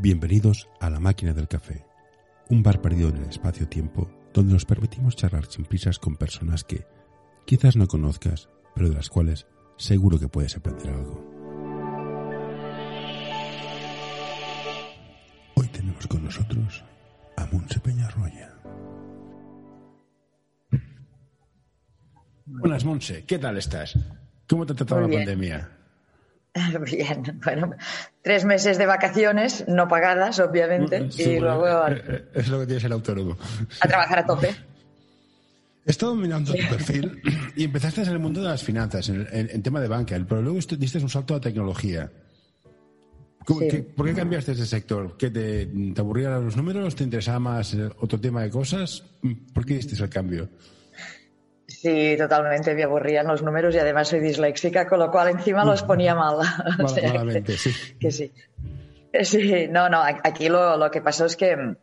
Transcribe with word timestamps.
Bienvenidos 0.00 0.68
a 0.78 0.90
La 0.90 1.00
Máquina 1.00 1.32
del 1.32 1.48
Café, 1.48 1.84
un 2.50 2.62
bar 2.62 2.80
perdido 2.80 3.08
en 3.08 3.16
el 3.16 3.28
espacio-tiempo 3.30 4.08
donde 4.32 4.52
nos 4.52 4.64
permitimos 4.64 5.16
charlar 5.16 5.46
sin 5.46 5.64
prisas 5.64 5.98
con 5.98 6.14
personas 6.14 6.62
que 6.62 6.86
quizás 7.44 7.74
no 7.74 7.88
conozcas, 7.88 8.48
pero 8.76 8.90
de 8.90 8.94
las 8.94 9.08
cuales 9.08 9.48
seguro 9.76 10.20
que 10.20 10.28
puedes 10.28 10.56
aprender 10.56 10.90
algo. 10.90 11.28
Hoy 15.56 15.66
tenemos 15.66 16.06
con 16.06 16.22
nosotros 16.22 16.84
a 17.36 17.46
Monse 17.46 17.80
Peñarroya. 17.80 18.54
Buenas, 22.46 22.84
Monse. 22.84 23.24
¿Qué 23.24 23.40
tal 23.40 23.58
estás? 23.58 23.98
¿Cómo 24.48 24.64
te 24.64 24.74
ha 24.74 24.76
tratado 24.76 25.00
la 25.00 25.08
pandemia? 25.08 25.77
Bien, 26.84 27.40
bueno, 27.44 27.74
tres 28.22 28.44
meses 28.44 28.78
de 28.78 28.86
vacaciones, 28.86 29.64
no 29.68 29.88
pagadas, 29.88 30.38
obviamente, 30.40 31.00
mm, 31.00 31.10
y 31.16 31.40
luego... 31.40 31.88
Eh, 31.88 32.02
eh, 32.08 32.24
es 32.34 32.48
lo 32.48 32.60
que 32.60 32.66
tienes 32.66 32.84
el 32.84 32.92
autónomo. 32.92 33.36
A 33.80 33.88
trabajar 33.88 34.18
a 34.20 34.26
tope. 34.26 34.54
He 35.86 35.90
estado 35.90 36.14
mirando 36.14 36.52
tu 36.52 36.68
perfil 36.68 37.22
y 37.56 37.64
empezaste 37.64 38.02
en 38.02 38.08
el 38.08 38.18
mundo 38.18 38.42
de 38.42 38.48
las 38.48 38.62
finanzas, 38.62 39.08
en, 39.08 39.62
tema 39.62 39.80
de 39.80 39.88
banca, 39.88 40.22
pero 40.28 40.42
luego 40.42 40.58
diste 40.78 40.98
un 40.98 41.08
salto 41.08 41.34
a 41.34 41.40
tecnología. 41.40 42.10
¿Por 43.46 44.06
qué 44.06 44.14
cambiaste 44.14 44.52
ese 44.52 44.66
sector? 44.66 45.16
¿Que 45.16 45.30
te, 45.30 45.64
te 45.64 46.00
aburrían 46.02 46.44
los 46.44 46.56
números? 46.58 46.94
¿Te 46.94 47.04
interesaba 47.04 47.38
más 47.38 47.74
otro 48.00 48.20
tema 48.20 48.42
de 48.42 48.50
cosas? 48.50 49.02
¿Por 49.54 49.64
qué 49.64 49.76
diste 49.76 50.02
el 50.02 50.10
cambio? 50.10 50.50
Sí, 51.68 52.16
totalmente. 52.16 52.74
Me 52.74 52.84
aburrían 52.84 53.26
los 53.26 53.42
números 53.42 53.74
y 53.74 53.78
además 53.78 54.08
soy 54.08 54.20
disléxica, 54.20 54.88
con 54.88 54.98
lo 54.98 55.10
cual 55.10 55.28
encima 55.28 55.64
los 55.66 55.82
ponía 55.82 56.14
mal. 56.14 56.38
malamente, 56.78 57.58
sí. 57.58 57.70
Que 58.00 58.10
sí. 58.10 58.32
Sí, 59.22 59.68
no, 59.68 59.88
no. 59.90 60.02
Aquí 60.02 60.48
lo, 60.48 60.78
lo 60.78 60.90
que 60.90 61.02
pasó 61.02 61.26
es 61.26 61.36
que 61.36 61.76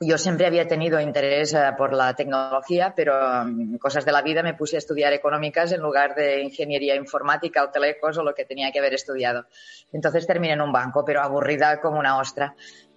yo 0.00 0.18
siempre 0.18 0.46
había 0.46 0.66
tenido 0.66 1.00
interés 1.00 1.52
eh, 1.54 1.72
por 1.76 1.92
la 1.92 2.14
tecnología, 2.14 2.92
pero 2.94 3.44
mm, 3.44 3.76
cosas 3.76 4.04
de 4.04 4.12
la 4.12 4.22
vida 4.22 4.42
me 4.42 4.54
puse 4.54 4.76
a 4.76 4.78
estudiar 4.78 5.12
económicas 5.12 5.72
en 5.72 5.80
lugar 5.80 6.14
de 6.14 6.42
ingeniería 6.42 6.94
informática 6.94 7.64
o 7.64 7.70
telecos 7.70 8.18
o 8.18 8.22
lo 8.22 8.34
que 8.34 8.44
tenía 8.44 8.70
que 8.70 8.78
haber 8.78 8.94
estudiado. 8.94 9.46
Entonces 9.92 10.26
terminé 10.26 10.54
en 10.54 10.60
un 10.60 10.72
banco, 10.72 11.04
pero 11.04 11.22
aburrida 11.22 11.80
como 11.80 11.98
una 11.98 12.18
ostra. 12.18 12.54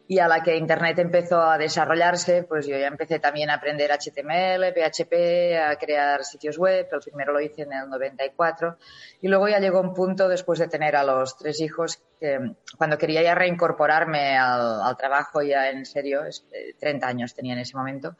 Y 0.10 0.20
a 0.20 0.28
la 0.30 0.42
que 0.42 0.56
Internet 0.56 1.00
empezó 1.00 1.42
a 1.42 1.58
desarrollarse, 1.58 2.44
pues 2.44 2.66
yo 2.66 2.78
ya 2.78 2.88
empecé 2.88 3.20
también 3.20 3.50
a 3.50 3.56
aprender 3.56 3.92
HTML, 3.92 4.74
PHP, 4.74 5.58
a 5.60 5.76
crear 5.78 6.24
sitios 6.24 6.58
web. 6.58 6.88
El 6.90 7.00
primero 7.02 7.34
lo 7.34 7.42
hice 7.42 7.64
en 7.64 7.74
el 7.74 7.90
94. 7.90 8.78
Y 9.22 9.28
luego 9.28 9.50
ya 9.50 9.60
llegó 9.60 9.82
un 9.82 9.94
punto, 9.94 10.30
después 10.30 10.60
de 10.60 10.70
tener 10.70 10.96
a 10.96 11.04
los 11.04 11.38
tres 11.38 11.60
hijos, 11.60 12.02
que 12.22 12.40
cuando 12.78 12.98
quería 12.98 13.22
ya 13.22 13.36
reincorporarme 13.36 14.38
al, 14.38 14.96
trabajo 14.96 15.42
ya 15.42 15.70
en 15.70 15.86
serio, 15.86 16.22
30 16.80 17.06
eh, 17.06 17.10
años 17.10 17.36
tenía 17.36 17.54
en 17.54 17.60
ese 17.60 17.76
momento, 17.76 18.16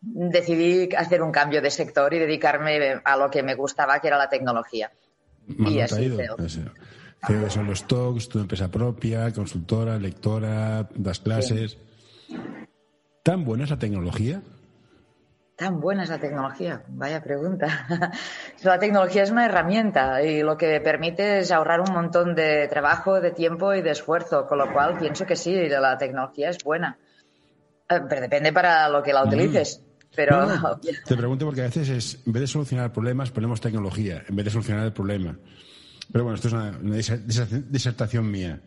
decidí 0.00 0.88
hacer 0.96 1.22
un 1.22 1.32
cambio 1.32 1.60
de 1.60 1.70
sector 1.70 2.14
y 2.14 2.18
dedicarme 2.18 3.00
a 3.04 3.16
lo 3.18 3.30
que 3.30 3.42
me 3.42 3.54
gustaba, 3.54 4.00
que 4.00 4.08
era 4.08 4.16
la 4.16 4.30
tecnología. 4.30 4.90
y 5.46 5.80
así 5.80 6.16
que 7.26 7.50
son 7.50 7.66
los 7.66 7.86
talks, 7.86 8.28
tu 8.28 8.38
empresa 8.38 8.70
propia, 8.70 9.32
consultora, 9.32 9.98
lectora, 9.98 10.88
das 10.94 11.20
clases. 11.20 11.76
¿Tan 13.22 13.44
buena 13.44 13.64
es 13.64 13.70
la 13.70 13.78
tecnología? 13.78 14.42
Tan 15.56 15.78
buena 15.78 16.04
es 16.04 16.08
la 16.08 16.18
tecnología, 16.18 16.82
vaya 16.88 17.22
pregunta. 17.22 17.86
la 18.62 18.78
tecnología 18.78 19.24
es 19.24 19.30
una 19.30 19.44
herramienta 19.44 20.22
y 20.22 20.42
lo 20.42 20.56
que 20.56 20.80
permite 20.80 21.40
es 21.40 21.52
ahorrar 21.52 21.80
un 21.80 21.92
montón 21.92 22.34
de 22.34 22.66
trabajo, 22.68 23.20
de 23.20 23.30
tiempo 23.30 23.74
y 23.74 23.82
de 23.82 23.90
esfuerzo, 23.90 24.46
con 24.46 24.56
lo 24.56 24.72
cual 24.72 24.96
pienso 24.98 25.26
que 25.26 25.36
sí, 25.36 25.68
la 25.68 25.98
tecnología 25.98 26.48
es 26.48 26.64
buena. 26.64 26.96
Eh, 27.90 28.00
pero 28.08 28.22
depende 28.22 28.54
para 28.54 28.88
lo 28.88 29.02
que 29.02 29.12
la 29.12 29.24
utilices. 29.24 29.82
Pero... 30.16 30.46
te 31.06 31.16
pregunto 31.16 31.44
porque 31.44 31.60
a 31.60 31.64
veces 31.64 31.90
es, 31.90 32.22
en 32.26 32.32
vez 32.32 32.40
de 32.40 32.46
solucionar 32.46 32.90
problemas, 32.90 33.30
ponemos 33.30 33.60
tecnología, 33.60 34.24
en 34.26 34.36
vez 34.36 34.46
de 34.46 34.50
solucionar 34.52 34.86
el 34.86 34.92
problema. 34.94 35.36
Pero 36.12 36.24
bueno, 36.24 36.36
esto 36.36 36.48
es 36.48 36.54
una, 36.54 36.72
disertación 37.68 38.30
mía. 38.30 38.60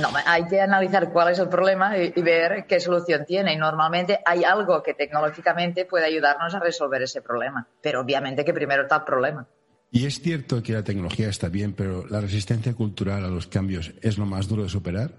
No, 0.00 0.08
hay 0.26 0.46
que 0.46 0.60
analizar 0.60 1.12
cuál 1.12 1.32
es 1.32 1.38
el 1.38 1.48
problema 1.48 1.96
y, 1.98 2.10
ver 2.22 2.66
qué 2.66 2.80
solución 2.80 3.24
tiene. 3.26 3.52
Y 3.54 3.56
normalmente 3.56 4.20
hay 4.24 4.44
algo 4.44 4.82
que 4.82 4.94
tecnológicamente 4.94 5.84
puede 5.84 6.06
ayudarnos 6.06 6.54
a 6.54 6.60
resolver 6.60 7.02
ese 7.02 7.22
problema. 7.22 7.66
Pero 7.82 8.00
obviamente 8.00 8.44
que 8.44 8.54
primero 8.54 8.82
está 8.82 8.96
el 8.96 9.04
problema. 9.04 9.46
Y 9.90 10.06
es 10.06 10.20
cierto 10.20 10.62
que 10.62 10.72
la 10.72 10.82
tecnología 10.82 11.28
está 11.28 11.48
bien, 11.48 11.72
pero 11.72 12.06
la 12.08 12.20
resistencia 12.20 12.74
cultural 12.74 13.24
a 13.24 13.28
los 13.28 13.46
cambios 13.46 13.92
es 14.02 14.18
lo 14.18 14.26
más 14.26 14.48
duro 14.48 14.64
de 14.64 14.68
superar. 14.68 15.12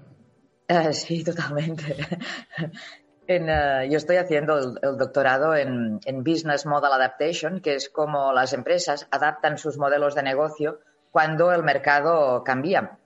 Eh, 0.68 0.94
sí, 0.94 1.24
totalmente. 1.24 1.96
Eh, 3.28 3.88
yo 3.90 3.98
estoy 3.98 4.18
haciendo 4.18 4.60
el, 4.60 4.98
doctorado 5.00 5.56
en, 5.56 6.00
en, 6.06 6.24
Business 6.24 6.68
Model 6.68 6.94
Adaptation, 6.94 7.60
que 7.60 7.74
es 7.74 7.90
como 7.90 8.32
las 8.34 8.54
empresas 8.54 9.08
adaptan 9.10 9.58
sus 9.58 9.80
modelos 9.80 10.14
de 10.14 10.22
negocio 10.22 10.80
cuando 11.16 11.54
el 11.54 11.64
mercado 11.64 12.44
cambia. 12.44 13.00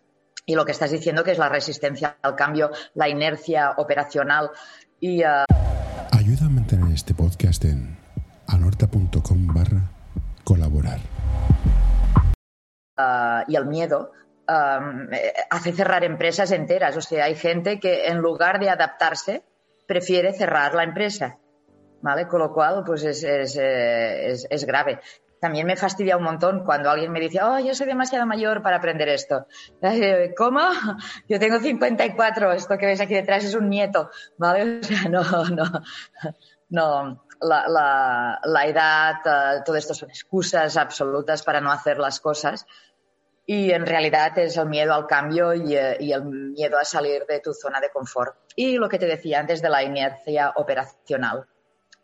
Y 0.44 0.56
lo 0.56 0.66
que 0.66 0.72
estás 0.72 0.90
diciendo 0.90 1.24
que 1.24 1.30
es 1.30 1.38
la 1.38 1.47
resistencia 1.47 2.18
al 2.24 2.36
cambio, 2.36 2.72
la 2.96 3.08
inercia 3.08 3.75
operacional 3.78 4.50
y... 5.00 5.24
Uh... 5.24 5.46
Ayuda 6.12 6.47
a 6.47 6.50
mantener 6.50 6.92
este 6.92 7.14
podcast 7.14 7.64
en 7.66 7.96
anorta.com 8.47 9.53
barra 9.53 9.92
colaborar. 10.44 10.97
Uh, 12.97 13.44
y 13.47 13.56
el 13.56 13.68
miedo 13.68 14.12
um, 14.47 15.08
hace 15.52 15.72
cerrar 15.72 16.03
empresas 16.03 16.50
enteras. 16.50 16.97
O 16.97 17.02
sea, 17.02 17.26
hay 17.26 17.36
gente 17.36 17.80
que 17.80 18.08
en 18.08 18.18
lugar 18.18 18.59
de 18.59 18.72
adaptarse 18.72 19.44
prefiere 19.86 20.34
cerrar 20.34 20.74
la 20.74 20.81
empresa. 20.81 21.38
¿Vale? 22.02 22.28
Con 22.28 22.40
lo 22.40 22.52
cual, 22.53 22.84
pues 22.84 23.03
es, 23.03 23.24
es, 23.24 23.56
es, 23.56 24.47
es 24.50 24.66
grave 24.66 25.00
también 25.40 25.66
me 25.66 25.76
fastidia 25.76 26.18
un 26.18 26.24
montón 26.24 26.64
cuando 26.66 26.90
alguien 26.90 27.12
me 27.12 27.20
dice, 27.20 27.42
oh, 27.42 27.60
yo 27.60 27.74
soy 27.74 27.88
demasiado 27.88 28.26
mayor 28.26 28.62
para 28.62 28.78
aprender 28.78 29.10
esto. 29.10 29.48
¿Cómo? 30.38 30.62
Yo 31.28 31.40
tengo 31.40 31.60
54, 31.60 32.52
esto 32.54 32.78
que 32.78 32.86
ves 32.86 33.02
aquí 33.02 33.14
detrás 33.14 33.44
es 33.46 33.56
un 33.56 33.70
nieto, 33.70 34.10
¿vale? 34.38 34.80
O 34.80 34.84
sea, 34.84 35.10
no, 35.10 35.24
no, 35.50 35.84
no. 36.70 37.26
La, 37.42 38.66
edad, 38.66 39.16
uh, 39.26 39.64
todo 39.64 39.78
esto 39.78 39.94
son 39.94 40.10
excusas 40.10 40.76
absolutas 40.76 41.42
para 41.44 41.62
no 41.62 41.72
hacer 41.72 41.98
las 41.98 42.20
cosas. 42.20 42.66
Y 43.46 43.72
en 43.72 43.86
realidad 43.86 44.38
es 44.38 44.58
el 44.58 44.68
miedo 44.68 44.94
al 44.94 45.08
cambio 45.08 45.54
y, 45.54 45.76
eh, 45.76 45.98
y, 46.00 46.12
el 46.12 46.24
miedo 46.26 46.78
a 46.78 46.84
salir 46.84 47.26
de 47.28 47.40
tu 47.40 47.54
zona 47.54 47.80
de 47.80 47.90
confort. 47.90 48.36
Y 48.56 48.78
lo 48.78 48.90
que 48.90 49.00
te 49.00 49.08
decía 49.08 49.40
antes 49.40 49.62
de 49.62 49.70
la 49.70 49.84
inercia 49.84 50.52
operacional, 50.56 51.48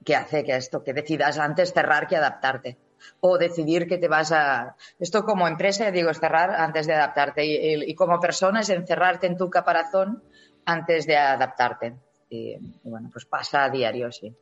que 0.04 0.16
hace 0.16 0.44
que 0.44 0.56
esto, 0.56 0.84
que 0.84 0.94
decidas 0.94 1.38
antes 1.38 1.74
cerrar 1.74 2.08
que 2.08 2.16
adaptarte 2.16 2.78
o 3.20 3.38
decidir 3.38 3.88
que 3.88 3.98
te 3.98 4.08
vas 4.08 4.32
a... 4.32 4.76
Esto 5.00 5.26
como 5.26 5.48
empresa, 5.48 5.92
digo, 5.92 6.10
es 6.10 6.20
cerrar 6.20 6.52
antes 6.52 6.88
de 6.88 6.94
adaptarte 6.94 7.46
y, 7.46 7.96
como 7.96 8.20
persona 8.20 8.62
es 8.62 8.70
encerrarte 8.70 9.28
en 9.28 9.38
tu 9.38 9.50
caparazón 9.50 10.24
antes 10.66 11.06
de 11.06 11.18
adaptarte. 11.18 11.96
Y, 12.30 12.58
bueno, 12.84 13.10
pues 13.12 13.26
pasa 13.26 13.64
a 13.64 13.70
diario, 13.70 14.12
sí. 14.12 14.34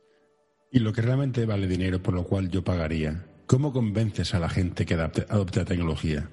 Y 0.70 0.80
lo 0.80 0.92
que 0.92 1.02
realmente 1.02 1.46
vale 1.46 1.66
dinero, 1.66 2.02
por 2.02 2.14
lo 2.14 2.24
cual 2.24 2.48
yo 2.48 2.64
pagaría, 2.64 3.24
¿cómo 3.46 3.72
convences 3.72 4.34
a 4.34 4.38
la 4.38 4.48
gente 4.48 4.84
que 4.84 4.94
adopte 4.94 5.60
la 5.60 5.64
tecnología? 5.64 6.28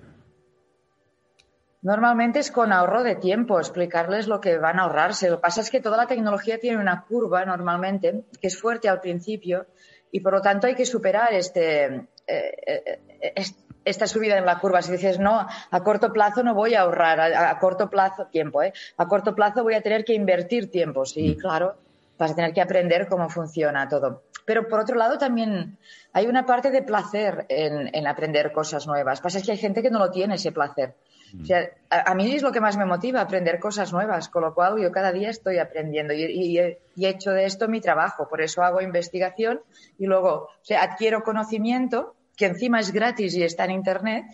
Normalmente 1.84 2.40
es 2.40 2.52
con 2.52 2.72
ahorro 2.72 3.04
de 3.04 3.16
tiempo, 3.16 3.58
explicarles 3.58 4.28
lo 4.28 4.40
que 4.40 4.60
van 4.60 4.80
a 4.80 4.84
ahorrarse. 4.84 5.30
Lo 5.30 5.38
que 5.38 5.42
pasa 5.42 5.62
es 5.62 5.72
que 5.72 5.82
toda 5.82 5.98
la 5.98 6.06
tecnología 6.06 6.60
tiene 6.60 6.78
una 6.78 7.06
curva 7.06 7.44
normalmente 7.44 8.24
que 8.40 8.48
es 8.48 8.60
fuerte 8.60 8.88
al 8.88 9.02
principio 9.02 9.66
y 10.12 10.20
por 10.20 10.34
lo 10.34 10.42
tanto 10.42 10.68
hay 10.68 10.76
que 10.76 10.86
superar 10.86 11.34
este, 11.34 12.08
eh, 12.28 13.00
eh, 13.22 13.44
esta 13.86 14.08
subida 14.08 14.38
en 14.38 14.46
la 14.46 14.60
curva. 14.60 14.82
Si 14.82 14.92
dices, 14.92 15.20
no, 15.20 15.48
a 15.72 15.84
corto 15.84 16.14
plazo 16.14 16.44
no 16.44 16.54
voy 16.54 16.76
a 16.76 16.82
ahorrar, 16.82 17.20
a, 17.20 17.58
corto 17.60 17.90
plazo, 17.90 18.28
tiempo, 18.28 18.62
¿eh? 18.62 18.74
A 18.98 19.08
corto 19.08 19.36
plazo 19.36 19.64
voy 19.64 19.74
a 19.74 19.82
tener 19.82 20.06
que 20.06 20.14
invertir 20.14 20.70
tiempo, 20.70 21.06
sí, 21.06 21.36
mm. 21.36 21.40
claro, 21.40 21.76
vas 22.18 22.32
a 22.32 22.36
tener 22.36 22.54
que 22.54 22.62
aprender 22.62 23.08
cómo 23.08 23.30
funciona 23.30 23.88
todo. 23.88 24.24
Pero 24.46 24.68
por 24.68 24.80
otro 24.80 24.96
lado 24.96 25.18
también 25.18 25.78
hay 26.14 26.28
una 26.28 26.46
parte 26.46 26.72
de 26.72 26.82
placer 26.82 27.46
en, 27.50 28.08
aprender 28.08 28.52
cosas 28.52 28.88
nuevas. 28.88 29.22
Pasa 29.22 29.38
es 29.38 29.46
que 29.46 29.52
hay 29.52 29.58
gente 29.58 29.82
que 29.82 29.92
no 29.92 30.00
lo 30.00 30.12
tiene 30.12 30.36
ese 30.36 30.52
placer. 30.52 30.96
O 31.42 31.46
sea, 31.46 31.70
a, 31.90 32.14
mí 32.14 32.36
es 32.36 32.42
lo 32.42 32.52
que 32.52 32.60
más 32.60 32.76
me 32.76 32.84
motiva, 32.84 33.22
aprender 33.22 33.60
cosas 33.60 33.94
nuevas, 33.94 34.28
con 34.28 34.42
lo 34.42 34.54
cual 34.54 34.82
yo 34.82 34.92
cada 34.92 35.14
día 35.14 35.30
estoy 35.30 35.60
aprendiendo 35.60 36.14
y, 36.14 36.58
he, 36.58 36.80
hecho 36.98 37.32
de 37.32 37.46
esto 37.46 37.70
mi 37.70 37.80
trabajo. 37.80 38.28
Por 38.28 38.42
eso 38.42 38.64
hago 38.64 38.82
investigación 38.82 39.62
y 39.98 40.08
luego 40.08 40.30
o 40.30 40.50
sea, 40.64 40.84
adquiero 40.84 41.24
conocimiento 41.24 42.16
que 42.42 42.48
encima 42.48 42.80
es 42.80 42.92
gratis 42.92 43.36
y 43.36 43.44
está 43.44 43.66
en 43.66 43.72
Internet, 43.72 44.26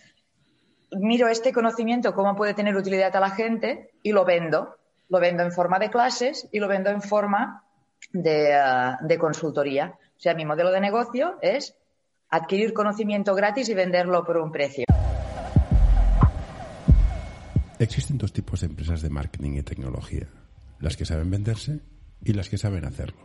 miro 0.91 1.27
este 1.27 1.51
conocimiento, 1.51 2.13
cómo 2.13 2.37
puede 2.37 2.53
tener 2.53 2.73
utilidad 2.77 3.13
a 3.13 3.19
la 3.19 3.31
gente 3.31 3.91
y 4.01 4.13
lo 4.13 4.23
vendo. 4.23 4.77
Lo 5.09 5.19
vendo 5.19 5.43
en 5.43 5.51
forma 5.51 5.77
de 5.77 5.89
clases 5.89 6.47
y 6.53 6.59
lo 6.59 6.69
vendo 6.69 6.89
en 6.89 7.01
forma 7.01 7.65
de, 8.13 8.57
uh, 9.01 9.19
consultoría. 9.19 9.97
O 10.15 10.19
sea, 10.21 10.33
mi 10.35 10.45
modelo 10.45 10.71
de 10.71 10.79
negocio 10.79 11.37
es 11.41 11.75
adquirir 12.29 12.71
conocimiento 12.73 13.35
gratis 13.35 13.67
y 13.67 13.73
venderlo 13.73 14.23
por 14.23 14.37
un 14.37 14.53
precio. 14.53 14.85
Existen 17.77 18.17
dos 18.17 18.31
tipos 18.31 18.61
de 18.61 18.67
empresas 18.67 19.01
de 19.01 19.09
marketing 19.09 19.57
y 19.57 19.63
tecnología, 19.63 20.29
las 20.79 20.95
que 20.95 21.03
saben 21.03 21.29
venderse 21.29 21.81
y 22.23 22.31
las 22.31 22.47
que 22.47 22.57
saben 22.57 22.85
hacerlo. 22.85 23.19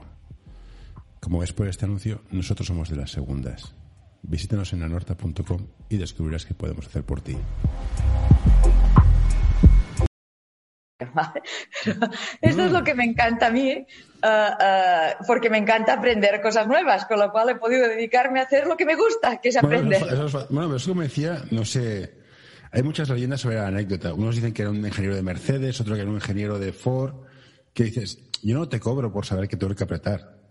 Como 1.21 1.39
ves 1.39 1.53
por 1.53 1.69
este 1.69 1.85
anuncio, 1.85 2.23
nosotros 2.33 2.67
somos 2.67 2.91
de 2.91 2.97
las 2.97 3.13
segundas. 3.13 3.77
Visítanos 4.23 4.73
en 4.73 4.83
anorta.com 4.83 5.67
y 5.89 5.97
descubrirás 5.97 6.47
qué 6.47 6.55
podemos 6.55 6.87
hacer 6.87 7.03
por 7.03 7.21
ti. 7.21 7.37
esto 12.41 12.63
es 12.65 12.73
lo 12.73 12.85
que 12.85 12.95
me 12.95 13.05
encanta 13.05 13.49
a 13.49 13.51
mí, 13.51 13.71
eh, 13.71 13.87
eh, 14.23 15.15
porque 15.27 15.51
me 15.51 15.59
encanta 15.59 15.95
aprender 15.95 16.41
cosas 16.41 16.69
nuevas, 16.69 17.05
con 17.07 17.19
lo 17.19 17.31
cual 17.33 17.51
he 17.51 17.55
podido 17.57 17.89
dedicarme 17.89 18.41
a 18.41 18.45
hacer 18.45 18.67
lo 18.67 18.77
que 18.77 18.87
me 18.87 18.95
gusta, 18.95 19.41
que 19.41 19.49
es 19.49 19.57
aprender. 19.57 20.01
Bueno, 20.01 20.27
eso, 20.27 20.47
bueno, 20.51 20.77
eso 20.77 20.95
me 20.95 21.05
decía, 21.05 21.43
no 21.51 21.65
sé, 21.65 22.15
hay 22.71 22.83
muchas 22.83 23.09
leyendas 23.09 23.41
sobre 23.41 23.57
la 23.57 23.67
anécdota. 23.67 24.15
Unos 24.15 24.37
dicen 24.37 24.53
que 24.53 24.63
era 24.63 24.71
un 24.71 24.85
ingeniero 24.85 25.17
de 25.17 25.23
Mercedes, 25.23 25.81
otro 25.81 25.95
que 25.95 26.03
era 26.03 26.11
un 26.11 26.17
ingeniero 26.17 26.59
de 26.59 26.73
Ford, 26.73 27.15
que 27.75 27.85
dices, 27.85 28.19
yo 28.43 28.57
no 28.59 28.69
te 28.69 28.81
cobro 28.81 29.13
por 29.13 29.27
saber 29.27 29.49
que 29.49 29.57
tuve 29.57 29.75
que 29.75 29.85
apretar. 29.85 30.42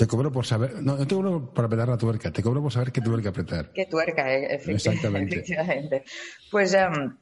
Te 0.00 0.06
cobro 0.06 0.32
por 0.32 0.46
saber, 0.46 0.76
no, 0.82 0.96
no 0.96 1.06
te 1.06 1.14
cobro 1.14 1.52
por 1.52 1.66
apretar 1.66 1.86
la 1.86 1.98
tuerca, 1.98 2.30
te 2.32 2.42
cobro 2.42 2.62
por 2.62 2.72
saber 2.72 2.90
que 2.90 3.02
tuve 3.02 3.20
que 3.20 3.28
apretar. 3.28 3.70
Qué 3.70 3.84
tuerca, 3.84 4.32
eh, 4.32 4.58
Exactamente. 4.66 5.34
efectivamente. 5.40 6.04
Pues 6.50 6.72
em, 6.72 7.18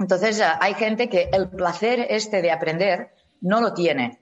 entonces 0.00 0.40
eh, 0.40 0.44
hay 0.58 0.72
gente 0.72 1.10
que 1.10 1.28
el 1.30 1.50
placer 1.50 2.06
este 2.08 2.40
de 2.40 2.50
aprender 2.50 3.10
no 3.42 3.60
lo 3.60 3.74
tiene. 3.74 4.18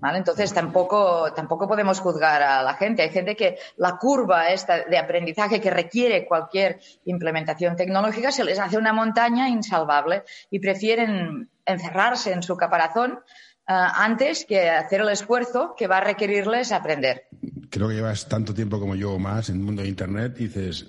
¿Vale? 0.00 0.18
Entonces 0.18 0.52
tampoco, 0.52 1.32
tampoco 1.34 1.68
podemos 1.68 2.00
juzgar 2.00 2.42
a 2.42 2.64
la 2.64 2.74
gente. 2.74 3.02
Hay 3.02 3.10
gente 3.10 3.36
que 3.36 3.56
la 3.76 3.96
curva 3.96 4.50
esta 4.50 4.82
de 4.82 4.98
aprendizaje 4.98 5.60
que 5.60 5.70
requiere 5.70 6.26
cualquier 6.26 6.80
implementación 7.04 7.76
tecnológica 7.76 8.32
se 8.32 8.42
les 8.42 8.58
hace 8.58 8.76
una 8.76 8.92
montaña 8.92 9.48
insalvable 9.48 10.24
y 10.50 10.58
prefieren 10.58 11.48
encerrarse 11.64 12.32
en 12.32 12.42
su 12.42 12.56
caparazón 12.56 13.20
antes 13.66 14.44
que 14.44 14.68
hacer 14.68 15.00
el 15.00 15.08
esfuerzo 15.08 15.74
que 15.76 15.86
va 15.86 15.98
a 15.98 16.04
requerirles 16.04 16.72
aprender. 16.72 17.28
Creo 17.70 17.88
que 17.88 17.94
llevas 17.94 18.28
tanto 18.28 18.52
tiempo 18.52 18.78
como 18.80 18.94
yo 18.94 19.12
o 19.12 19.18
más 19.18 19.48
en 19.48 19.56
el 19.56 19.62
mundo 19.62 19.82
de 19.82 19.88
Internet 19.88 20.36
dices, 20.36 20.86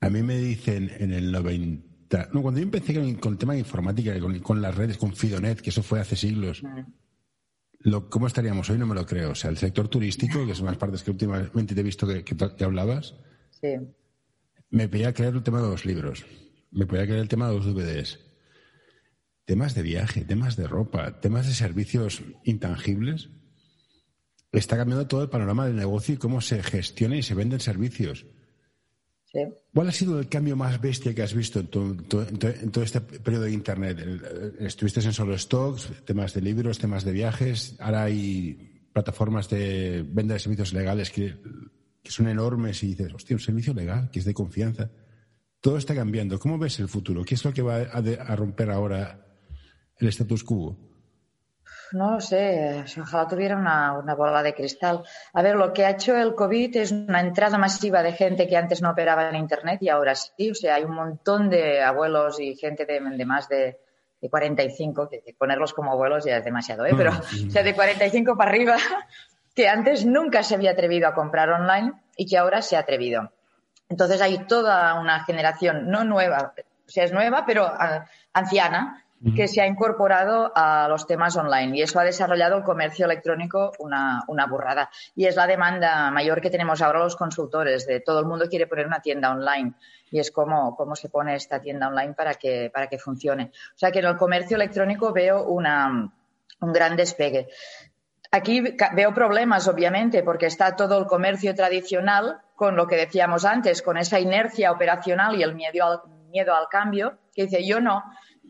a 0.00 0.10
mí 0.10 0.22
me 0.22 0.36
dicen 0.36 0.90
en 0.98 1.12
el 1.12 1.32
90... 1.32 2.28
No, 2.32 2.42
cuando 2.42 2.60
yo 2.60 2.64
empecé 2.64 2.94
con, 2.94 3.32
el 3.32 3.38
tema 3.38 3.54
de 3.54 3.60
informática, 3.60 4.18
con, 4.20 4.38
con, 4.40 4.60
las 4.60 4.74
redes, 4.74 4.98
con 4.98 5.14
Fidonet, 5.14 5.60
que 5.60 5.70
eso 5.70 5.82
fue 5.82 6.00
hace 6.00 6.14
siglos, 6.14 6.62
mm. 6.62 6.80
lo, 7.80 8.10
¿cómo 8.10 8.26
estaríamos 8.26 8.68
hoy? 8.68 8.78
No 8.78 8.86
me 8.86 8.94
lo 8.94 9.06
creo. 9.06 9.30
O 9.30 9.34
sea, 9.34 9.50
el 9.50 9.56
sector 9.56 9.88
turístico, 9.88 10.46
que 10.46 10.54
son 10.54 10.66
las 10.66 10.76
partes 10.76 11.02
que 11.02 11.10
últimamente 11.10 11.74
te 11.74 11.80
he 11.80 11.84
visto 11.84 12.06
que, 12.06 12.22
que, 12.22 12.36
que 12.36 12.64
hablabas, 12.64 13.14
sí. 13.50 13.76
me 14.70 14.88
podía 14.88 15.14
creer 15.14 15.34
el 15.34 15.42
tema 15.42 15.62
de 15.62 15.68
los 15.68 15.86
libros, 15.86 16.26
me 16.70 16.84
podía 16.86 17.04
creer 17.04 17.20
el 17.20 17.28
tema 17.28 17.48
de 17.48 17.56
los 17.56 17.64
DVDs, 17.64 18.20
temas 19.44 19.74
de 19.74 19.82
viaje, 19.82 20.24
temas 20.24 20.56
de 20.56 20.66
ropa, 20.66 21.20
temas 21.20 21.46
de 21.46 21.54
servicios 21.54 22.22
intangibles, 22.44 23.30
está 24.52 24.76
cambiando 24.76 25.06
todo 25.06 25.22
el 25.22 25.30
panorama 25.30 25.66
del 25.66 25.76
negocio 25.76 26.14
y 26.14 26.18
cómo 26.18 26.40
se 26.40 26.62
gestiona 26.62 27.16
y 27.16 27.22
se 27.22 27.34
venden 27.34 27.60
servicios. 27.60 28.26
Sí. 29.24 29.40
¿Cuál 29.72 29.88
ha 29.88 29.92
sido 29.92 30.18
el 30.20 30.28
cambio 30.28 30.56
más 30.56 30.78
bestia 30.80 31.14
que 31.14 31.22
has 31.22 31.32
visto 31.32 31.60
en, 31.60 31.68
tu, 31.68 31.94
tu, 32.02 32.20
en, 32.20 32.70
todo 32.70 32.84
este 32.84 33.00
periodo 33.00 33.44
de 33.44 33.52
Internet? 33.52 33.98
Estuviste 34.60 35.00
en 35.00 35.14
solo 35.14 35.36
stocks, 35.38 35.90
temas 36.04 36.34
de 36.34 36.42
libros, 36.42 36.78
temas 36.78 37.02
de 37.04 37.12
viajes. 37.12 37.74
Ahora 37.80 38.04
hay 38.04 38.88
plataformas 38.92 39.48
de 39.48 40.04
venta 40.06 40.34
de 40.34 40.40
servicios 40.40 40.74
legales 40.74 41.10
que, 41.10 41.34
que 42.02 42.10
son 42.10 42.28
enormes 42.28 42.82
y 42.82 42.88
dices, 42.88 43.14
hostia, 43.14 43.36
un 43.36 43.40
servicio 43.40 43.72
legal 43.72 44.10
que 44.10 44.18
es 44.18 44.26
de 44.26 44.34
confianza. 44.34 44.90
Todo 45.62 45.78
está 45.78 45.94
cambiando. 45.94 46.38
¿Cómo 46.38 46.58
ves 46.58 46.78
el 46.80 46.88
futuro? 46.88 47.24
¿Qué 47.24 47.36
es 47.36 47.44
lo 47.44 47.54
que 47.54 47.62
va 47.62 47.76
a, 47.90 48.02
de, 48.02 48.20
a 48.20 48.36
romper 48.36 48.70
ahora 48.70 49.31
el 50.02 50.08
status 50.08 50.44
quo? 50.44 50.76
No 51.92 52.12
lo 52.12 52.20
sé, 52.20 52.84
ojalá 53.00 53.28
tuviera 53.28 53.56
una, 53.56 53.98
una, 53.98 54.14
bola 54.14 54.42
de 54.42 54.54
cristal. 54.54 55.02
A 55.34 55.42
ver, 55.42 55.56
lo 55.56 55.72
que 55.72 55.84
ha 55.84 55.90
hecho 55.90 56.16
el 56.16 56.34
COVID 56.34 56.76
es 56.76 56.90
una 56.90 57.20
entrada 57.20 57.58
masiva 57.58 58.02
de 58.02 58.12
gente 58.12 58.48
que 58.48 58.56
antes 58.56 58.80
no 58.80 58.90
operaba 58.90 59.28
en 59.28 59.36
Internet 59.36 59.82
y 59.82 59.90
ahora 59.90 60.14
sí. 60.14 60.50
O 60.50 60.54
sea, 60.54 60.76
hay 60.76 60.84
un 60.84 60.94
montón 60.94 61.50
de 61.50 61.82
abuelos 61.82 62.40
y 62.40 62.56
gente 62.56 62.86
de, 62.86 62.98
de 62.98 63.24
más 63.26 63.46
de, 63.48 63.78
de 64.22 64.30
45, 64.30 65.08
que 65.10 65.34
ponerlos 65.36 65.74
como 65.74 65.92
abuelos 65.92 66.24
ya 66.24 66.36
es 66.36 66.44
demasiado, 66.44 66.86
¿eh? 66.86 66.94
Pero, 66.96 67.10
o 67.10 67.50
sea, 67.50 67.64
de 67.64 67.74
45 67.74 68.36
para 68.36 68.50
arriba, 68.50 68.76
que 69.54 69.68
antes 69.68 70.06
nunca 70.06 70.44
se 70.44 70.54
había 70.54 70.70
atrevido 70.70 71.08
a 71.08 71.14
comprar 71.14 71.50
online 71.50 71.92
y 72.16 72.26
que 72.26 72.38
ahora 72.38 72.62
se 72.62 72.76
ha 72.76 72.80
atrevido. 72.80 73.32
Entonces 73.88 74.22
hay 74.22 74.46
toda 74.46 74.98
una 75.00 75.24
generación, 75.24 75.90
no 75.90 76.04
nueva, 76.04 76.54
o 76.56 76.88
sea, 76.88 77.04
es 77.04 77.12
nueva, 77.12 77.44
pero 77.44 77.66
uh, 77.66 78.04
anciana, 78.32 79.01
que 79.36 79.46
se 79.46 79.60
ha 79.60 79.66
incorporado 79.66 80.50
a 80.54 80.88
los 80.88 81.06
temas 81.06 81.36
online 81.36 81.78
y 81.78 81.82
eso 81.82 82.00
ha 82.00 82.04
desarrollado 82.04 82.56
el 82.56 82.64
comercio 82.64 83.06
electrónico 83.06 83.72
una, 83.78 84.24
una, 84.26 84.46
burrada. 84.46 84.90
Y 85.14 85.26
es 85.26 85.36
la 85.36 85.46
demanda 85.46 86.10
mayor 86.10 86.40
que 86.40 86.50
tenemos 86.50 86.82
ahora 86.82 86.98
los 86.98 87.14
consultores, 87.14 87.86
de 87.86 88.00
todo 88.00 88.18
el 88.18 88.26
mundo 88.26 88.48
quiere 88.48 88.66
poner 88.66 88.86
una 88.86 89.00
tienda 89.00 89.30
online 89.30 89.74
y 90.10 90.18
es 90.18 90.32
cómo, 90.32 90.74
cómo 90.76 90.96
se 90.96 91.08
pone 91.08 91.36
esta 91.36 91.60
tienda 91.60 91.88
online 91.88 92.14
para 92.14 92.34
que, 92.34 92.70
para 92.72 92.88
que 92.88 92.98
funcione. 92.98 93.52
O 93.74 93.78
sea 93.78 93.92
que 93.92 94.00
en 94.00 94.06
el 94.06 94.16
comercio 94.16 94.56
electrónico 94.56 95.12
veo 95.12 95.44
una, 95.44 96.12
un 96.60 96.72
gran 96.72 96.96
despegue. 96.96 97.48
Aquí 98.30 98.62
veo 98.94 99.14
problemas, 99.14 99.68
obviamente, 99.68 100.22
porque 100.22 100.46
está 100.46 100.74
todo 100.74 100.98
el 100.98 101.06
comercio 101.06 101.54
tradicional 101.54 102.40
con 102.56 102.76
lo 102.76 102.86
que 102.86 102.96
decíamos 102.96 103.44
antes, 103.44 103.82
con 103.82 103.98
esa 103.98 104.18
inercia 104.18 104.72
operacional 104.72 105.36
y 105.38 105.42
el 105.42 105.54
miedo 105.54 105.84
al, 105.84 106.00
miedo 106.32 106.54
al 106.54 106.68
cambio, 106.68 107.18
que 107.34 107.44
dice 107.44 107.64
yo 107.64 107.80
no, 107.80 108.02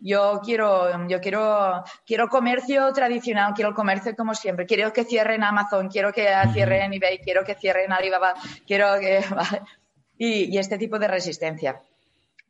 yo 0.03 0.41
quiero, 0.45 1.07
yo 1.09 1.21
quiero, 1.21 1.85
quiero 2.05 2.29
comercio 2.29 2.93
tradicional, 2.93 3.55
quiero 3.55 3.71
el 3.71 3.75
comercio 3.75 4.15
como 4.17 4.35
siempre, 4.35 4.67
quiero 4.67 4.93
que 4.93 5.05
cierren 5.05 5.45
Amazon, 5.45 5.89
quiero 5.89 6.13
que 6.13 6.29
cierren 6.53 6.93
eBay, 6.93 7.19
quiero 7.19 7.45
que 7.45 7.55
cierren 7.55 7.93
Alibaba, 7.93 8.35
quiero 8.67 8.99
que, 8.99 9.23
¿vale? 9.31 9.63
y, 10.19 10.55
y, 10.55 10.59
este 10.59 10.77
tipo 10.77 10.99
de 10.99 11.09
resistencia. 11.09 11.81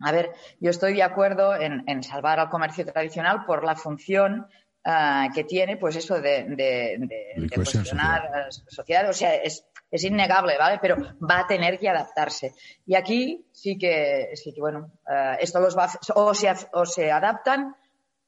A 0.01 0.13
ver, 0.13 0.33
yo 0.61 0.71
estoy 0.71 0.95
de 0.95 1.03
acuerdo 1.03 1.55
en, 1.55 1.85
en 1.87 2.03
salvar 2.03 2.41
al 2.41 2.49
comercio 2.49 2.85
tradicional 2.87 3.45
por 3.45 3.65
la 3.65 3.77
función 3.77 4.47
uh, 4.85 5.33
que 5.33 5.45
tiene, 5.45 5.77
pues 5.77 5.95
eso 5.97 6.21
de, 6.21 6.45
de, 6.45 6.97
de, 6.99 7.35
de 7.37 7.49
posicionar 7.55 8.51
social. 8.51 8.67
sociedad. 8.69 9.11
O 9.11 9.13
sea, 9.13 9.35
es, 9.37 9.65
es 9.93 10.05
innegable, 10.05 10.57
¿vale? 10.59 10.79
Pero 10.81 10.97
va 11.21 11.41
a 11.41 11.47
tener 11.47 11.79
que 11.79 11.89
adaptarse. 11.89 12.55
Y 12.87 12.97
aquí 12.97 13.47
sí 13.53 13.79
que, 13.79 14.31
sí 14.35 14.53
que 14.53 14.61
bueno, 14.61 14.91
uh, 15.07 15.37
esto 15.39 15.61
los 15.61 15.77
o, 16.15 16.35
se, 16.35 16.53
o 16.73 16.87
se 16.87 17.13
adaptan 17.13 17.77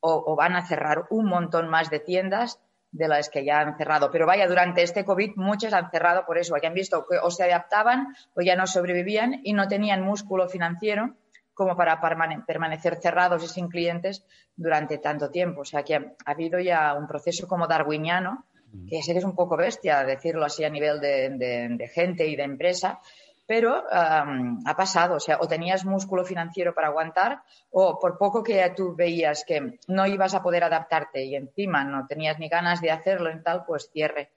o, 0.00 0.22
o, 0.26 0.36
van 0.36 0.54
a 0.54 0.66
cerrar 0.66 1.06
un 1.08 1.26
montón 1.26 1.68
más 1.68 1.88
de 1.88 2.00
tiendas 2.00 2.60
de 2.92 3.08
las 3.08 3.30
que 3.30 3.44
ya 3.44 3.60
han 3.60 3.76
cerrado. 3.76 4.10
Pero 4.10 4.26
vaya, 4.26 4.46
durante 4.46 4.82
este 4.82 5.04
COVID 5.04 5.32
muchas 5.36 5.72
han 5.72 5.90
cerrado 5.90 6.26
por 6.26 6.38
eso, 6.38 6.54
que 6.60 6.66
han 6.66 6.74
visto 6.74 7.06
que 7.08 7.16
o 7.18 7.30
se 7.30 7.44
adaptaban 7.44 8.14
o 8.34 8.42
ya 8.42 8.54
no 8.54 8.66
sobrevivían 8.66 9.40
y 9.42 9.54
no 9.54 9.66
tenían 9.66 10.02
músculo 10.02 10.48
financiero 10.48 11.16
como 11.54 11.76
para 11.76 12.00
permanecer 12.46 12.96
cerrados 12.96 13.42
y 13.44 13.48
sin 13.48 13.68
clientes 13.68 14.24
durante 14.54 14.98
tanto 14.98 15.30
tiempo. 15.30 15.62
O 15.62 15.64
sea 15.64 15.82
que 15.82 15.94
ha, 15.94 16.14
habido 16.26 16.58
ya 16.58 16.94
un 16.94 17.06
proceso 17.06 17.48
como 17.48 17.66
darwiniano 17.66 18.44
que 18.88 19.02
sé 19.02 19.12
que 19.12 19.18
es 19.18 19.24
un 19.24 19.34
poco 19.34 19.56
bestia 19.56 20.04
decirlo 20.04 20.44
así 20.44 20.64
a 20.64 20.70
nivel 20.70 21.00
de, 21.00 21.30
de, 21.30 21.68
de 21.70 21.88
gente 21.88 22.26
y 22.26 22.36
de 22.36 22.42
empresa, 22.42 23.00
pero 23.46 23.82
um, 23.82 24.62
ha 24.64 24.74
pasado, 24.74 25.16
o 25.16 25.20
sea, 25.20 25.38
o 25.40 25.46
tenías 25.46 25.84
músculo 25.84 26.24
financiero 26.24 26.74
para 26.74 26.88
aguantar, 26.88 27.42
o 27.70 27.98
por 27.98 28.16
poco 28.16 28.42
que 28.42 28.72
tú 28.74 28.94
veías 28.94 29.44
que 29.46 29.78
no 29.88 30.06
ibas 30.06 30.34
a 30.34 30.42
poder 30.42 30.64
adaptarte 30.64 31.24
y 31.24 31.36
encima 31.36 31.84
no 31.84 32.06
tenías 32.06 32.38
ni 32.38 32.48
ganas 32.48 32.80
de 32.80 32.90
hacerlo 32.90 33.30
en 33.30 33.42
tal, 33.42 33.64
pues 33.66 33.90
cierre. 33.92 34.30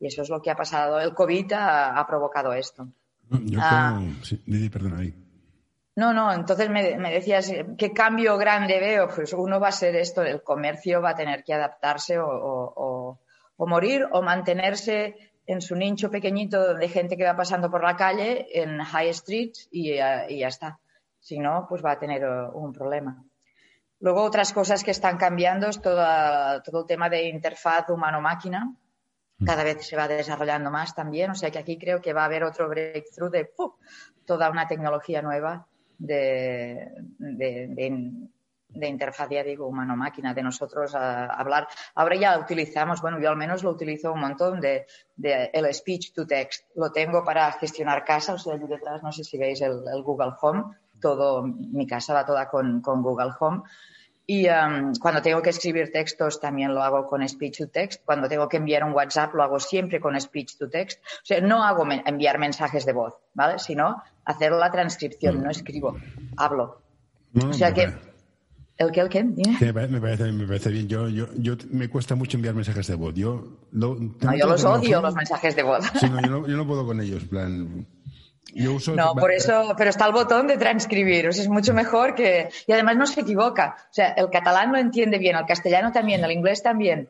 Y 0.00 0.06
eso 0.06 0.22
es 0.22 0.30
lo 0.30 0.40
que 0.40 0.50
ha 0.50 0.56
pasado. 0.56 0.98
El 0.98 1.14
COVID 1.14 1.52
ha, 1.52 1.98
ha 1.98 2.06
provocado 2.06 2.52
esto. 2.52 2.88
Yo 3.30 3.58
ah, 3.62 4.00
sí, 4.22 4.70
perdón, 4.70 4.98
ahí. 4.98 5.14
No, 5.96 6.12
no, 6.12 6.32
entonces 6.32 6.68
me, 6.70 6.96
me, 6.96 7.12
decías, 7.12 7.52
¿qué 7.78 7.92
cambio 7.92 8.36
grande 8.36 8.80
veo? 8.80 9.08
Pues 9.14 9.32
uno 9.32 9.60
va 9.60 9.68
a 9.68 9.72
ser 9.72 9.94
esto, 9.94 10.22
el 10.22 10.42
comercio 10.42 11.00
va 11.00 11.10
a 11.10 11.14
tener 11.14 11.44
que 11.44 11.54
adaptarse 11.54 12.18
o, 12.18 12.26
o, 12.26 12.72
o 12.76 13.20
morir 13.58 14.06
o 14.12 14.22
mantenerse 14.22 15.16
en 15.46 15.60
su 15.60 15.76
nicho 15.76 16.10
pequeñito 16.10 16.74
de 16.74 16.88
gente 16.88 17.16
que 17.16 17.24
va 17.24 17.36
pasando 17.36 17.70
por 17.70 17.82
la 17.82 17.96
calle 17.96 18.46
en 18.52 18.78
High 18.80 19.10
Street 19.10 19.52
y, 19.70 19.92
y 19.92 20.38
ya 20.38 20.48
está. 20.48 20.78
Si 21.20 21.38
no, 21.38 21.66
pues 21.68 21.84
va 21.84 21.92
a 21.92 21.98
tener 21.98 22.24
un 22.52 22.72
problema. 22.72 23.24
Luego, 24.00 24.22
otras 24.22 24.52
cosas 24.52 24.84
que 24.84 24.90
están 24.90 25.16
cambiando 25.16 25.68
es 25.68 25.80
toda, 25.80 26.62
todo 26.62 26.80
el 26.80 26.86
tema 26.86 27.08
de 27.08 27.28
interfaz 27.28 27.88
humano-máquina. 27.88 28.74
Cada 29.44 29.64
vez 29.64 29.86
se 29.86 29.96
va 29.96 30.06
desarrollando 30.06 30.70
más 30.70 30.94
también. 30.94 31.30
O 31.30 31.34
sea 31.34 31.50
que 31.50 31.58
aquí 31.58 31.78
creo 31.78 32.02
que 32.02 32.12
va 32.12 32.22
a 32.22 32.26
haber 32.26 32.44
otro 32.44 32.68
breakthrough 32.68 33.30
de 33.30 33.46
¡puf! 33.46 33.72
toda 34.26 34.50
una 34.50 34.66
tecnología 34.68 35.22
nueva 35.22 35.66
de, 35.96 36.90
de, 37.18 37.68
de, 37.68 38.28
de 38.74 38.88
interfaz, 38.88 39.28
ya 39.30 39.42
digo, 39.42 39.66
humano-máquina, 39.66 40.34
de 40.34 40.42
nosotros 40.42 40.94
a, 40.94 41.26
hablar. 41.26 41.68
Ahora 41.94 42.16
ya 42.16 42.38
utilizamos, 42.38 43.00
bueno, 43.00 43.18
yo 43.20 43.30
al 43.30 43.36
menos 43.36 43.62
lo 43.62 43.70
utilizo 43.70 44.12
un 44.12 44.20
montón 44.20 44.60
de, 44.60 44.86
de 45.16 45.50
el 45.52 45.72
speech 45.72 46.12
to 46.12 46.26
text. 46.26 46.64
Lo 46.74 46.92
tengo 46.92 47.24
para 47.24 47.50
gestionar 47.52 48.04
casa, 48.04 48.34
o 48.34 48.38
sea, 48.38 48.54
allí 48.54 48.66
detrás, 48.66 49.02
no 49.02 49.12
sé 49.12 49.24
si 49.24 49.38
veis 49.38 49.60
el, 49.60 49.82
el 49.92 50.02
Google 50.02 50.32
Home, 50.40 50.64
todo, 51.00 51.42
mi 51.42 51.86
casa 51.86 52.14
va 52.14 52.26
toda 52.26 52.48
con, 52.48 52.80
con 52.80 53.02
Google 53.02 53.32
Home. 53.38 53.62
Y 54.26 54.48
um, 54.48 54.94
cuando 54.94 55.20
tengo 55.20 55.42
que 55.42 55.50
escribir 55.50 55.92
textos 55.92 56.40
también 56.40 56.74
lo 56.74 56.82
hago 56.82 57.06
con 57.06 57.26
speech 57.28 57.58
to 57.58 57.68
text. 57.68 58.02
Cuando 58.04 58.26
tengo 58.26 58.48
que 58.48 58.56
enviar 58.56 58.82
un 58.84 58.92
WhatsApp 58.92 59.34
lo 59.34 59.42
hago 59.42 59.60
siempre 59.60 60.00
con 60.00 60.18
speech 60.18 60.56
to 60.56 60.70
text. 60.70 61.00
O 61.02 61.26
sea, 61.26 61.40
no 61.40 61.62
hago 61.62 61.86
enviar 62.06 62.38
mensajes 62.38 62.86
de 62.86 62.94
voz, 62.94 63.14
¿vale? 63.34 63.58
Sino 63.58 64.02
hacer 64.24 64.52
la 64.52 64.70
transcripción, 64.70 65.42
no 65.42 65.50
escribo, 65.50 65.96
hablo. 66.36 66.80
o 67.36 67.52
sea 67.52 67.72
que... 67.74 68.13
¿El 68.76 68.90
qué? 68.90 69.00
¿El 69.00 69.08
qué? 69.08 69.22
me, 69.22 69.72
parece, 69.72 70.32
me, 70.32 70.46
parece, 70.46 70.70
bien. 70.70 70.88
Yo, 70.88 71.08
yo, 71.08 71.28
yo, 71.36 71.54
me 71.70 71.88
cuesta 71.88 72.14
mucho 72.14 72.36
enviar 72.36 72.54
mensajes 72.54 72.86
de 72.88 72.96
voz. 72.96 73.14
Yo, 73.14 73.58
no, 73.70 73.96
yo 74.36 74.46
los 74.48 74.64
odio, 74.64 75.00
los 75.00 75.14
mensajes 75.14 75.54
de 75.54 75.62
voz. 75.62 75.84
Sí, 76.00 76.08
no, 76.10 76.20
yo, 76.20 76.28
no, 76.28 76.48
yo 76.48 76.56
no 76.56 76.66
puedo 76.66 76.84
con 76.84 77.00
ellos. 77.00 77.24
plan, 77.24 77.86
no, 78.94 79.14
por 79.14 79.32
eso, 79.32 79.74
pero 79.76 79.90
está 79.90 80.06
el 80.06 80.12
botón 80.12 80.46
de 80.46 80.56
transcribir, 80.56 81.28
o 81.28 81.32
sea, 81.32 81.42
es 81.42 81.48
mucho 81.48 81.74
mejor 81.74 82.14
que... 82.14 82.50
Y 82.66 82.72
además 82.72 82.96
no 82.96 83.06
se 83.06 83.22
equivoca, 83.22 83.76
o 83.90 83.92
sea, 83.92 84.08
el 84.12 84.30
catalán 84.30 84.70
lo 84.70 84.78
entiende 84.78 85.18
bien, 85.18 85.36
el 85.36 85.46
castellano 85.46 85.90
también, 85.90 86.22
el 86.24 86.30
inglés 86.30 86.62
también. 86.62 87.08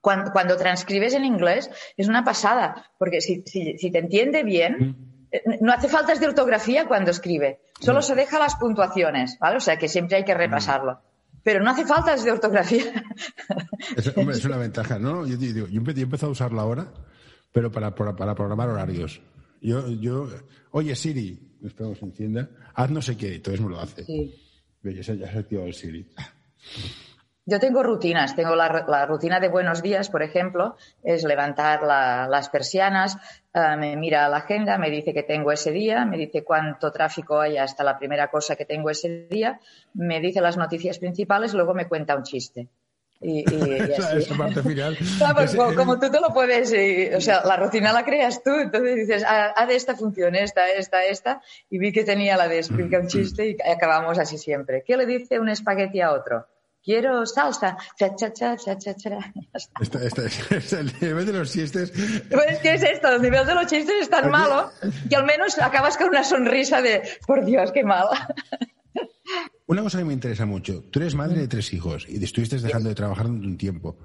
Cuando, 0.00 0.32
cuando 0.32 0.56
transcribes 0.56 1.14
en 1.14 1.24
inglés 1.24 1.70
es 1.96 2.08
una 2.08 2.24
pasada, 2.24 2.90
porque 2.98 3.20
si, 3.20 3.42
si, 3.46 3.90
te 3.90 3.98
entiende 3.98 4.42
bien, 4.42 4.74
eh, 4.80 4.94
no 5.60 5.72
hace 5.72 5.88
faltas 5.88 6.20
de 6.20 6.26
ortografía 6.26 6.86
cuando 6.86 7.10
escribe, 7.10 7.60
solo 7.80 8.02
se 8.02 8.14
deja 8.14 8.38
las 8.38 8.56
puntuaciones, 8.56 9.38
¿vale? 9.38 9.56
O 9.56 9.60
sea, 9.60 9.78
que 9.78 9.88
siempre 9.88 10.18
hay 10.18 10.24
que 10.24 10.34
repasarlo 10.34 11.00
pero 11.44 11.62
no 11.62 11.70
hace 11.70 11.84
faltas 11.84 12.24
de 12.24 12.32
ortografía. 12.32 13.04
Es, 13.96 14.16
hombre, 14.16 14.34
es 14.38 14.44
una 14.44 14.56
ventaja, 14.56 14.98
¿no? 14.98 15.26
Yo, 15.26 15.36
yo, 15.36 15.68
yo, 15.68 15.82
he 15.86 16.00
empezado 16.00 16.30
a 16.30 16.32
usarla 16.32 16.62
ahora, 16.62 16.92
pero 17.52 17.70
para, 17.70 17.94
para 17.94 18.34
programar 18.34 18.70
horarios. 18.70 19.20
Yo, 19.60 19.88
yo, 19.88 20.28
oye 20.72 20.96
Siri, 20.96 21.38
espero 21.62 21.92
que 21.92 22.00
se 22.00 22.04
encienda, 22.06 22.50
haz 22.74 22.90
no 22.90 23.00
sé 23.00 23.16
qué, 23.16 23.36
entonces 23.36 23.60
me 23.60 23.68
lo 23.68 23.78
hace. 23.78 24.04
Sí. 24.04 24.34
Ya 24.82 25.02
se 25.02 25.24
ha 25.24 25.38
activado 25.38 25.68
el 25.68 25.74
Siri. 25.74 26.06
Yo 27.46 27.60
tengo 27.60 27.82
rutinas. 27.82 28.34
Tengo 28.34 28.56
la, 28.56 29.06
rutina 29.06 29.38
de 29.38 29.48
buenos 29.48 29.82
días, 29.82 30.08
por 30.08 30.22
ejemplo, 30.22 30.76
es 31.02 31.24
levantar 31.24 31.82
las 31.82 32.48
persianas, 32.48 33.18
eh, 33.52 33.76
me 33.78 33.96
mira 33.96 34.28
la 34.28 34.38
agenda, 34.38 34.78
me 34.78 34.90
dice 34.90 35.12
que 35.12 35.22
tengo 35.22 35.52
ese 35.52 35.70
día, 35.70 36.06
me 36.06 36.16
dice 36.16 36.42
cuánto 36.42 36.90
tráfico 36.90 37.38
hay 37.38 37.58
hasta 37.58 37.84
la 37.84 37.98
primera 37.98 38.28
cosa 38.28 38.56
que 38.56 38.64
tengo 38.64 38.88
ese 38.88 39.26
día, 39.30 39.60
me 39.92 40.20
dice 40.20 40.40
las 40.40 40.56
noticias 40.56 40.98
principales, 40.98 41.52
luego 41.52 41.74
me 41.74 41.86
cuenta 41.86 42.16
un 42.16 42.22
chiste. 42.22 42.68
Y, 43.20 43.44
Esa 44.16 44.36
parte 44.36 44.62
final. 44.62 44.96
como, 45.76 45.98
tú 45.98 46.10
te 46.10 46.20
lo 46.20 46.32
puedes, 46.32 46.72
o 47.14 47.20
sea, 47.20 47.44
la 47.44 47.56
rutina 47.58 47.92
la 47.92 48.04
creas 48.06 48.42
tú, 48.42 48.54
entonces 48.54 48.96
dices, 48.96 49.24
ah, 49.26 49.52
haz 49.54 49.68
de 49.68 49.76
esta 49.76 49.94
función, 49.94 50.34
esta, 50.34 50.70
esta, 50.70 51.04
esta, 51.04 51.42
y 51.68 51.78
vi 51.78 51.92
que 51.92 52.04
tenía 52.04 52.38
la 52.38 52.48
de 52.48 52.58
explicar 52.58 53.02
un 53.02 53.08
chiste 53.08 53.50
y 53.50 53.56
acabamos 53.70 54.18
así 54.18 54.38
siempre. 54.38 54.82
¿Qué 54.86 54.96
le 54.96 55.04
dice 55.04 55.38
un 55.38 55.50
espagueti 55.50 56.00
a 56.00 56.12
otro? 56.12 56.46
Quiero 56.84 57.24
salsa. 57.24 57.78
Cha, 57.98 58.14
cha, 58.14 58.32
cha, 58.32 58.56
cha, 58.56 58.76
cha, 58.76 58.94
cha. 58.94 59.32
es 59.80 60.72
el 60.72 60.92
nivel 61.00 61.26
de 61.26 61.32
los 61.32 61.50
chistes. 61.50 61.90
Pues, 62.30 62.58
¿qué 62.60 62.74
es 62.74 62.82
esto? 62.82 63.08
El 63.08 63.22
nivel 63.22 63.46
de 63.46 63.54
los 63.54 63.66
chistes 63.66 63.94
es 64.02 64.10
tan 64.10 64.30
malo 64.30 64.70
que 65.08 65.16
al 65.16 65.24
menos 65.24 65.58
acabas 65.58 65.96
con 65.96 66.08
una 66.08 66.22
sonrisa 66.22 66.82
de, 66.82 67.02
por 67.26 67.44
Dios, 67.44 67.72
qué 67.72 67.84
mala. 67.84 68.28
Una 69.66 69.82
cosa 69.82 69.98
que 69.98 70.04
me 70.04 70.12
interesa 70.12 70.44
mucho. 70.44 70.84
Tú 70.90 71.00
eres 71.00 71.14
madre 71.14 71.40
de 71.40 71.48
tres 71.48 71.72
hijos 71.72 72.06
y 72.06 72.22
estuviste 72.22 72.58
dejando 72.58 72.90
de 72.90 72.94
trabajar 72.94 73.26
durante 73.26 73.46
un 73.46 73.56
tiempo. 73.56 73.96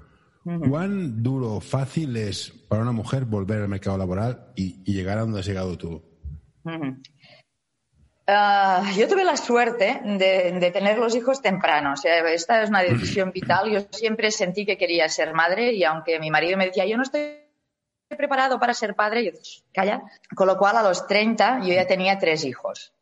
¿Cuán 0.42 1.22
duro 1.22 1.60
fácil 1.60 2.16
es 2.16 2.50
para 2.66 2.80
una 2.80 2.92
mujer 2.92 3.26
volver 3.26 3.60
al 3.60 3.68
mercado 3.68 3.98
laboral 3.98 4.52
y, 4.56 4.82
llegar 4.90 5.18
a 5.18 5.20
donde 5.20 5.40
has 5.40 5.46
llegado 5.46 5.76
tú? 5.76 6.02
Ah, 8.32 8.84
yo 8.96 9.08
tuve 9.08 9.24
la 9.24 9.36
suerte 9.36 10.00
de, 10.04 10.70
tener 10.72 10.98
los 10.98 11.16
hijos 11.16 11.42
temprano. 11.42 11.94
O 11.94 11.96
sea, 11.96 12.18
esta 12.30 12.62
es 12.62 12.68
una 12.68 12.82
decisión 12.82 13.32
vital. 13.32 13.70
Yo 13.70 13.80
siempre 13.90 14.30
sentí 14.30 14.64
que 14.64 14.78
quería 14.78 15.08
ser 15.08 15.34
madre 15.34 15.72
y 15.72 15.82
aunque 15.82 16.20
mi 16.20 16.30
marido 16.30 16.56
me 16.56 16.66
decía, 16.66 16.86
yo 16.86 16.96
no 16.96 17.02
estoy 17.02 17.40
preparado 18.08 18.60
para 18.60 18.72
ser 18.72 18.94
padre, 18.94 19.24
yo 19.24 19.32
calla. 19.72 20.02
Con 20.36 20.46
lo 20.46 20.56
cual, 20.56 20.76
a 20.76 20.82
los 20.82 21.08
30 21.08 21.62
yo 21.62 21.74
ya 21.74 21.88
tenía 21.88 22.18
tres 22.18 22.44
hijos. 22.44 22.92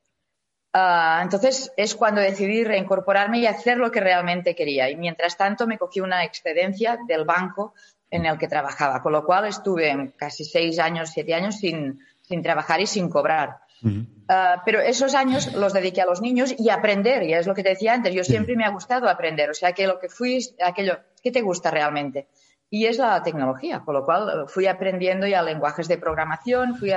Ah, 0.72 1.20
entonces 1.22 1.72
es 1.76 1.94
cuando 1.94 2.22
decidí 2.22 2.64
reincorporarme 2.64 3.40
y 3.40 3.46
hacer 3.46 3.76
lo 3.76 3.90
que 3.90 4.00
realmente 4.00 4.54
quería. 4.54 4.88
Y 4.88 4.96
mientras 4.96 5.36
tanto 5.36 5.66
me 5.66 5.76
cogí 5.76 6.00
una 6.00 6.24
excedencia 6.24 6.98
del 7.06 7.24
banco 7.24 7.74
en 8.10 8.24
el 8.24 8.38
que 8.38 8.48
trabajaba, 8.48 9.02
con 9.02 9.12
lo 9.12 9.24
cual 9.26 9.46
estuve 9.46 10.14
casi 10.16 10.44
seis 10.44 10.78
años, 10.78 11.10
siete 11.10 11.34
años 11.34 11.56
sin, 11.56 12.00
trabajar 12.42 12.80
y 12.80 12.86
sin 12.86 13.10
cobrar. 13.10 13.60
Ah, 14.28 14.62
pero 14.64 14.80
esos 14.80 15.14
años 15.14 15.54
los 15.54 15.72
dediqué 15.72 16.02
a 16.02 16.06
los 16.06 16.20
niños 16.20 16.54
y 16.58 16.68
a 16.68 16.74
aprender, 16.74 17.22
y 17.22 17.34
es 17.34 17.46
lo 17.46 17.54
que 17.54 17.62
te 17.62 17.70
decía 17.70 17.94
antes, 17.94 18.14
yo 18.14 18.24
siempre 18.24 18.56
me 18.56 18.64
ha 18.64 18.70
gustado 18.70 19.08
aprender, 19.08 19.50
o 19.50 19.54
sea 19.54 19.72
que 19.72 19.86
lo 19.86 19.98
que 19.98 20.08
fui, 20.08 20.40
aquello, 20.64 20.98
¿qué 21.22 21.30
te 21.30 21.42
gusta 21.42 21.70
realmente? 21.70 22.28
y 22.70 22.86
es 22.86 22.98
la 22.98 23.22
tecnología, 23.22 23.80
con 23.80 23.94
lo 23.94 24.04
cual 24.04 24.28
eh, 24.28 24.46
fui 24.46 24.66
aprendiendo 24.66 25.26
ya 25.26 25.42
lenguajes 25.42 25.88
de 25.88 25.98
programación, 25.98 26.76
fui 26.76 26.92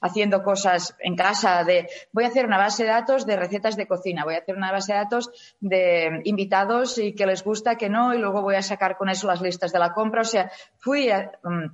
haciendo 0.00 0.42
cosas 0.42 0.94
en 1.00 1.16
casa 1.16 1.64
de 1.64 1.88
voy 2.12 2.24
a 2.24 2.28
hacer 2.28 2.46
una 2.46 2.58
base 2.58 2.84
de 2.84 2.90
datos 2.90 3.26
de 3.26 3.36
recetas 3.36 3.76
de 3.76 3.86
cocina, 3.86 4.24
voy 4.24 4.34
a 4.34 4.38
hacer 4.38 4.56
una 4.56 4.72
base 4.72 4.92
de 4.92 4.98
datos 4.98 5.56
de 5.60 6.20
invitados 6.24 6.98
y 6.98 7.14
que 7.14 7.26
les 7.26 7.42
gusta, 7.42 7.76
que 7.76 7.88
no, 7.88 8.14
y 8.14 8.18
luego 8.18 8.42
voy 8.42 8.54
a 8.54 8.62
sacar 8.62 8.96
con 8.96 9.08
eso 9.08 9.26
las 9.26 9.40
listas 9.40 9.72
de 9.72 9.78
la 9.78 9.92
compra. 9.92 10.20
O 10.22 10.24
sea, 10.24 10.50
fui 10.78 11.08
eh, 11.10 11.30
mm, 11.42 11.66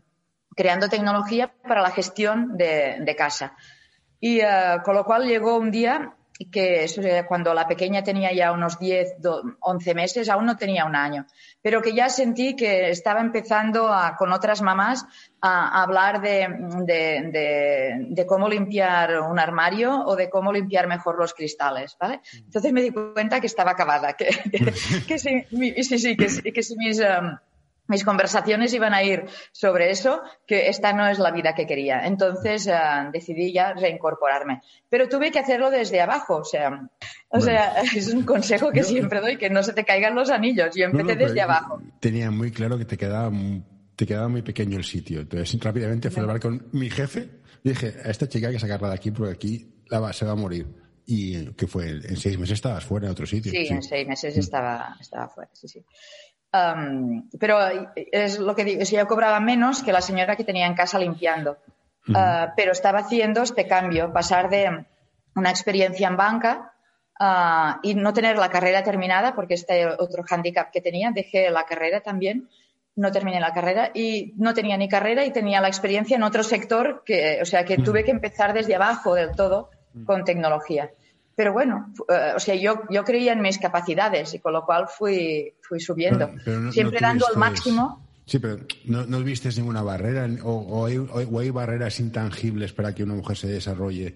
creando 0.57 0.89
tecnología 0.89 1.53
para 1.63 1.83
la 1.83 1.91
gestión 1.91 2.57
de, 2.57 3.15
casa. 3.19 3.55
Y 4.23 4.39
eh, 4.39 4.79
con 4.85 4.95
lo 4.95 5.05
cual 5.05 5.27
llegó 5.27 5.57
un 5.57 5.73
día 5.73 6.15
que 6.51 6.87
cuando 7.27 7.53
la 7.55 7.67
pequeña 7.67 8.05
tenía 8.05 8.33
ya 8.33 8.53
unos 8.53 8.79
10, 8.79 9.17
11 9.61 9.95
meses, 9.95 10.29
aún 10.29 10.47
no 10.47 10.57
tenía 10.57 10.85
un 10.85 10.95
año, 10.95 11.27
pero 11.61 11.83
que 11.83 11.93
ya 11.93 12.09
sentí 12.09 12.55
que 12.55 12.91
estaba 12.91 13.21
empezando 13.21 13.91
con 14.19 14.33
otras 14.33 14.63
mamás 14.63 15.05
a, 15.41 15.83
hablar 15.83 16.21
de, 16.21 16.47
de, 18.09 18.27
cómo 18.27 18.49
limpiar 18.49 19.21
un 19.23 19.41
armario 19.41 20.05
o 20.07 20.15
de 20.15 20.31
cómo 20.31 20.53
limpiar 20.53 20.87
mejor 20.87 21.19
los 21.19 21.35
cristales, 21.35 21.97
¿vale? 22.01 22.21
Entonces 22.33 22.73
me 22.73 22.83
di 22.83 22.93
cuenta 22.93 23.41
que 23.41 23.49
estaba 23.49 23.73
acabada, 23.73 24.13
que, 24.15 24.29
que, 25.09 25.19
sí, 25.19 25.45
sí, 25.99 26.17
que, 26.17 26.53
que 26.53 26.63
si 26.63 26.77
mis... 26.77 27.01
Um, 27.01 27.39
mis 27.93 28.05
conversaciones 28.05 28.73
iban 28.73 28.95
a 28.95 29.03
ir 29.03 29.27
sobre 29.53 29.91
eso, 29.91 30.23
que 30.47 30.69
esta 30.69 30.95
no 30.95 31.07
es 31.07 31.19
la 31.19 31.31
vida 31.31 31.55
que 31.55 31.67
quería. 31.67 32.07
Entonces 32.07 32.67
eh, 32.67 32.73
decidí 33.13 33.53
ya 33.53 33.75
reincorporarme. 33.75 34.63
Pero 34.89 35.11
tuve 35.11 35.31
que 35.31 35.39
hacerlo 35.39 35.71
desde 35.71 36.01
abajo, 36.01 36.39
o 36.39 36.45
sea, 36.45 36.89
o 37.29 37.41
sea 37.41 37.83
es 37.95 38.13
un 38.13 38.23
consejo 38.23 38.71
que 38.71 38.83
siempre 38.83 39.21
doy, 39.21 39.37
que 39.37 39.51
no 39.51 39.63
se 39.63 39.75
te 39.75 39.85
caigan 39.85 40.15
los 40.15 40.31
anillos. 40.31 40.75
Yo 40.75 40.87
empecé 40.87 41.17
desde 41.17 41.43
abajo. 41.43 41.83
Tenía 42.01 42.31
muy 42.31 42.51
claro 42.51 42.79
que 42.79 42.87
te 42.87 42.97
quedaba, 42.97 43.31
te 43.95 44.07
quedaba 44.07 44.29
muy 44.29 44.41
pequeño 44.41 44.79
el 44.79 44.85
sitio. 44.85 45.21
Entonces 45.21 45.63
rápidamente 45.63 46.11
fui 46.11 46.21
a 46.21 46.23
hablar 46.23 46.41
con 46.41 46.69
mi 46.73 46.89
jefe 46.89 47.29
y 47.63 47.69
dije, 47.69 47.95
a 48.03 48.11
esta 48.11 48.27
chica 48.27 48.49
hay 48.49 48.55
que 48.55 48.61
sacarla 48.61 48.89
de 48.89 48.95
aquí 48.95 49.11
porque 49.11 49.35
aquí 49.35 49.75
la 49.91 50.01
va, 50.01 50.15
se 50.15 50.25
va 50.25 50.33
a 50.33 50.37
morir. 50.37 50.67
Y 51.05 51.47
que 51.55 51.67
fue, 51.67 51.91
en 51.91 52.17
seis 52.17 52.39
meses 52.39 52.55
estabas 52.55 52.85
fuera 52.85 53.07
en 53.07 53.13
otro 53.13 53.27
sitio. 53.27 53.51
Sí, 53.53 53.67
en 53.69 53.83
seis 53.83 54.09
meses 54.09 54.39
estaba, 54.39 54.97
estaba 54.99 55.29
fuera, 55.29 55.51
sí, 55.53 55.69
sí 55.69 55.85
pero 56.53 57.59
es 57.95 58.39
lo 58.39 58.55
que 58.55 58.65
digo, 58.65 58.85
si 58.85 58.97
yo 58.97 59.07
cobraba 59.07 59.41
menos 59.41 59.83
que 59.83 59.93
la 59.93 60.03
señora 60.03 60.37
que 60.37 60.45
tenía 60.45 60.67
en 60.67 60.75
casa 60.75 60.99
limpiando. 60.99 61.57
Ah, 62.15 62.53
pero 62.57 62.73
estaba 62.73 63.01
haciendo 63.01 63.43
este 63.43 63.67
cambio, 63.67 64.13
pasar 64.13 64.51
de 64.51 64.85
una 65.35 65.51
experiencia 65.51 66.09
en 66.09 66.17
banca 66.17 66.73
ah, 67.19 67.81
y 67.83 67.95
no 67.95 68.13
tener 68.13 68.37
la 68.39 68.51
carrera 68.51 68.83
terminada, 68.83 69.35
porque 69.35 69.55
este 69.55 69.87
otro 69.87 70.25
hándicap 70.25 70.71
que 70.71 70.81
tenía, 70.81 71.11
dejé 71.13 71.51
la 71.51 71.65
carrera 71.65 72.01
también, 72.01 72.49
no 72.97 73.11
terminé 73.11 73.41
la 73.41 73.55
carrera 73.55 73.91
y 73.95 74.35
no 74.37 74.53
tenía 74.53 74.77
ni 74.77 74.89
carrera 74.89 75.25
y 75.25 75.33
tenía 75.33 75.61
la 75.61 75.69
experiencia 75.69 76.17
en 76.17 76.23
otro 76.23 76.43
sector, 76.43 77.03
que, 77.07 77.39
o 77.41 77.47
sea 77.47 77.65
que 77.65 77.79
tuve 77.79 78.05
que 78.05 78.11
empezar 78.11 78.53
desde 78.53 78.75
abajo 78.75 79.15
del 79.15 79.33
todo 79.35 79.71
con 80.05 80.25
tecnología. 80.25 80.91
Pero 81.35 81.53
bueno, 81.53 81.93
eh, 82.09 82.33
o 82.37 82.41
sea, 82.41 82.55
yo, 82.55 82.83
yo 82.91 83.05
creía 83.05 83.33
en 83.33 83.41
mis 83.41 83.59
capacidades 83.59 84.35
y 84.35 84.39
con 84.39 84.53
lo 84.53 84.65
cual 84.65 84.87
fui, 84.89 85.55
fui 85.63 85.81
subiendo. 85.81 86.31
Siempre 86.71 86.99
dando 87.01 87.27
el 87.33 87.39
máximo. 87.39 88.03
Sí, 88.25 88.39
pero 88.39 88.59
no, 88.85 89.05
no 89.05 89.21
viste 89.21 89.49
ninguna 89.57 89.83
barrera 89.83 90.29
o, 90.45 90.87
hay, 90.87 91.51
barreras 91.51 91.99
intangibles 92.01 92.73
para 92.73 92.95
que 92.95 93.03
una 93.03 93.15
mujer 93.15 93.37
se 93.37 93.49
desarrolle. 93.49 94.15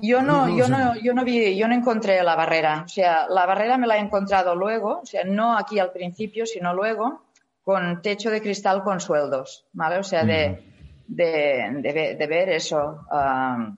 Yo 0.00 0.22
no, 0.22 0.56
yo 0.56 0.68
no, 0.68 0.94
yo 0.96 1.12
no 1.12 1.24
vi, 1.24 1.56
yo 1.56 1.66
no 1.66 1.74
encontré 1.74 2.22
la 2.22 2.36
barrera. 2.36 2.82
O 2.84 2.88
sea, 2.88 3.26
la 3.28 3.46
barrera 3.46 3.78
me 3.78 3.86
la 3.86 3.96
he 3.96 4.00
encontrado 4.00 4.54
luego, 4.54 5.00
o 5.02 5.06
sea, 5.06 5.24
no 5.24 5.56
aquí 5.56 5.78
al 5.78 5.90
principio, 5.90 6.46
sino 6.46 6.74
luego, 6.74 7.24
con 7.64 8.00
techo 8.02 8.30
de 8.30 8.40
cristal 8.40 8.82
con 8.84 9.00
sueldos, 9.00 9.64
¿vale? 9.72 9.98
O 9.98 10.04
sea, 10.04 10.24
de, 10.24 10.62
de, 11.08 12.16
de, 12.16 12.26
ver 12.28 12.50
eso. 12.50 13.04
Um, 13.10 13.76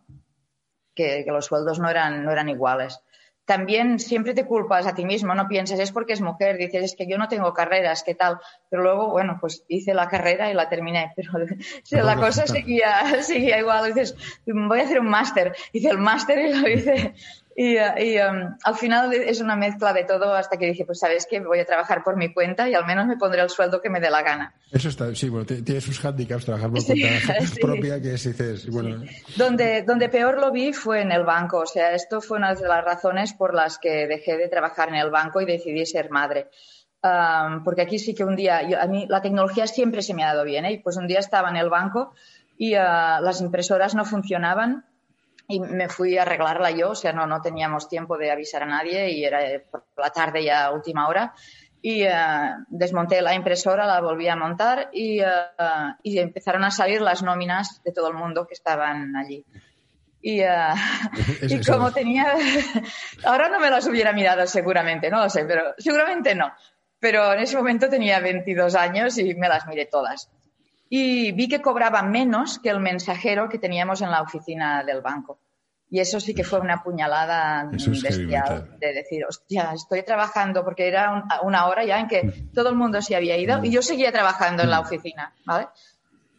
que, 0.94 1.24
los 1.26 1.46
sueldos 1.46 1.78
no 1.78 1.88
eran, 1.88 2.24
no 2.24 2.32
eran 2.32 2.48
iguales. 2.48 3.00
También 3.44 3.98
siempre 3.98 4.32
te 4.32 4.46
culpas 4.46 4.86
a 4.86 4.94
ti 4.94 5.04
mismo, 5.04 5.34
no 5.34 5.48
piensas, 5.48 5.80
es 5.80 5.90
porque 5.90 6.12
es 6.12 6.20
mujer, 6.20 6.56
dices, 6.56 6.84
es 6.84 6.94
que 6.94 7.08
yo 7.08 7.18
no 7.18 7.26
tengo 7.26 7.52
carreras, 7.52 8.04
¿qué 8.04 8.14
tal? 8.14 8.38
Pero 8.68 8.82
luego, 8.82 9.10
bueno, 9.10 9.38
pues 9.40 9.64
hice 9.66 9.92
la 9.92 10.08
carrera 10.08 10.50
y 10.50 10.54
la 10.54 10.68
terminé, 10.68 11.12
pero 11.16 12.04
la 12.04 12.16
cosa 12.16 12.46
seguía, 12.46 13.22
seguía 13.22 13.58
igual, 13.58 13.92
dices, 13.92 14.14
voy 14.46 14.78
a 14.78 14.84
hacer 14.84 15.00
un 15.00 15.08
máster, 15.08 15.56
hice 15.72 15.88
el 15.88 15.98
máster 15.98 16.38
y 16.38 16.54
lo 16.54 16.68
hice, 16.68 17.14
Y, 17.62 17.76
um, 17.76 18.56
al 18.64 18.74
final 18.74 19.12
es 19.12 19.42
una 19.42 19.54
mezcla 19.54 19.92
de 19.92 20.04
todo 20.04 20.32
hasta 20.32 20.56
que 20.56 20.64
dije, 20.64 20.86
pues 20.86 20.98
sabes 20.98 21.26
que 21.26 21.40
voy 21.40 21.58
a 21.58 21.66
trabajar 21.66 22.02
por 22.02 22.16
mi 22.16 22.32
cuenta 22.32 22.66
y 22.70 22.72
al 22.72 22.86
menos 22.86 23.06
me 23.06 23.18
pondré 23.18 23.42
el 23.42 23.50
sueldo 23.50 23.82
que 23.82 23.90
me 23.90 24.00
dé 24.00 24.08
la 24.08 24.22
gana. 24.22 24.54
Eso 24.72 24.88
está, 24.88 25.14
sí, 25.14 25.28
bueno, 25.28 25.44
tiene 25.44 25.78
sus 25.82 26.02
handicaps 26.02 26.46
trabajar 26.46 26.70
por 26.70 26.82
cuenta 26.82 27.08
propia 27.60 28.00
que 28.00 28.12
dices, 28.12 28.66
bueno. 28.70 29.04
Donde, 29.36 29.82
donde 29.82 30.08
peor 30.08 30.40
lo 30.40 30.50
vi 30.52 30.72
fue 30.72 31.02
en 31.02 31.12
el 31.12 31.22
banco, 31.24 31.58
o 31.58 31.66
sea, 31.66 31.92
esto 31.92 32.22
fue 32.22 32.38
una 32.38 32.54
de 32.54 32.66
las 32.66 32.82
razones 32.82 33.34
por 33.34 33.52
las 33.52 33.76
que 33.76 34.06
dejé 34.06 34.38
de 34.38 34.48
trabajar 34.48 34.88
en 34.88 34.94
el 34.94 35.10
banco 35.10 35.42
y 35.42 35.44
decidí 35.44 35.84
ser 35.84 36.08
madre. 36.08 36.48
Um, 37.02 37.62
porque 37.62 37.82
aquí 37.82 37.98
sí 37.98 38.14
que 38.14 38.24
un 38.24 38.36
día, 38.36 38.62
a 38.80 38.86
mí 38.86 39.06
la 39.06 39.20
tecnología 39.20 39.66
siempre 39.66 40.00
se 40.00 40.14
me 40.14 40.24
ha 40.24 40.28
dado 40.28 40.44
bien, 40.44 40.64
¿eh? 40.64 40.80
pues 40.82 40.96
un 40.96 41.06
día 41.06 41.18
estaba 41.18 41.50
en 41.50 41.56
el 41.56 41.68
banco 41.68 42.14
y 42.56 42.74
uh, 42.74 43.20
las 43.20 43.42
impresoras 43.42 43.94
no 43.94 44.06
funcionaban 44.06 44.86
y 45.50 45.58
me 45.58 45.88
fui 45.88 46.16
a 46.16 46.22
arreglarla 46.22 46.70
yo, 46.70 46.90
o 46.90 46.94
sea, 46.94 47.12
no, 47.12 47.26
no 47.26 47.42
teníamos 47.42 47.88
tiempo 47.88 48.16
de 48.16 48.30
avisar 48.30 48.62
a 48.62 48.66
nadie 48.66 49.10
y 49.10 49.24
era 49.24 49.40
por 49.68 49.84
la 49.96 50.10
tarde 50.10 50.44
ya 50.44 50.70
última 50.70 51.08
hora. 51.08 51.34
Y 51.82 52.06
uh, 52.06 52.64
desmonté 52.68 53.20
la 53.20 53.34
impresora, 53.34 53.86
la 53.86 54.00
volví 54.00 54.28
a 54.28 54.36
montar 54.36 54.90
y, 54.92 55.22
uh, 55.22 55.96
y, 56.02 56.18
empezaron 56.18 56.62
a 56.62 56.70
salir 56.70 57.00
las 57.00 57.22
nóminas 57.22 57.82
de 57.82 57.90
todo 57.90 58.08
el 58.08 58.14
mundo 58.14 58.46
que 58.46 58.54
estaban 58.54 59.16
allí. 59.16 59.44
Y, 60.20 60.42
uh, 60.42 60.74
y 61.48 61.64
como 61.64 61.90
tenía, 61.90 62.34
ahora 63.24 63.48
no 63.48 63.58
me 63.58 63.70
las 63.70 63.86
hubiera 63.88 64.12
mirado 64.12 64.46
seguramente, 64.46 65.10
no 65.10 65.22
lo 65.22 65.30
sé, 65.30 65.44
pero 65.46 65.74
seguramente 65.78 66.34
no. 66.34 66.52
Pero 67.00 67.32
en 67.32 67.40
ese 67.40 67.56
momento 67.56 67.88
tenía 67.88 68.20
22 68.20 68.74
años 68.76 69.18
y 69.18 69.34
me 69.34 69.48
las 69.48 69.66
miré 69.66 69.86
todas 69.86 70.30
y 70.92 71.30
vi 71.30 71.48
que 71.48 71.62
cobraba 71.62 72.02
menos 72.02 72.58
que 72.58 72.68
el 72.68 72.80
mensajero 72.80 73.48
que 73.48 73.60
teníamos 73.60 74.02
en 74.02 74.10
la 74.10 74.22
oficina 74.22 74.82
del 74.82 75.00
banco. 75.00 75.38
Y 75.88 76.00
eso 76.00 76.20
sí 76.20 76.34
que 76.34 76.44
fue 76.44 76.60
una 76.60 76.82
puñalada 76.82 77.68
bestial 77.70 78.76
de 78.78 78.92
decir, 78.92 79.24
hostia, 79.24 79.72
estoy 79.72 80.02
trabajando, 80.02 80.64
porque 80.64 80.88
era 80.88 81.24
una 81.42 81.66
hora 81.66 81.84
ya 81.84 82.00
en 82.00 82.08
que 82.08 82.48
todo 82.52 82.70
el 82.70 82.74
mundo 82.74 83.00
se 83.02 83.14
había 83.14 83.36
ido 83.36 83.64
y 83.64 83.70
yo 83.70 83.82
seguía 83.82 84.10
trabajando 84.12 84.64
en 84.64 84.70
la 84.70 84.80
oficina, 84.80 85.32
¿vale? 85.44 85.68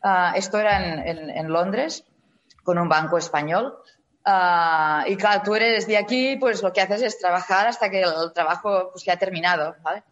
Uh, 0.03 0.35
esto 0.35 0.57
era 0.57 0.83
en, 0.83 1.29
en, 1.29 1.47
Londres, 1.49 2.05
con 2.63 2.77
un 2.77 2.89
banco 2.89 3.17
español. 3.17 3.77
Uh, 4.25 5.07
y 5.07 5.15
claro, 5.15 5.43
tú 5.43 5.55
eres 5.55 5.87
de 5.87 5.97
aquí, 5.97 6.37
pues 6.37 6.61
lo 6.61 6.73
que 6.73 6.81
haces 6.81 7.01
es 7.01 7.19
trabajar 7.19 7.67
hasta 7.67 7.89
que 7.89 8.01
el 8.01 8.33
trabajo 8.33 8.89
pues, 8.91 9.05
ya 9.05 9.13
ha 9.13 9.17
terminado, 9.17 9.75
¿vale? 9.81 10.03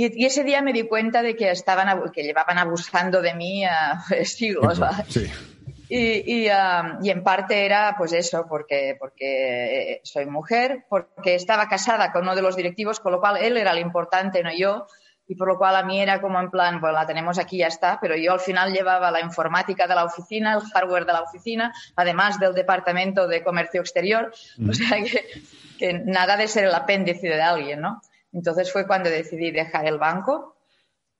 Y, 0.00 0.24
ese 0.24 0.44
día 0.44 0.62
me 0.62 0.72
di 0.72 0.84
cuenta 0.84 1.22
de 1.22 1.34
que 1.34 1.50
estaban 1.50 2.12
que 2.12 2.22
llevaban 2.22 2.56
abusando 2.56 3.20
de 3.20 3.34
mí 3.34 3.64
uh, 3.66 4.24
siglos. 4.24 4.80
Sí. 5.08 5.28
Y, 5.88 6.44
y, 6.44 6.48
y, 7.02 7.10
en 7.10 7.24
parte 7.24 7.66
era 7.66 7.96
pues 7.98 8.12
eso, 8.12 8.46
porque, 8.48 8.96
porque 9.00 10.00
soy 10.04 10.26
mujer, 10.26 10.84
porque 10.88 11.34
estaba 11.34 11.68
casada 11.68 12.12
con 12.12 12.22
uno 12.22 12.36
de 12.36 12.42
los 12.42 12.54
directivos, 12.54 13.00
con 13.00 13.10
lo 13.10 13.18
cual 13.18 13.38
él 13.38 13.56
era 13.56 13.72
el 13.72 13.80
importante, 13.80 14.40
no 14.44 14.50
yo, 14.56 14.86
y 15.26 15.34
por 15.34 15.48
lo 15.48 15.58
cual 15.58 15.74
a 15.74 15.82
mí 15.82 16.00
era 16.00 16.20
como 16.20 16.38
en 16.38 16.50
plan, 16.50 16.80
bueno, 16.80 16.94
la 16.94 17.06
tenemos 17.06 17.36
aquí, 17.40 17.58
ya 17.58 17.66
está, 17.66 17.98
pero 18.00 18.14
yo 18.16 18.34
al 18.34 18.40
final 18.40 18.72
llevaba 18.72 19.10
la 19.10 19.20
informática 19.20 19.88
de 19.88 19.96
la 19.96 20.04
oficina, 20.04 20.54
el 20.54 20.60
hardware 20.60 21.06
de 21.06 21.12
la 21.12 21.22
oficina, 21.22 21.72
además 21.96 22.38
del 22.38 22.54
departamento 22.54 23.26
de 23.26 23.42
comercio 23.42 23.80
exterior, 23.80 24.32
o 24.68 24.72
sea 24.72 25.02
que, 25.02 25.24
que 25.76 25.92
nada 25.94 26.36
de 26.36 26.46
ser 26.46 26.66
el 26.66 26.74
apéndice 26.74 27.26
de 27.26 27.42
alguien, 27.42 27.80
¿no? 27.80 28.00
Entonces 28.32 28.72
fue 28.72 28.86
cuando 28.86 29.10
decidí 29.10 29.50
dejar 29.50 29.86
el 29.86 29.98
banco 29.98 30.56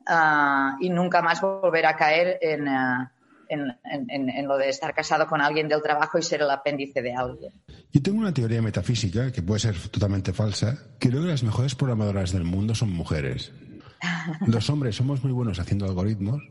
uh, 0.08 0.76
y 0.80 0.90
nunca 0.90 1.22
más 1.22 1.40
volver 1.40 1.86
a 1.86 1.96
caer 1.96 2.38
en, 2.40 2.68
uh, 2.68 3.08
en, 3.48 3.76
en, 4.10 4.28
en, 4.28 4.46
lo 4.46 4.58
de 4.58 4.68
estar 4.68 4.94
casado 4.94 5.26
con 5.26 5.40
alguien 5.40 5.68
del 5.68 5.82
trabajo 5.82 6.18
y 6.18 6.22
ser 6.22 6.42
el 6.42 6.50
apéndice 6.50 7.02
de 7.02 7.14
alguien. 7.14 7.52
Yo 7.90 8.02
tengo 8.02 8.18
una 8.18 8.32
teoría 8.32 8.62
metafísica 8.62 9.32
que 9.32 9.42
puede 9.42 9.60
ser 9.60 9.76
totalmente 9.88 10.32
falsa. 10.32 10.78
Creo 10.98 11.22
que 11.22 11.28
las 11.28 11.42
mejores 11.42 11.74
programadoras 11.74 12.32
del 12.32 12.44
mundo 12.44 12.74
son 12.74 12.92
mujeres. 12.92 13.52
Los 14.46 14.68
hombres 14.70 14.96
somos 14.96 15.22
muy 15.24 15.32
buenos 15.32 15.58
haciendo 15.58 15.86
algoritmos. 15.86 16.42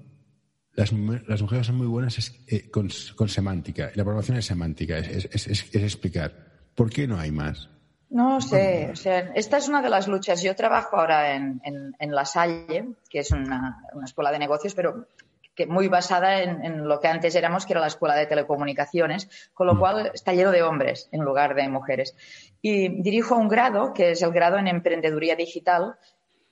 Las, 0.73 0.91
las 0.91 1.41
mujeres 1.41 1.65
son 1.65 1.77
muy 1.77 1.87
buenas 1.87 2.17
es, 2.19 2.43
eh, 2.47 2.69
con, 2.69 2.89
con, 3.15 3.29
semántica. 3.29 3.91
La 3.95 4.03
programación 4.03 4.37
es 4.37 4.45
semántica, 4.45 4.99
es, 4.99 5.25
es, 5.31 5.47
es 5.47 5.75
explicar. 5.75 6.69
¿Por 6.75 6.91
qué 6.91 7.07
no 7.07 7.17
hay 7.17 7.31
más? 7.31 7.69
No 8.09 8.39
sé, 8.39 8.89
o 8.91 8.95
sea, 8.95 9.31
esta 9.35 9.57
es 9.57 9.67
una 9.67 9.81
de 9.81 9.89
las 9.89 10.07
luchas. 10.07 10.41
Yo 10.41 10.55
trabajo 10.55 10.97
ahora 10.97 11.33
en, 11.35 11.61
en, 11.63 12.15
La 12.15 12.23
Salle, 12.23 12.85
que 13.09 13.19
es 13.19 13.31
una, 13.31 13.83
una, 13.93 14.05
escuela 14.05 14.31
de 14.31 14.39
negocios, 14.39 14.73
pero 14.73 15.07
que 15.53 15.65
muy 15.65 15.89
basada 15.89 16.41
en, 16.41 16.63
en, 16.63 16.87
lo 16.87 17.01
que 17.01 17.09
antes 17.09 17.35
éramos, 17.35 17.65
que 17.65 17.73
era 17.73 17.81
la 17.81 17.87
escuela 17.87 18.15
de 18.15 18.27
telecomunicaciones, 18.27 19.49
con 19.53 19.67
lo 19.67 19.75
mm. 19.75 19.79
cual 19.79 20.11
está 20.13 20.33
lleno 20.33 20.51
de 20.51 20.63
hombres 20.63 21.09
en 21.11 21.21
lugar 21.21 21.53
de 21.53 21.67
mujeres. 21.67 22.15
Y 22.61 23.01
dirijo 23.01 23.35
un 23.35 23.49
grado, 23.49 23.93
que 23.93 24.11
es 24.11 24.21
el 24.21 24.31
grado 24.31 24.57
en 24.57 24.67
emprendeduría 24.67 25.35
digital, 25.35 25.97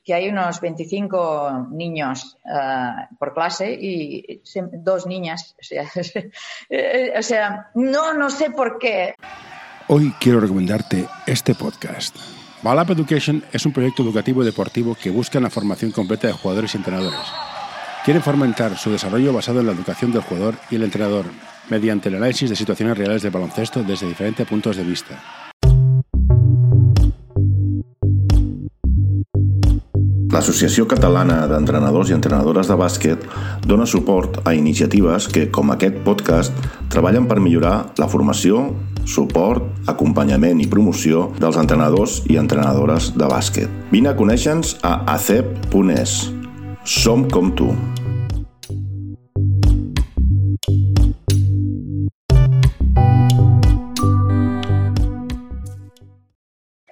que 0.06 0.14
hay 0.14 0.28
unos 0.28 0.60
25 0.60 1.66
niños 1.72 2.38
uh, 2.44 3.16
por 3.18 3.34
clase 3.34 3.72
y 3.72 4.40
dos 4.72 5.04
niñas. 5.04 5.56
O 5.58 5.64
sea, 5.64 5.82
o 7.18 7.22
sea, 7.22 7.70
no, 7.74 8.14
no 8.14 8.30
sé 8.30 8.50
por 8.50 8.78
qué. 8.78 9.16
Hoy 9.88 10.12
quiero 10.18 10.40
recomendarte 10.40 11.06
este 11.28 11.54
podcast. 11.54 12.16
Balap 12.60 12.90
Education 12.90 13.44
es 13.52 13.64
un 13.66 13.72
proyecto 13.72 14.02
educativo 14.02 14.42
y 14.42 14.44
deportivo 14.44 14.96
que 15.00 15.10
busca 15.10 15.38
la 15.38 15.48
formación 15.48 15.92
completa 15.92 16.26
de 16.26 16.32
jugadores 16.32 16.74
y 16.74 16.78
entrenadores. 16.78 17.20
Quieren 18.04 18.20
fomentar 18.20 18.76
su 18.76 18.90
desarrollo 18.90 19.32
basado 19.32 19.60
en 19.60 19.66
la 19.66 19.72
educación 19.72 20.10
del 20.10 20.22
jugador 20.22 20.56
y 20.72 20.74
el 20.74 20.82
entrenador, 20.82 21.26
mediante 21.70 22.08
el 22.08 22.16
análisis 22.16 22.50
de 22.50 22.56
situaciones 22.56 22.98
reales 22.98 23.22
de 23.22 23.30
baloncesto 23.30 23.84
desde 23.84 24.08
diferentes 24.08 24.44
puntos 24.48 24.76
de 24.76 24.82
vista. 24.82 25.22
L'Associació 30.32 30.84
Catalana 30.90 31.46
d'Entrenadors 31.46 32.10
i 32.10 32.14
Entrenadores 32.16 32.66
de 32.68 32.74
Bàsquet 32.76 33.22
dona 33.64 33.86
suport 33.86 34.42
a 34.44 34.52
iniciatives 34.52 35.30
que, 35.32 35.46
com 35.54 35.70
aquest 35.72 36.02
podcast, 36.04 36.52
treballen 36.92 37.30
per 37.30 37.38
millorar 37.40 37.94
la 37.96 38.10
formació, 38.10 38.66
suport, 39.06 39.62
acompanyament 39.88 40.60
i 40.60 40.66
promoció 40.68 41.30
dels 41.38 41.56
entrenadors 41.60 42.18
i 42.28 42.36
entrenadores 42.40 43.12
de 43.14 43.28
bàsquet. 43.30 43.70
Vine 43.92 44.10
a 44.10 44.16
conèixer-nos 44.18 44.76
a 44.82 44.98
acep.es. 45.14 46.16
Som 46.86 47.26
com 47.30 47.52
tu. 47.54 47.70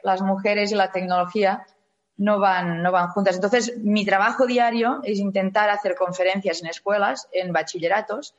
Las 0.04 0.20
mujeres 0.22 0.70
y 0.70 0.74
la 0.74 0.92
tecnología 0.92 1.64
no 2.16 2.38
van, 2.38 2.82
no 2.82 2.92
van 2.92 3.08
juntas. 3.08 3.36
Entonces, 3.36 3.74
mi 3.78 4.04
trabajo 4.04 4.46
diario 4.46 5.00
es 5.02 5.18
intentar 5.18 5.70
hacer 5.70 5.96
conferencias 5.96 6.62
en 6.62 6.68
escuelas, 6.68 7.28
en 7.32 7.52
bachilleratos, 7.52 8.34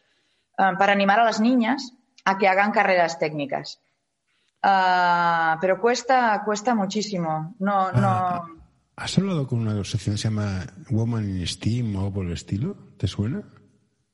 uh, 0.58 0.78
para 0.78 0.94
animar 0.94 1.20
a 1.20 1.26
las 1.26 1.42
niñas 1.42 1.94
a 2.26 2.38
que 2.38 2.48
hagan 2.48 2.72
carreras 2.72 3.18
técnicas. 3.20 3.80
Uh, 4.64 5.58
pero 5.62 5.80
cuesta, 5.80 6.42
cuesta 6.44 6.74
muchísimo. 6.74 7.56
No, 7.60 7.88
ah, 7.94 8.46
no. 8.50 8.56
¿Has 8.96 9.18
hablado 9.18 9.48
con 9.48 9.60
una 9.60 9.74
asociación 9.74 10.16
que 10.16 10.22
se 10.22 10.28
llama 10.30 10.66
Woman 10.90 11.30
in 11.30 11.46
STEAM 11.46 11.96
o 11.96 12.12
por 12.12 12.26
el 12.26 12.34
estilo? 12.34 12.76
¿Te 12.98 13.08
suena? 13.08 13.44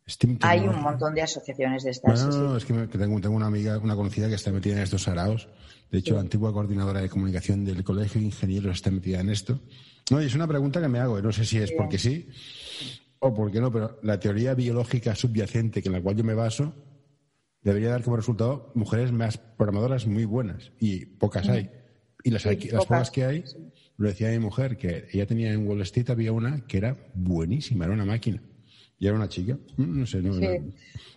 Steam 0.08 0.38
Hay 0.41 0.67
un 0.67 0.82
montón 0.82 1.15
de 1.15 1.21
asociaciones 1.21 1.84
de 1.84 1.91
estas. 1.91 2.26
No, 2.26 2.50
no, 2.50 2.58
es 2.58 2.65
que, 2.65 2.74
tengo, 2.74 3.21
tengo, 3.21 3.36
una 3.36 3.45
amiga, 3.45 3.78
una 3.78 3.95
conocida 3.95 4.28
que 4.28 4.36
está 4.36 4.52
metida 4.52 4.76
en 4.76 4.82
estos 4.82 5.08
araos. 5.08 5.47
De 5.89 6.00
hecho, 6.00 6.15
la 6.15 6.21
antigua 6.21 6.52
coordinadora 6.52 7.00
de 7.00 7.10
comunicación 7.10 7.63
del 7.63 7.84
Colegio 7.84 8.19
de 8.19 8.28
Ingenieros 8.28 8.78
está 8.78 8.91
metida 8.91 9.21
en 9.21 9.30
esto. 9.30 9.60
No, 10.10 10.21
y 10.21 10.26
es 10.26 10.36
una 10.36 10.47
pregunta 10.47 10.82
que 10.82 10.88
me 10.89 11.00
hago. 11.00 11.21
No 11.21 11.32
sé 11.32 11.45
si 11.45 11.60
es 11.60 11.71
porque 11.71 11.97
sí 11.97 12.28
o 13.19 13.34
porque 13.34 13.62
no, 13.62 13.71
pero 13.71 14.00
la 14.02 14.19
teoría 14.19 14.56
biológica 14.56 15.15
subyacente 15.15 15.82
que 15.82 15.89
en 15.89 15.93
la 15.93 16.02
cual 16.02 16.15
yo 16.15 16.24
me 16.24 16.34
baso 16.34 16.74
debería 17.63 17.89
dar 17.89 18.04
como 18.04 18.17
resultado 18.17 18.71
mujeres 18.76 19.12
más 19.12 19.38
programadoras 19.38 20.08
muy 20.08 20.26
buenas 20.26 20.71
y 20.80 21.06
pocas 21.06 21.47
hay. 21.47 21.69
Y 22.24 22.32
las, 22.32 22.45
las 22.45 22.86
pocas 22.86 23.12
que 23.12 23.26
hay, 23.26 23.43
lo 23.97 24.08
decía 24.08 24.30
mi 24.30 24.39
mujer, 24.39 24.78
que 24.78 25.08
ella 25.12 25.26
tenía 25.26 25.52
en 25.52 25.67
Wall 25.67 25.82
Street, 25.82 26.10
había 26.10 26.32
una 26.32 26.65
que 26.67 26.78
era 26.78 26.97
buenísima, 27.13 27.86
era 27.86 27.93
una 27.93 28.06
máquina. 28.06 28.41
Y 29.00 29.08
era 29.08 29.15
una 29.15 29.30
chica. 29.30 29.58
Mm, 29.78 30.00
no 30.00 30.06
sé, 30.06 30.21
no, 30.21 30.32
sí. 30.34 30.45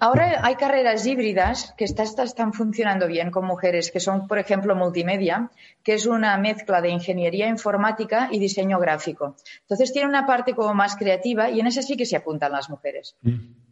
Ahora 0.01 0.41
hay 0.43 0.55
carreras 0.55 1.05
híbridas 1.05 1.75
que 1.77 1.85
están 1.85 2.55
funcionando 2.55 3.07
bien 3.07 3.31
con 3.31 3.45
mujeres, 3.45 3.91
que 3.91 4.01
son, 4.01 4.27
por 4.27 4.39
ejemplo, 4.39 4.75
multimedia, 4.75 5.51
que 5.83 5.93
es 5.93 6.07
una 6.07 6.39
mezcla 6.39 6.81
de 6.81 6.89
ingeniería 6.89 7.47
informática 7.47 8.31
y 8.33 8.39
diseño 8.39 8.79
gráfico. 8.79 9.37
Entonces 9.61 9.93
tiene 9.93 10.09
una 10.09 10.27
parte 10.27 10.55
como 10.55 10.73
más 10.73 10.97
creativa 10.97 11.51
y 11.51 11.61
en 11.61 11.67
esa 11.67 11.83
sí 11.83 11.99
que 11.99 12.07
se 12.07 12.17
apuntan 12.17 12.53
las 12.53 12.71
mujeres. 12.71 13.17
Mm. 13.21 13.64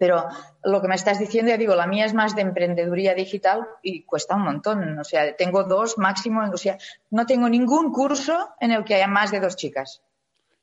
Pero 0.00 0.24
lo 0.64 0.80
que 0.80 0.88
me 0.88 0.94
estás 0.94 1.18
diciendo, 1.18 1.50
ya 1.50 1.58
digo, 1.58 1.76
la 1.76 1.86
mía 1.86 2.06
es 2.06 2.14
más 2.14 2.34
de 2.34 2.40
emprendeduría 2.40 3.14
digital 3.14 3.66
y 3.82 4.02
cuesta 4.04 4.34
un 4.34 4.42
montón. 4.44 4.98
O 4.98 5.04
sea, 5.04 5.36
tengo 5.36 5.62
dos 5.64 5.98
máximo, 5.98 6.40
o 6.52 6.56
sea, 6.56 6.78
no 7.10 7.26
tengo 7.26 7.48
ningún 7.50 7.92
curso 7.92 8.48
en 8.60 8.72
el 8.72 8.82
que 8.82 8.94
haya 8.94 9.06
más 9.06 9.30
de 9.30 9.40
dos 9.40 9.56
chicas. 9.56 10.00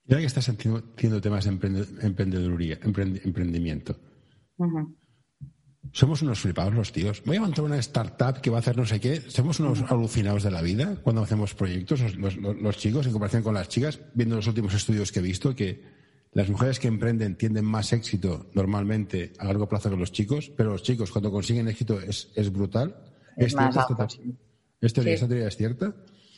Ya 0.05 0.17
que 0.17 0.25
estás 0.25 0.49
haciendo 0.49 1.21
temas 1.21 1.45
de 1.45 1.51
emprendeduría, 1.51 2.79
emprendimiento. 2.81 3.95
Somos 5.93 6.21
unos 6.21 6.39
flipados 6.39 6.73
los 6.73 6.91
tíos. 6.91 7.21
Voy 7.25 7.37
a 7.37 7.41
montar 7.41 7.63
una 7.63 7.77
startup 7.77 8.41
que 8.41 8.49
va 8.49 8.57
a 8.57 8.59
hacer 8.59 8.75
no 8.75 8.85
sé 8.85 8.99
qué. 8.99 9.21
Somos 9.29 9.59
unos 9.59 9.83
alucinados 9.89 10.43
de 10.43 10.51
la 10.51 10.61
vida 10.61 10.97
cuando 11.01 11.21
hacemos 11.23 11.53
proyectos, 11.53 12.01
los, 12.17 12.35
los- 12.37 12.57
los 12.57 12.77
chicos, 12.77 13.05
en 13.05 13.11
comparación 13.13 13.43
con 13.43 13.53
las 13.53 13.69
chicas, 13.69 13.99
viendo 14.13 14.35
los 14.35 14.47
últimos 14.47 14.73
estudios 14.73 15.11
que 15.11 15.19
he 15.19 15.21
visto, 15.21 15.55
que 15.55 15.96
las 16.37 16.49
mujeres 16.49 16.79
que 16.79 16.87
emprenden 16.87 17.35
tienen 17.35 17.65
más 17.65 17.91
éxito 17.93 18.45
normalmente 18.53 19.33
a 19.39 19.45
largo 19.45 19.67
plazo 19.67 19.89
que 19.89 19.97
los 19.97 20.11
chicos, 20.11 20.51
pero 20.55 20.69
los 20.71 20.83
chicos 20.83 21.11
cuando 21.11 21.31
consiguen 21.31 21.67
éxito 21.67 21.99
es, 21.99 22.31
es 22.35 22.51
brutal. 22.53 22.95
Es 23.35 23.55
alto, 23.57 23.79
esta, 23.79 23.95
teoría- 23.95 24.07
Sí. 24.09 24.37
esta 24.81 25.27
teoría 25.27 25.47
es 25.47 25.57
cierta? 25.57 25.93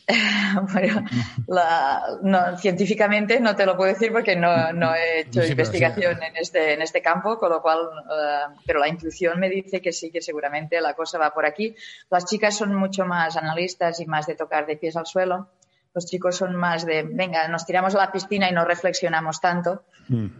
Bueno, 0.73 1.03
la- 1.47 2.01
no, 2.23 2.57
científicamente 2.57 3.39
no 3.39 3.55
te 3.55 3.65
lo 3.65 3.77
puedo 3.77 3.93
decir 3.93 4.11
porque 4.11 4.35
no, 4.35 4.73
no 4.73 4.95
he 4.95 5.19
hecho 5.21 5.43
Sí, 5.43 5.51
investigación 5.51 6.15
sí. 6.15 6.25
en, 6.27 6.37
este, 6.37 6.73
en 6.73 6.81
este 6.81 7.01
campo, 7.01 7.37
con 7.37 7.49
lo 7.51 7.61
cual, 7.61 7.79
eh, 7.79 8.55
pero 8.65 8.79
la 8.79 8.87
intuición 8.87 9.39
me 9.39 9.47
dice 9.49 9.81
que 9.81 9.91
sí, 9.91 10.09
que 10.11 10.21
seguramente 10.21 10.81
la 10.81 10.93
cosa 10.95 11.19
va 11.19 11.31
por 11.33 11.45
aquí. 11.45 11.75
Las 12.09 12.25
chicas 12.25 12.57
son 12.57 12.73
mucho 12.73 13.05
más 13.05 13.37
analistas 13.37 13.99
y 13.99 14.05
más 14.07 14.25
de 14.25 14.35
tocar 14.35 14.65
de 14.65 14.77
pies 14.77 14.95
al 14.95 15.05
suelo. 15.05 15.49
Los 15.93 16.05
chicos 16.05 16.35
son 16.37 16.55
más 16.55 16.85
de, 16.85 17.03
venga, 17.03 17.47
nos 17.47 17.65
tiramos 17.65 17.95
a 17.95 17.97
la 17.99 18.11
piscina 18.11 18.49
y 18.49 18.53
no 18.53 18.63
reflexionamos 18.65 19.41
tanto. 19.41 19.83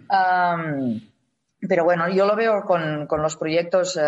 Am, 0.09 1.01
pero 1.67 1.83
bueno, 1.83 2.07
yo 2.07 2.25
lo 2.25 2.35
veo 2.35 2.63
con, 2.63 3.05
con 3.07 3.21
los 3.21 3.35
proyectos, 3.35 3.97
eh, 3.97 4.01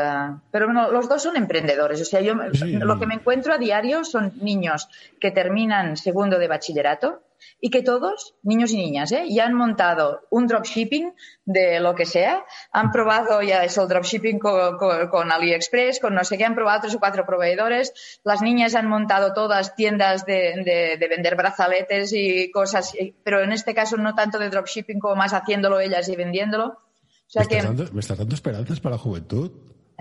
pero 0.51 0.67
bueno, 0.67 0.89
los 0.91 1.09
dos 1.09 1.21
son 1.21 1.35
emprendedores. 1.35 2.01
O 2.01 2.05
sea, 2.05 2.21
yo 2.21 2.35
Sí. 2.53 2.73
lo 2.77 2.97
que 2.99 3.05
me 3.07 3.15
encuentro 3.15 3.53
a 3.53 3.57
diario 3.57 4.03
son 4.05 4.31
niños 4.41 4.87
que 5.19 5.31
terminan 5.31 5.97
segundo 5.97 6.39
de 6.39 6.47
bachillerato 6.47 7.21
y 7.59 7.69
que 7.69 7.81
todos, 7.83 8.35
niños 8.43 8.71
y 8.71 8.77
niñas, 8.77 9.11
¿eh? 9.11 9.25
ya 9.29 9.45
han 9.45 9.53
montado 9.53 10.21
un 10.29 10.47
dropshipping 10.47 11.13
de 11.45 11.79
lo 11.79 11.95
que 11.95 12.05
sea, 12.05 12.43
han 12.71 12.91
probado 12.91 13.41
ya 13.41 13.63
eso, 13.63 13.83
el 13.83 13.87
dropshipping 13.89 14.39
co- 14.39 14.77
co- 14.77 15.09
con, 15.09 15.31
AliExpress, 15.31 15.99
con 15.99 16.13
no 16.15 16.23
sé 16.23 16.37
qué, 16.37 16.45
han 16.45 16.55
probado 16.55 16.81
tres 16.81 16.95
o 16.95 16.99
cuatro 16.99 17.25
proveedores, 17.25 18.19
las 18.23 18.41
niñas 18.41 18.75
han 18.75 18.87
montado 18.87 19.33
todas 19.33 19.75
tiendas 19.75 20.25
de, 20.25 20.61
de- 20.63 20.97
de 20.97 21.07
vender 21.07 21.35
brazaletes 21.35 22.11
y 22.13 22.49
cosas, 22.51 22.93
pero 23.23 23.41
en 23.41 23.51
este 23.51 23.73
caso 23.73 23.97
no 23.97 24.15
tanto 24.15 24.39
de 24.39 24.49
dropshipping 24.49 24.99
como 24.99 25.15
más 25.15 25.33
haciéndolo 25.33 25.79
ellas 25.79 26.07
y 26.09 26.15
vendiéndolo. 26.15 26.65
O 26.67 27.33
sea 27.33 27.41
¿Me, 27.41 27.43
estás 27.43 27.57
que 27.61 27.67
dando, 27.67 27.93
me 27.93 27.99
estás 28.01 28.17
dando 28.17 28.35
esperanzas 28.35 28.79
para 28.79 28.95
la 28.95 29.01
juventud? 29.01 29.51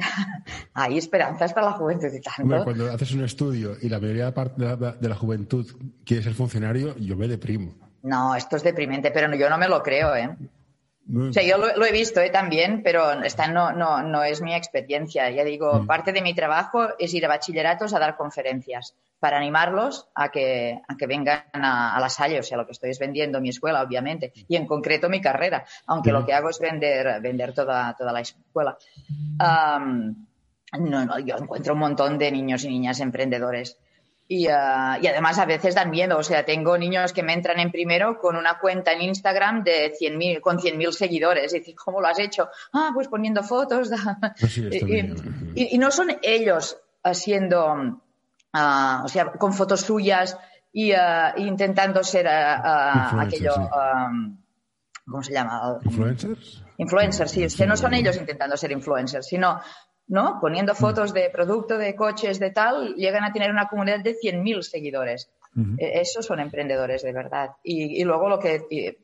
hay 0.74 0.98
esperanzas 0.98 1.52
para 1.52 1.66
la 1.66 1.72
juventud 1.72 2.08
y 2.12 2.20
tanto. 2.20 2.42
Hombre, 2.42 2.64
cuando 2.64 2.90
haces 2.90 3.12
un 3.12 3.24
estudio 3.24 3.76
y 3.80 3.88
la 3.88 4.00
mayoría 4.00 4.30
de, 4.30 5.08
la, 5.08 5.14
juventud 5.14 5.66
quiere 6.04 6.22
ser 6.22 6.34
funcionario, 6.34 6.96
yo 6.98 7.16
me 7.16 7.28
deprimo. 7.28 7.74
No, 8.02 8.34
esto 8.34 8.56
es 8.56 8.62
deprimente, 8.62 9.10
pero 9.10 9.34
yo 9.34 9.50
no 9.50 9.58
me 9.58 9.68
lo 9.68 9.82
creo, 9.82 10.14
¿eh? 10.16 10.36
O 11.08 11.32
sea, 11.32 11.42
yo 11.42 11.58
lo, 11.58 11.76
lo 11.76 11.84
he 11.84 11.92
visto 11.92 12.20
¿eh? 12.20 12.30
también, 12.30 12.82
pero 12.84 13.10
esta 13.24 13.48
no, 13.48 13.72
no, 13.72 14.02
no 14.02 14.22
es 14.22 14.42
mi 14.42 14.54
experiencia. 14.54 15.28
Ya 15.30 15.42
digo, 15.42 15.84
parte 15.84 16.12
de 16.12 16.22
mi 16.22 16.34
trabajo 16.34 16.88
es 16.98 17.12
ir 17.14 17.24
a 17.24 17.28
bachilleratos 17.28 17.94
a 17.94 17.98
dar 17.98 18.16
conferencias 18.16 18.94
para 19.18 19.38
animarlos 19.38 20.08
a 20.14 20.30
que, 20.30 20.80
a 20.86 20.96
que 20.96 21.06
vengan 21.06 21.42
a, 21.52 21.96
a 21.96 22.00
la 22.00 22.08
Salle. 22.08 22.38
O 22.38 22.42
sea, 22.44 22.56
lo 22.56 22.64
que 22.64 22.72
estoy 22.72 22.90
es 22.90 22.98
vendiendo 22.98 23.40
mi 23.40 23.48
escuela, 23.48 23.82
obviamente, 23.82 24.32
y 24.46 24.54
en 24.54 24.66
concreto 24.66 25.08
mi 25.08 25.20
carrera, 25.20 25.64
aunque 25.86 26.12
lo 26.12 26.24
que 26.24 26.32
hago 26.32 26.48
es 26.48 26.60
vender, 26.60 27.20
vender 27.20 27.52
toda, 27.54 27.94
toda 27.96 28.12
la 28.12 28.20
escuela. 28.20 28.76
No, 30.78 31.04
no, 31.04 31.18
yo 31.18 31.36
encuentro 31.36 31.74
un 31.74 31.80
montón 31.80 32.18
de 32.18 32.30
niños 32.30 32.64
y 32.64 32.68
niñas 32.68 33.00
emprendedores. 33.00 33.78
Y, 34.32 34.46
ah, 34.46 34.96
y 35.02 35.08
además 35.08 35.40
a 35.40 35.44
veces 35.44 35.74
dan 35.74 35.90
miedo. 35.90 36.16
O 36.16 36.22
sea, 36.22 36.44
tengo 36.44 36.78
niños 36.78 37.12
que 37.12 37.24
me 37.24 37.32
entran 37.32 37.58
en 37.58 37.72
primero 37.72 38.20
con 38.20 38.36
una 38.36 38.60
cuenta 38.60 38.92
en 38.92 39.02
Instagram 39.02 39.64
de 39.64 39.92
100.000 40.00 40.40
con 40.40 40.58
100.000 40.60 40.92
seguidores. 40.92 41.52
Y 41.52 41.58
dicen, 41.58 41.74
¿cómo 41.74 42.00
lo 42.00 42.06
has 42.06 42.20
hecho? 42.20 42.48
Ah, 42.72 42.92
pues 42.94 43.08
poniendo 43.08 43.42
fotos. 43.42 43.90
Pues 44.40 44.52
sí, 44.52 44.68
y, 44.70 44.84
me- 44.84 45.14
y- 45.56 45.74
y 45.74 45.78
no 45.78 45.90
son 45.90 46.16
ellos 46.22 46.78
haciendo, 47.02 48.00
ah, 48.52 49.02
o 49.04 49.08
sea, 49.08 49.32
con 49.32 49.52
fotos 49.52 49.80
suyas 49.80 50.38
y 50.72 50.92
ah, 50.92 51.34
intentando 51.36 52.04
ser 52.04 52.26
Influencers, 52.26 53.26
aquello, 53.26 53.52
sí. 53.54 53.60
ah, 53.72 54.10
¿cómo 55.06 55.22
se 55.24 55.32
llama? 55.32 55.78
¿Influencers? 55.84 56.62
Influencers, 56.78 57.30
sí, 57.32 57.42
es 57.42 57.56
que 57.56 57.66
no 57.66 57.76
son 57.76 57.94
ellos 57.94 58.16
intentando 58.16 58.56
ser 58.56 58.70
influencers, 58.70 59.26
sino 59.26 59.60
¿no? 60.10 60.38
poniendo 60.40 60.74
fotos 60.74 61.14
de 61.14 61.30
producto, 61.30 61.78
de 61.78 61.94
coches, 61.94 62.40
de 62.40 62.50
tal, 62.50 62.94
llegan 62.96 63.24
a 63.24 63.32
tener 63.32 63.50
una 63.50 63.68
comunidad 63.68 64.00
de 64.00 64.16
100.000 64.16 64.62
seguidores. 64.62 65.30
Eh, 65.78 66.00
Esos 66.00 66.26
son 66.26 66.40
emprendedores 66.40 67.02
de 67.02 67.12
verdad. 67.12 67.50
Y, 67.62 68.00
y 68.00 68.04
luego 68.04 68.28
lo 68.28 68.40
que, 68.40 68.62
y, 68.70 68.98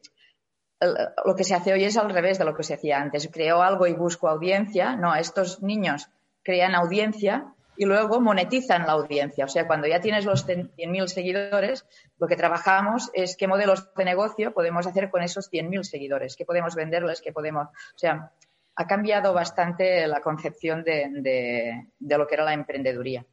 lo 1.25 1.37
que 1.37 1.45
se 1.45 1.55
hace 1.55 1.73
hoy 1.73 1.85
es 1.85 1.97
al 1.97 2.11
revés 2.11 2.39
de 2.39 2.45
lo 2.45 2.57
que 2.57 2.65
se 2.65 2.75
hacía 2.75 3.01
antes. 3.01 3.31
Creo 3.33 3.63
algo 3.63 3.87
y 3.87 3.93
busco 3.93 4.29
audiencia. 4.29 4.97
No, 4.97 5.15
estos 5.15 5.63
niños 5.63 6.09
crean 6.43 6.75
audiencia 6.75 7.55
y 7.77 7.85
luego 7.85 8.21
monetizan 8.21 8.87
la 8.87 8.93
audiencia. 8.93 9.45
O 9.45 9.49
sea, 9.49 9.67
cuando 9.69 9.87
ya 9.87 10.01
tienes 10.01 10.25
los 10.25 10.45
100.000 10.47 11.07
seguidores, 11.07 11.87
lo 12.19 12.27
que 12.27 12.35
trabajamos 12.35 13.11
es 13.15 13.37
qué 13.37 13.47
modelos 13.47 13.95
de 13.95 14.05
negocio 14.05 14.53
podemos 14.53 14.89
hacer 14.89 15.11
con 15.11 15.23
esos 15.23 15.53
100.000 15.53 15.85
seguidores, 15.85 16.37
qué 16.37 16.45
podemos 16.45 16.75
venderles, 16.75 17.21
qué 17.21 17.33
podemos. 17.33 17.69
O 17.69 17.99
sea, 17.99 18.33
ha 18.77 18.87
cambiado 18.87 19.33
bastante 19.33 20.07
la 20.07 20.21
concepción 20.21 20.85
de, 20.85 21.09
de- 21.23 21.87
de 21.99 22.19
lo 22.19 22.27
que 22.27 22.35
era 22.35 22.45
la 22.45 22.53
emprendeduría. 22.55 23.25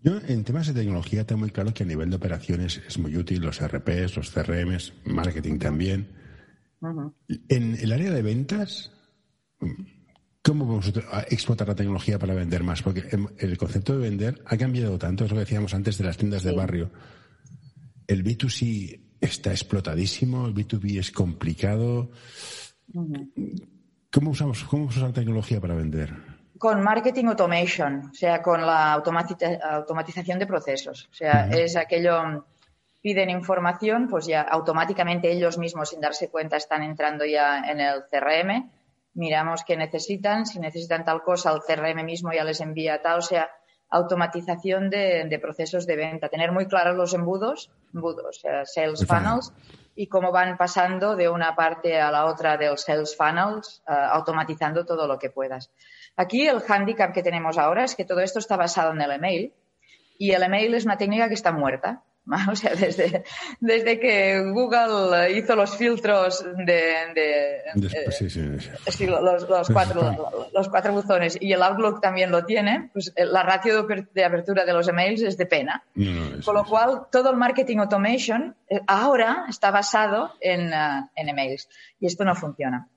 Yo, 0.00 0.18
en 0.28 0.44
temas 0.44 0.66
de 0.66 0.74
tecnología, 0.74 1.26
tengo 1.26 1.40
muy 1.40 1.50
claro 1.50 1.72
que 1.72 1.82
a 1.82 1.86
nivel 1.86 2.10
de 2.10 2.16
operaciones 2.16 2.80
es 2.86 2.98
muy 2.98 3.16
útil, 3.16 3.40
los 3.40 3.60
RPs, 3.60 4.16
los 4.16 4.30
CRMs, 4.30 4.92
marketing 5.06 5.58
también. 5.58 6.08
En 7.48 7.74
el 7.80 7.90
área 7.92 8.10
de 8.12 8.20
ventas, 8.20 8.92
¿cómo 10.42 10.66
vamos 10.66 10.92
a 11.10 11.22
explotar 11.22 11.68
la 11.68 11.74
tecnología 11.74 12.18
para 12.18 12.34
vender 12.34 12.62
más? 12.62 12.82
Porque 12.82 13.04
el- 13.38 13.56
concepto 13.56 13.94
de 13.98 14.10
vender 14.10 14.42
ha 14.44 14.58
cambiado 14.58 14.98
tanto, 14.98 15.24
es 15.24 15.30
lo 15.30 15.36
que 15.36 15.40
decíamos 15.40 15.72
antes 15.72 15.96
de 15.96 16.04
las 16.04 16.18
tiendas 16.18 16.42
de 16.42 16.52
barrio. 16.52 16.90
El 18.06 18.22
B2C 18.22 19.00
está 19.22 19.52
explotadísimo, 19.52 20.46
el 20.46 20.54
B2B 20.54 20.98
es 20.98 21.10
complicado. 21.12 22.10
¿Cómo 24.14 24.30
usamos, 24.30 24.62
cómo 24.64 24.84
usamos 24.84 25.08
la 25.10 25.14
tecnología 25.14 25.60
para 25.60 25.74
vender? 25.74 26.10
Con 26.58 26.82
marketing 26.82 27.24
automation, 27.26 28.10
o 28.10 28.14
sea, 28.14 28.40
con 28.40 28.64
la 28.64 28.94
automati- 28.96 29.60
automatización 29.60 30.38
de 30.38 30.46
procesos. 30.46 31.08
O 31.10 31.14
sea, 31.14 31.48
es 31.50 31.74
aquello, 31.76 32.46
piden 33.02 33.28
información, 33.30 34.08
pues 34.08 34.26
ya 34.26 34.42
automáticamente 34.42 35.30
ellos 35.32 35.58
mismos, 35.58 35.90
sin 35.90 36.00
darse 36.00 36.30
cuenta, 36.30 36.56
están 36.56 36.82
entrando 36.82 37.24
ya 37.24 37.58
en 37.68 37.80
el 37.80 38.04
CRM. 38.10 38.70
Miramos 39.14 39.64
qué 39.66 39.76
necesitan, 39.76 40.46
si 40.46 40.58
necesitan 40.60 41.04
tal 41.04 41.22
cosa, 41.22 41.52
el 41.52 41.60
CRM 41.60 42.04
mismo 42.04 42.32
ya 42.32 42.44
les 42.44 42.60
envía 42.60 43.02
tal. 43.02 43.18
O 43.18 43.22
sea, 43.22 43.48
automatización 43.90 44.90
de, 44.90 45.24
de 45.28 45.38
procesos 45.38 45.86
de 45.86 45.96
venta. 45.96 46.28
Tener 46.28 46.52
muy 46.52 46.66
claros 46.66 46.96
los 46.96 47.14
embudos, 47.14 47.70
embudos, 47.92 48.24
o 48.24 48.40
sea, 48.40 48.64
sales 48.64 49.00
El 49.02 49.06
funnel. 49.06 49.22
funnels, 49.24 49.52
y 49.94 50.08
cómo 50.08 50.32
van 50.32 50.56
pasando 50.56 51.16
de 51.16 51.28
una 51.28 51.54
parte 51.54 52.00
a 52.00 52.10
la 52.10 52.26
otra 52.26 52.56
del 52.56 52.78
sales 52.78 53.16
funnels, 53.16 53.82
eh, 53.88 53.92
automatizando 53.92 54.84
todo 54.84 55.06
lo 55.06 55.18
que 55.18 55.30
puedas. 55.30 55.70
Aquí 56.16 56.46
el 56.46 56.62
handicap 56.66 57.12
que 57.12 57.22
tenemos 57.22 57.58
ahora 57.58 57.84
es 57.84 57.94
que 57.94 58.04
todo 58.04 58.20
esto 58.20 58.38
está 58.38 58.56
basado 58.56 58.92
en 58.92 59.00
el 59.00 59.12
email 59.12 59.52
y 60.18 60.32
el 60.32 60.42
email 60.42 60.74
es 60.74 60.84
una 60.84 60.96
técnica 60.96 61.28
que 61.28 61.34
está 61.34 61.52
muerta. 61.52 62.02
O 62.50 62.56
sea, 62.56 62.74
desde, 62.74 63.22
desde 63.60 64.00
que 64.00 64.40
Google 64.50 65.30
hizo 65.32 65.54
los 65.54 65.76
filtros 65.76 66.44
de, 66.56 66.82
de- 67.14 67.60
Después, 67.74 68.22
eh, 68.22 68.30
sí, 68.30 68.30
sí, 68.30 68.60
sí. 68.60 68.70
Sí, 68.90 69.06
los, 69.06 69.48
los 69.48 69.68
cuatro, 69.70 70.48
los 70.54 70.68
cuatro 70.68 70.92
buzones 70.94 71.36
y 71.40 71.52
el 71.52 71.62
Outlook 71.62 72.00
también 72.00 72.30
lo 72.30 72.44
tiene, 72.46 72.88
pues 72.92 73.12
eh, 73.16 73.26
la 73.26 73.42
ratio 73.42 73.74
de 73.74 73.80
aper- 73.82 74.08
de 74.12 74.24
apertura 74.24 74.64
de 74.64 74.72
los 74.72 74.88
emails 74.88 75.20
es 75.22 75.36
de 75.36 75.46
pena. 75.46 75.82
No, 75.94 76.42
Con 76.44 76.54
lo 76.54 76.64
cual, 76.64 77.02
todo 77.12 77.30
el 77.30 77.36
marketing 77.36 77.78
automation 77.78 78.54
eh, 78.70 78.80
ahora 78.86 79.44
está 79.48 79.70
basado 79.70 80.32
en, 80.40 80.72
en 81.16 81.28
emails 81.28 81.68
y 82.00 82.06
esto 82.06 82.24
no 82.24 82.34
funciona. 82.34 82.88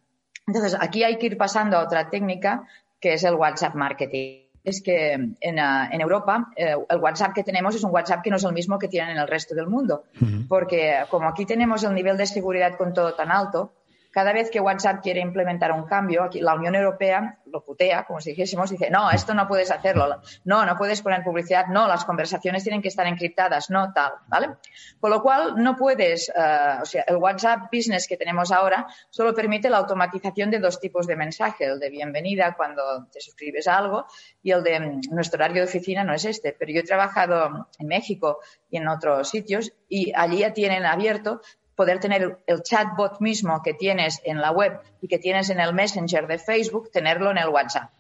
Entonces, 0.48 0.78
aquí 0.80 1.04
hay 1.04 1.18
que 1.18 1.26
ir 1.26 1.38
pasando 1.38 1.78
a 1.78 1.84
otra 1.84 2.10
técnica 2.10 2.64
que 3.02 3.14
es 3.14 3.24
el 3.26 3.36
WhatsApp 3.36 3.76
marketing. 3.76 4.47
Es 4.68 4.82
que 4.82 5.14
en, 5.14 5.60
ah, 5.60 5.88
en 5.90 6.02
Europa 6.02 6.52
eh, 6.58 6.76
el 6.90 7.00
WhatsApp 7.00 7.34
que 7.34 7.46
tenemos 7.46 7.74
es 7.74 7.86
un 7.86 7.92
WhatsApp 7.92 8.22
que 8.22 8.30
no 8.30 8.36
es 8.36 8.44
el 8.44 8.52
mismo 8.52 8.78
que 8.78 8.90
tienen 8.90 9.12
en 9.12 9.18
el 9.20 9.28
resto 9.30 9.56
del 9.56 9.68
mundo. 9.68 10.04
Porque 10.50 11.06
como 11.10 11.30
aquí 11.30 11.46
tenemos 11.46 11.86
el 11.86 11.96
nivel 11.96 12.18
de 12.18 12.28
seguridad 12.28 12.76
con 12.78 12.94
todo 12.94 13.14
tan 13.14 13.32
alto, 13.32 13.72
cada 14.18 14.34
vez 14.34 14.50
que 14.50 14.60
WhatsApp 14.60 15.04
quiere 15.04 15.20
implementar 15.20 15.72
un 15.72 15.86
cambio, 15.86 16.24
aquí 16.24 16.42
la 16.42 16.56
Unión 16.56 16.74
Europea 16.74 17.38
lo 17.46 17.64
putea, 17.64 18.04
como 18.04 18.20
si 18.20 18.32
dijésemos, 18.32 18.72
dice, 18.72 18.90
no, 18.90 19.12
esto 19.12 19.36
no 19.36 19.48
puedes 19.48 19.70
hacerlo, 19.70 20.24
no, 20.44 20.66
no 20.66 20.76
puedes 20.76 21.04
poner 21.04 21.22
publicidad, 21.24 21.68
no, 21.68 21.88
las 21.88 22.04
conversaciones 22.04 22.64
tienen 22.64 22.82
que 22.82 22.88
estar 22.88 23.06
encriptadas, 23.06 23.70
no 23.70 23.94
tal, 23.94 24.14
¿vale? 24.28 24.56
Con 25.00 25.12
lo 25.12 25.22
cual, 25.22 25.62
no 25.62 25.76
puedes, 25.76 26.30
eh, 26.30 26.34
o 26.82 26.86
sea, 26.86 27.04
el 27.06 27.18
WhatsApp 27.18 27.70
Business 27.72 28.08
que 28.08 28.18
tenemos 28.18 28.52
ahora 28.52 28.88
solo 29.12 29.36
permite 29.36 29.70
la 29.70 29.78
automatización 29.78 30.50
de 30.50 30.58
dos 30.58 30.80
tipos 30.80 31.06
de 31.06 31.16
mensaje, 31.16 31.66
el 31.66 31.80
de 31.80 31.92
bienvenida 31.92 32.56
cuando 32.58 33.06
te 33.14 33.22
suscribes 33.22 33.68
a 33.68 33.78
algo 33.78 34.08
y 34.42 34.50
el 34.50 34.64
de 34.64 34.80
mm, 34.80 35.02
nuestro 35.12 35.38
horario 35.38 35.62
de 35.62 35.68
oficina 35.68 36.04
no 36.04 36.16
es 36.16 36.26
este, 36.26 36.56
pero 36.58 36.72
yo 36.72 36.80
he 36.80 36.84
trabajado 36.84 37.70
en 37.78 37.88
México 37.88 38.40
y 38.68 38.78
en 38.78 38.88
otros 38.88 39.30
sitios 39.30 39.74
y 39.88 40.12
allí 40.16 40.40
ya 40.40 40.54
tienen 40.54 40.88
abierto 40.88 41.40
poder 41.78 42.00
tener 42.00 42.40
el 42.48 42.64
chatbot 42.64 43.22
mismo 43.22 43.62
que 43.62 43.76
tienes 43.76 44.20
en 44.26 44.42
la 44.42 44.52
web 44.52 44.82
y 45.00 45.08
que 45.08 45.20
tienes 45.20 45.52
en 45.52 45.60
el 45.60 45.74
Messenger 45.74 46.26
de 46.26 46.40
Facebook, 46.40 46.90
tenerlo 46.92 47.30
en 47.30 47.38
el 47.38 47.50
WhatsApp. 47.50 47.92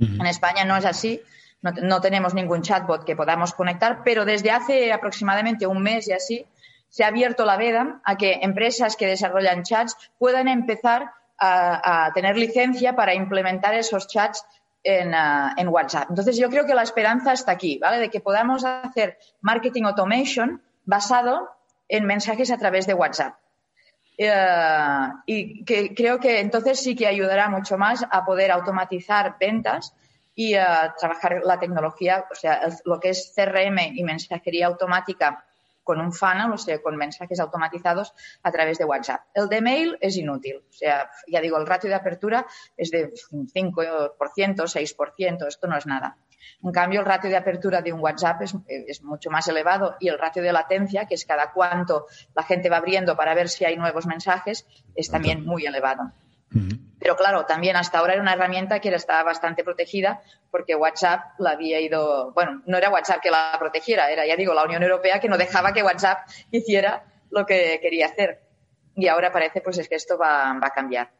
En 0.00 0.26
España 0.26 0.64
no 0.64 0.76
es 0.76 0.86
así. 0.86 1.20
No, 1.60 2.00
tenemos 2.00 2.32
ningún 2.32 2.62
chatbot 2.62 3.04
que 3.04 3.14
podamos 3.14 3.52
conectar, 3.52 4.02
pero 4.04 4.24
desde 4.24 4.50
hace 4.50 4.90
aproximadamente 4.92 5.66
un 5.66 5.82
mes 5.82 6.08
y 6.08 6.12
así 6.12 6.46
se 6.88 7.04
ha 7.04 7.08
abierto 7.08 7.44
la 7.44 7.56
veda 7.56 8.00
a 8.04 8.16
que 8.16 8.38
empresas 8.42 8.96
que 8.96 9.06
desarrollan 9.06 9.64
chats 9.64 9.96
puedan 10.18 10.48
empezar 10.48 11.10
a, 11.38 12.10
tener 12.14 12.38
licencia 12.38 12.96
para 12.96 13.14
implementar 13.14 13.74
esos 13.74 14.06
chats 14.08 14.46
en, 14.82 15.12
en, 15.12 15.68
WhatsApp. 15.68 16.08
Entonces, 16.08 16.38
yo 16.38 16.48
creo 16.48 16.64
que 16.64 16.74
la 16.74 16.82
esperanza 16.82 17.32
está 17.32 17.52
aquí, 17.52 17.78
¿vale? 17.78 17.98
De 17.98 18.08
que 18.08 18.20
podamos 18.20 18.64
hacer 18.64 19.18
marketing 19.42 19.82
automation 19.82 20.62
basado 20.84 21.55
en 21.88 22.04
mensajes 22.06 22.50
a 22.50 22.58
través 22.58 22.86
de 22.86 22.94
WhatsApp. 22.94 23.34
Eh, 24.18 25.08
y 25.26 25.64
que 25.64 25.94
creo 25.94 26.18
que 26.18 26.40
entonces 26.40 26.80
sí 26.80 26.96
que 26.96 27.06
ayudará 27.06 27.50
mucho 27.50 27.76
más 27.76 28.04
a 28.10 28.24
poder 28.24 28.50
automatizar 28.50 29.36
ventas 29.38 29.94
y 30.34 30.54
a 30.54 30.94
trabajar 30.98 31.42
la 31.44 31.58
tecnología, 31.58 32.26
o 32.30 32.34
sea, 32.34 32.68
lo 32.84 33.00
que 33.00 33.10
es 33.10 33.32
CRM 33.34 33.78
y 33.94 34.04
mensajería 34.04 34.66
automática 34.66 35.44
con 35.82 36.00
un 36.00 36.12
funnel, 36.12 36.52
o 36.52 36.58
sea, 36.58 36.82
con 36.82 36.96
mensajes 36.96 37.38
automatizados 37.38 38.12
a 38.42 38.50
través 38.50 38.76
de 38.76 38.84
WhatsApp. 38.84 39.20
El 39.32 39.48
de 39.48 39.60
mail 39.60 39.96
es 40.00 40.16
inútil, 40.16 40.56
o 40.68 40.72
sea, 40.72 41.08
ya 41.28 41.40
digo, 41.40 41.56
el 41.58 41.66
ratio 41.66 41.88
de 41.88 41.94
apertura 41.94 42.44
es 42.76 42.90
de 42.90 43.12
5%, 43.12 44.18
6%, 44.18 45.46
esto 45.46 45.66
no 45.68 45.76
es 45.78 45.86
nada. 45.86 46.16
En 46.62 46.72
cambio, 46.72 47.00
el 47.00 47.06
ratio 47.06 47.30
de 47.30 47.36
apertura 47.36 47.82
de 47.82 47.92
un 47.92 48.00
WhatsApp 48.00 48.42
es, 48.42 49.02
mucho 49.02 49.30
más 49.30 49.46
elevado 49.48 49.96
y 50.00 50.08
el 50.08 50.18
ratio 50.18 50.42
de 50.42 50.52
latencia, 50.52 51.06
que 51.06 51.14
es 51.14 51.24
cada 51.24 51.52
cuánto 51.52 52.06
la 52.34 52.42
gente 52.42 52.68
va 52.68 52.78
abriendo 52.78 53.16
para 53.16 53.34
ver 53.34 53.48
si 53.48 53.64
hay 53.64 53.76
nuevos 53.76 54.06
mensajes, 54.06 54.66
es 54.94 55.10
también 55.10 55.44
muy 55.44 55.66
elevado. 55.66 56.12
Pero 56.98 57.16
claro, 57.16 57.44
también 57.44 57.76
hasta 57.76 57.98
ahora 57.98 58.14
era 58.14 58.22
una 58.22 58.32
herramienta 58.32 58.80
que 58.80 58.88
estaba 58.88 59.22
bastante 59.22 59.62
protegida 59.62 60.22
porque 60.50 60.74
WhatsApp 60.74 61.38
la 61.38 61.50
había 61.50 61.80
ido, 61.80 62.32
bueno, 62.32 62.62
no 62.66 62.78
era 62.78 62.90
WhatsApp 62.90 63.20
que 63.20 63.30
la 63.30 63.54
protegiera, 63.58 64.10
era, 64.10 64.26
ya 64.26 64.36
digo, 64.36 64.54
la 64.54 64.64
Unión 64.64 64.82
Europea 64.82 65.20
que 65.20 65.28
no 65.28 65.36
dejaba 65.36 65.72
que 65.72 65.82
WhatsApp 65.82 66.26
hiciera 66.50 67.04
lo 67.30 67.44
que 67.44 67.78
quería 67.82 68.06
hacer. 68.06 68.40
Y 68.94 69.08
ahora 69.08 69.30
parece 69.30 69.60
pues 69.60 69.78
es 69.78 69.88
que 69.88 69.96
esto 69.96 70.16
va 70.16 70.52
a 70.52 70.70
cambiar. 70.70 71.10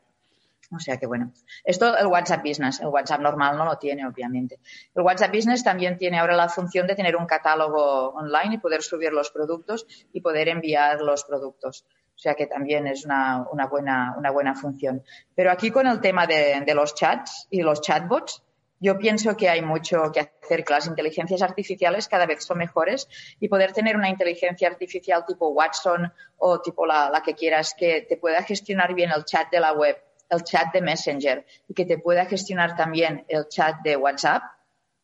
O 0.74 0.80
sea 0.80 0.96
que 0.96 1.06
bueno, 1.06 1.32
esto 1.64 1.96
el 1.96 2.06
WhatsApp 2.06 2.42
Business, 2.44 2.80
el 2.80 2.88
WhatsApp 2.88 3.20
normal 3.20 3.56
no 3.56 3.64
lo 3.64 3.78
tiene, 3.78 4.06
obviamente. 4.06 4.58
El 4.94 5.02
WhatsApp 5.02 5.32
Business 5.32 5.62
también 5.62 5.96
tiene 5.96 6.18
ahora 6.18 6.34
la 6.34 6.48
función 6.48 6.86
de 6.86 6.94
tener 6.94 7.16
un 7.16 7.26
catálogo 7.26 8.10
online 8.10 8.56
y 8.56 8.58
poder 8.58 8.82
subir 8.82 9.12
los 9.12 9.30
productos 9.30 9.86
y 10.12 10.20
poder 10.20 10.48
enviar 10.48 11.00
los 11.00 11.24
productos. 11.24 11.84
O 12.16 12.18
sea 12.18 12.34
que 12.34 12.46
también 12.46 12.86
es 12.86 13.04
una, 13.04 13.46
buena, 13.70 14.14
una 14.16 14.30
buena 14.30 14.54
función. 14.54 15.02
Pero 15.34 15.50
aquí 15.50 15.70
con 15.70 15.86
el 15.86 16.00
tema 16.00 16.26
de, 16.26 16.64
los 16.74 16.94
chats 16.94 17.46
y 17.50 17.60
los 17.60 17.82
chatbots, 17.82 18.42
yo 18.80 18.98
pienso 18.98 19.36
que 19.36 19.48
hay 19.48 19.60
mucho 19.62 20.10
que 20.12 20.20
hacer, 20.20 20.64
que 20.64 20.72
las 20.72 20.86
inteligencias 20.86 21.42
artificiales 21.42 22.08
cada 22.08 22.26
vez 22.26 22.44
son 22.44 22.58
mejores 22.58 23.08
y 23.38 23.48
poder 23.48 23.72
tener 23.72 23.96
una 23.96 24.08
inteligencia 24.08 24.68
artificial 24.68 25.24
tipo 25.26 25.48
Watson 25.48 26.12
o 26.38 26.60
tipo 26.60 26.86
la, 26.86 27.22
que 27.24 27.34
quieras 27.34 27.74
que 27.76 28.06
te 28.08 28.16
pueda 28.16 28.42
gestionar 28.42 28.94
bien 28.94 29.10
el 29.14 29.24
chat 29.24 29.50
de 29.50 29.60
la 29.60 29.72
web 29.72 29.96
el 30.30 30.42
chat 30.42 30.72
de 30.72 30.80
Messenger 30.80 31.44
y 31.68 31.74
que 31.74 31.84
te 31.84 31.98
pueda 31.98 32.26
gestionar 32.26 32.76
también 32.76 33.24
el 33.28 33.48
chat 33.48 33.76
de 33.82 33.96
WhatsApp, 33.96 34.42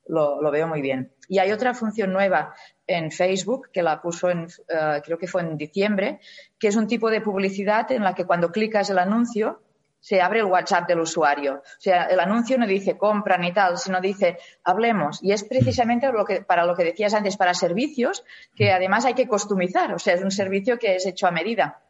lo, 0.06 0.50
veo 0.50 0.66
muy 0.66 0.80
bien. 0.80 1.12
Y 1.28 1.38
hay 1.38 1.52
otra 1.52 1.74
función 1.74 2.12
nueva 2.12 2.54
en 2.86 3.10
Facebook 3.10 3.70
que 3.72 3.82
la 3.82 4.00
puso 4.02 4.30
en, 4.30 4.46
eh, 4.68 5.00
creo 5.04 5.18
que 5.18 5.28
fue 5.28 5.42
en 5.42 5.56
diciembre, 5.56 6.20
que 6.58 6.68
es 6.68 6.76
un 6.76 6.86
tipo 6.86 7.10
de 7.10 7.20
publicidad 7.20 7.90
en 7.92 8.02
la 8.02 8.14
que 8.14 8.26
cuando 8.26 8.50
clicas 8.50 8.90
el 8.90 8.98
anuncio 8.98 9.62
se 10.00 10.20
abre 10.20 10.40
el 10.40 10.46
WhatsApp 10.46 10.88
del 10.88 10.98
usuario. 10.98 11.62
O 11.62 11.80
sea, 11.80 12.06
el 12.06 12.18
anuncio 12.18 12.58
no 12.58 12.66
dice 12.66 12.98
compra 12.98 13.38
ni 13.38 13.52
tal, 13.52 13.78
sino 13.78 14.00
dice 14.00 14.36
hablemos. 14.64 15.22
Y 15.22 15.30
es 15.30 15.44
precisamente 15.44 16.10
lo 16.10 16.24
que, 16.24 16.42
para 16.42 16.66
lo 16.66 16.74
que 16.74 16.82
decías 16.82 17.14
antes, 17.14 17.36
para 17.36 17.54
servicios 17.54 18.24
que 18.56 18.72
además 18.72 19.04
hay 19.04 19.14
que 19.14 19.28
customizar. 19.28 19.94
O 19.94 20.00
sea, 20.00 20.14
es 20.14 20.22
un 20.22 20.32
servicio 20.32 20.76
que 20.76 20.96
es 20.96 21.06
hecho 21.06 21.28
a 21.28 21.30
medida 21.30 21.80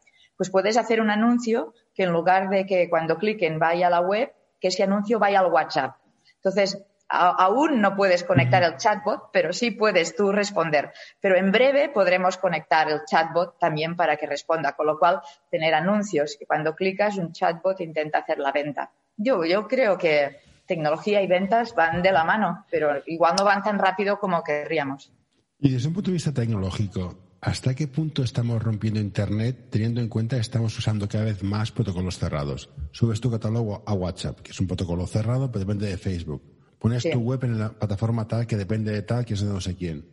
pues 0.42 0.50
puedes 0.50 0.76
hacer 0.76 1.00
un 1.00 1.08
anuncio 1.08 1.72
que 1.94 2.02
en 2.02 2.10
lugar 2.10 2.48
de 2.48 2.66
que 2.66 2.90
cuando 2.90 3.16
cliquen 3.16 3.60
vaya 3.60 3.86
a 3.86 3.90
la 3.90 4.00
web, 4.00 4.32
que 4.60 4.66
ese 4.66 4.82
anuncio 4.82 5.20
vaya 5.20 5.38
al 5.38 5.52
WhatsApp. 5.52 5.94
Entonces, 6.34 6.84
aún 7.08 7.80
no 7.80 7.94
puedes 7.94 8.24
conectar 8.24 8.60
el 8.64 8.76
chatbot, 8.76 9.30
pero 9.32 9.52
sí 9.52 9.70
puedes 9.70 10.16
tú 10.16 10.32
responder. 10.32 10.90
Pero 11.20 11.36
en 11.36 11.52
breve 11.52 11.90
podremos 11.90 12.38
conectar 12.38 12.90
el 12.90 13.02
chatbot 13.04 13.56
también 13.56 13.94
para 13.94 14.16
que 14.16 14.26
responda, 14.26 14.72
con 14.72 14.86
lo 14.86 14.98
cual 14.98 15.20
tener 15.48 15.74
anuncios 15.74 16.36
y 16.40 16.44
cuando 16.44 16.74
clicas 16.74 17.18
un 17.18 17.30
chatbot 17.30 17.80
intenta 17.80 18.18
hacer 18.18 18.40
la 18.40 18.50
venta. 18.50 18.90
Yo, 19.16 19.44
yo 19.44 19.68
creo 19.68 19.96
que 19.96 20.40
tecnología 20.66 21.22
y 21.22 21.28
ventas 21.28 21.72
van 21.76 22.02
de 22.02 22.10
la 22.10 22.24
mano, 22.24 22.66
pero 22.68 23.00
igual 23.06 23.36
no 23.38 23.44
van 23.44 23.62
tan 23.62 23.78
rápido 23.78 24.18
como 24.18 24.42
querríamos. 24.42 25.12
Y 25.60 25.70
desde 25.70 25.86
un 25.86 25.94
punto 25.94 26.10
de 26.10 26.14
vista 26.14 26.32
tecnológico, 26.32 27.31
¿Hasta 27.42 27.74
qué 27.74 27.88
punto 27.88 28.22
estamos 28.22 28.62
rompiendo 28.62 29.00
Internet 29.00 29.66
teniendo 29.68 30.00
en 30.00 30.08
cuenta 30.08 30.36
que 30.36 30.42
estamos 30.42 30.78
usando 30.78 31.08
cada 31.08 31.24
vez 31.24 31.42
más 31.42 31.72
protocolos 31.72 32.16
cerrados? 32.16 32.70
Subes 32.92 33.20
tu 33.20 33.32
catálogo 33.32 33.82
a 33.84 33.94
WhatsApp, 33.94 34.38
que 34.42 34.52
es 34.52 34.60
un 34.60 34.68
protocolo 34.68 35.08
cerrado, 35.08 35.50
pero 35.50 35.58
depende 35.58 35.88
de 35.88 35.98
Facebook. 35.98 36.40
Pones 36.78 37.02
tu 37.02 37.18
web 37.18 37.42
en 37.42 37.58
la 37.58 37.70
plataforma 37.70 38.28
tal 38.28 38.46
que 38.46 38.56
depende 38.56 38.92
de 38.92 39.02
tal, 39.02 39.24
que 39.24 39.34
es 39.34 39.40
de 39.40 39.48
no 39.48 39.60
sé 39.60 39.74
quién. 39.74 40.06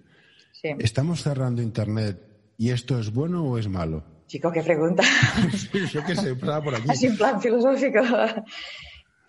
¿Estamos 0.64 1.22
cerrando 1.22 1.62
Internet 1.62 2.20
y 2.58 2.72
esto 2.72 3.00
es 3.00 3.14
bueno 3.14 3.44
o 3.44 3.60
es 3.60 3.68
malo? 3.68 4.04
Chico, 4.26 4.52
qué 4.52 4.64
pregunta. 4.64 5.04
Yo 5.94 6.04
qué 6.04 6.16
sé, 6.16 6.34
por 6.34 6.50
aquí. 6.50 6.90
Así 6.90 7.10
plan 7.10 7.40
filosófico. 7.40 8.00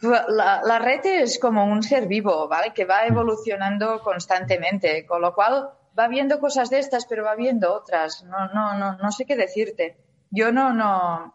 La, 0.01 0.63
la, 0.65 0.79
red 0.79 1.05
es 1.05 1.39
como 1.39 1.67
un 1.67 1.83
ser 1.83 2.09
vivo, 2.09 2.49
¿vale? 2.49 2.73
Que 2.75 2.87
va 2.87 3.05
evolucionando 3.05 4.01
constantemente, 4.01 5.05
con 5.05 5.21
lo 5.21 5.35
cual 5.35 5.69
va 5.99 6.09
viendo 6.09 6.41
cosas 6.41 6.71
de 6.71 6.79
estas, 6.79 7.07
pero 7.07 7.25
va 7.25 7.35
viendo 7.35 7.73
otras. 7.73 8.25
No, 8.25 8.49
no, 8.49 8.79
no, 8.79 8.97
no 8.97 9.13
sé 9.13 9.25
qué 9.25 9.37
decirte. 9.37 9.97
Yo 10.31 10.53
no, 10.53 10.73
no, 10.73 11.35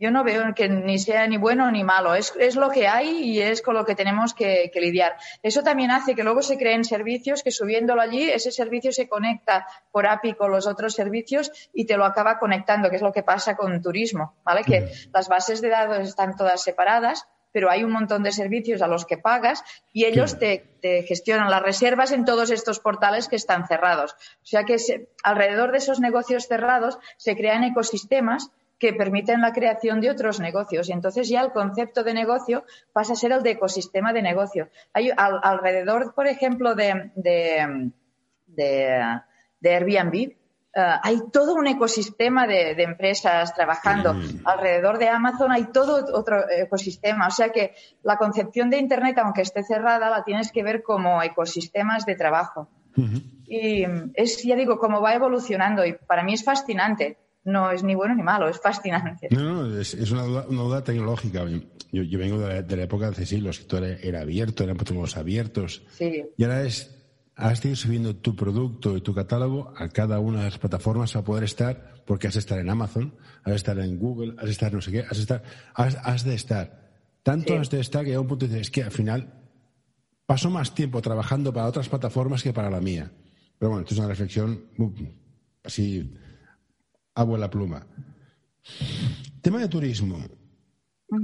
yo 0.00 0.12
no 0.12 0.22
veo 0.22 0.54
que 0.54 0.68
ni 0.68 0.98
sea 0.98 1.26
ni 1.26 1.38
bueno 1.38 1.70
ni 1.70 1.82
malo. 1.82 2.14
Es, 2.14 2.32
es 2.38 2.54
lo 2.54 2.70
que 2.70 2.86
hay 2.86 3.08
y 3.24 3.40
es 3.40 3.62
con 3.62 3.74
lo 3.74 3.84
que 3.84 3.94
tenemos 3.94 4.32
que, 4.32 4.70
lidiar. 4.74 5.16
Eso 5.42 5.62
también 5.62 5.90
hace 5.90 6.14
que 6.14 6.22
luego 6.22 6.42
se 6.42 6.56
creen 6.56 6.84
servicios 6.84 7.42
que 7.42 7.50
subiéndolo 7.50 8.00
allí, 8.00 8.30
ese 8.30 8.52
servicio 8.52 8.92
se 8.92 9.08
conecta 9.08 9.66
por 9.90 10.06
API 10.06 10.34
con 10.34 10.52
los 10.52 10.66
otros 10.66 10.94
servicios 10.94 11.50
y 11.72 11.84
te 11.84 11.96
lo 11.96 12.04
acaba 12.04 12.38
conectando, 12.38 12.90
que 12.90 12.96
es 12.96 13.02
lo 13.02 13.12
que 13.12 13.22
pasa 13.24 13.56
con 13.56 13.82
turismo, 13.82 14.36
¿vale? 14.44 14.62
Que 14.62 14.92
las 15.12 15.28
bases 15.28 15.60
de 15.60 15.68
datos 15.68 16.08
están 16.08 16.36
todas 16.36 16.62
separadas 16.62 17.26
pero 17.52 17.70
hay 17.70 17.84
un 17.84 17.92
montón 17.92 18.22
de 18.22 18.32
servicios 18.32 18.82
a 18.82 18.86
los 18.86 19.04
que 19.04 19.18
pagas 19.18 19.64
y 19.92 20.04
ellos 20.04 20.38
te, 20.38 20.64
gestionan 21.06 21.50
las 21.50 21.62
reservas 21.62 22.12
en 22.12 22.24
todos 22.24 22.50
estos 22.50 22.80
portales 22.80 23.28
que 23.28 23.36
están 23.36 23.66
cerrados. 23.66 24.12
O 24.42 24.46
sea 24.46 24.64
que 24.64 24.76
alrededor 25.22 25.72
de 25.72 25.78
esos 25.78 26.00
negocios 26.00 26.46
cerrados 26.46 26.98
se 27.16 27.36
crean 27.36 27.64
ecosistemas 27.64 28.50
que 28.78 28.92
permiten 28.92 29.40
la 29.40 29.52
creación 29.52 30.00
de 30.00 30.10
otros 30.10 30.38
negocios. 30.38 30.88
Y 30.88 30.92
entonces 30.92 31.28
ya 31.28 31.40
el 31.40 31.50
concepto 31.50 32.04
de 32.04 32.14
negocio 32.14 32.64
pasa 32.92 33.14
a 33.14 33.16
ser 33.16 33.32
el 33.32 33.42
de 33.42 33.52
ecosistema 33.52 34.12
de 34.12 34.22
negocio. 34.22 34.68
Hay 34.92 35.10
alrededor, 35.16 36.14
por 36.14 36.28
ejemplo, 36.28 36.76
de, 36.76 37.10
de, 37.16 37.90
de 38.46 39.74
Airbnb, 39.74 40.36
eh, 40.74 40.80
hay 41.02 41.20
todo 41.32 41.54
un 41.54 41.66
ecosistema 41.66 42.46
de, 42.46 42.70
empresas 42.82 43.54
trabajando. 43.54 44.14
Mm. 44.14 44.42
Alrededor 44.44 44.98
de 44.98 45.08
Amazon 45.08 45.52
hay 45.52 45.64
todo 45.72 46.04
otro 46.14 46.44
ecosistema. 46.50 47.28
O 47.28 47.30
sea 47.30 47.50
que 47.50 47.74
la 48.02 48.16
concepción 48.16 48.70
de 48.70 48.78
Internet, 48.78 49.18
aunque 49.18 49.42
esté 49.42 49.62
cerrada, 49.62 50.10
la 50.10 50.24
tienes 50.24 50.52
que 50.52 50.62
ver 50.62 50.82
como 50.82 51.22
ecosistemas 51.22 52.04
de 52.06 52.14
trabajo. 52.14 52.68
Y 53.46 53.84
es, 54.14 54.42
ya 54.42 54.56
digo, 54.56 54.78
cómo 54.78 55.00
va 55.00 55.14
evolucionando 55.14 55.86
y 55.86 55.92
para 55.92 56.24
mí 56.24 56.34
es 56.34 56.42
fascinante. 56.42 57.18
No 57.44 57.70
es 57.70 57.82
ni 57.84 57.94
bueno 57.94 58.14
ni 58.14 58.22
malo, 58.22 58.48
es 58.48 58.60
fascinante. 58.60 59.28
No, 59.30 59.64
no, 59.64 59.80
es, 59.80 59.94
una, 60.10 60.24
duda, 60.24 60.82
tecnológica. 60.82 61.44
Yo, 61.92 62.18
vengo 62.18 62.40
de 62.40 62.76
la, 62.76 62.82
época 62.82 63.10
de 63.10 63.24
sí, 63.24 63.40
los 63.40 63.56
sectores 63.56 64.00
era 64.02 64.20
abierto, 64.20 64.64
eran 64.64 64.76
protocolos 64.76 65.16
abiertos. 65.16 65.86
Sí. 65.92 66.24
Y 66.36 66.44
ahora 66.44 66.62
es 66.62 66.97
has 67.38 67.62
de 67.62 67.70
ir 67.70 67.76
subiendo 67.76 68.16
tu 68.16 68.34
producto 68.34 68.96
y 68.96 69.00
tu 69.00 69.14
catálogo 69.14 69.72
a 69.76 69.88
cada 69.88 70.18
una 70.18 70.40
de 70.40 70.44
las 70.46 70.58
plataformas 70.58 71.14
a 71.14 71.22
poder 71.22 71.44
estar, 71.44 72.02
porque 72.04 72.26
has 72.26 72.34
de 72.34 72.40
estar 72.40 72.58
en 72.58 72.68
Amazon, 72.68 73.14
has 73.44 73.52
de 73.52 73.56
estar 73.56 73.78
en 73.78 73.96
Google, 73.96 74.34
has 74.38 74.46
de 74.46 74.50
estar 74.50 74.72
no 74.72 74.80
sé 74.80 74.90
qué, 74.90 75.00
has 75.02 75.16
de 75.16 75.22
estar, 75.22 75.42
has, 75.74 76.24
de 76.24 76.34
estar. 76.34 76.90
Tanto 77.22 77.56
has 77.56 77.70
de 77.70 77.78
estar 77.78 78.04
que 78.04 78.14
a 78.14 78.20
un 78.20 78.26
punto 78.26 78.46
dices, 78.46 78.62
es 78.62 78.70
que 78.70 78.82
al 78.82 78.90
final 78.90 79.32
paso 80.26 80.50
más 80.50 80.74
tiempo 80.74 81.00
trabajando 81.00 81.52
para 81.52 81.68
otras 81.68 81.88
plataformas 81.88 82.42
que 82.42 82.52
para 82.52 82.70
la 82.70 82.80
mía. 82.80 83.12
Pero 83.56 83.70
bueno, 83.70 83.82
esto 83.82 83.94
es 83.94 84.00
una 84.00 84.08
reflexión 84.08 84.64
así, 85.62 86.12
abuela 87.14 87.48
pluma. 87.48 87.86
Tema 89.40 89.60
de 89.60 89.68
turismo. 89.68 90.18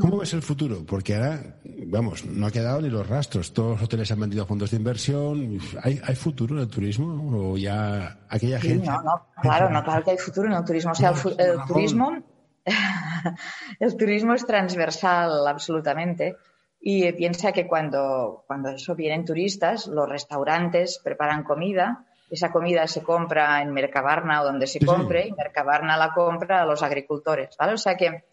¿Cómo 0.01 0.19
ves 0.19 0.33
el 0.33 0.41
futuro? 0.41 0.83
Porque 0.87 1.15
ahora, 1.15 1.61
vamos, 1.89 2.25
no 2.25 2.47
ha 2.47 2.51
quedado 2.51 2.81
ni 2.81 2.89
los 2.89 3.07
rastros. 3.07 3.53
Todos 3.53 3.73
los 3.73 3.83
hoteles 3.83 4.11
han 4.11 4.21
vendido 4.21 4.47
fondos 4.47 4.71
de 4.71 4.79
inversión. 4.79 5.59
¿Hay, 5.83 6.15
futuro 6.15 6.55
en 6.55 6.63
el 6.63 6.69
turismo? 6.69 7.51
¿O 7.53 7.59
ya 7.59 8.21
aquella 8.31 8.59
gente.? 8.59 8.87
No, 8.87 9.03
no, 9.03 9.27
claro, 9.43 9.69
no, 9.69 9.85
claro 9.85 10.03
que 10.03 10.13
hay 10.13 10.17
futuro 10.17 10.49
en 10.49 10.55
el 10.55 10.65
turismo. 10.65 10.93
O 10.93 10.95
sea, 10.95 11.11
el, 11.11 11.65
turismo. 11.69 12.17
el 13.81 13.97
turismo 13.97 14.33
es 14.33 14.47
transversal, 14.47 15.47
absolutamente. 15.47 16.37
y 16.81 17.13
piensa 17.13 17.53
que 17.53 17.67
cuando, 17.67 18.45
cuando 18.47 18.71
eso 18.71 18.95
vienen 18.95 19.27
turistas, 19.27 19.87
los 19.87 20.09
restaurantes 20.09 20.99
preparan 21.05 21.45
comida, 21.45 22.07
esa 22.31 22.51
comida 22.51 22.87
se 22.87 23.03
compra 23.03 23.61
en 23.61 23.71
Mercabarna 23.73 24.41
o 24.41 24.45
donde 24.45 24.67
se 24.67 24.85
compre, 24.85 25.29
y 25.29 25.33
Mercabarna 25.33 25.99
la 25.99 26.13
compra 26.15 26.63
a 26.63 26.65
los 26.65 26.83
agricultores, 26.83 27.55
¿vale? 27.59 27.75
O 27.75 27.79
sea 27.79 27.97
que 27.97 28.25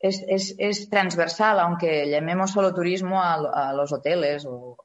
es, 0.00 0.88
transversal, 0.90 1.60
aunque 1.60 2.08
llamemos 2.08 2.52
solo 2.52 2.74
turismo 2.74 3.22
a, 3.22 3.72
los 3.74 3.92
hoteles 3.92 4.46
o, 4.46 4.76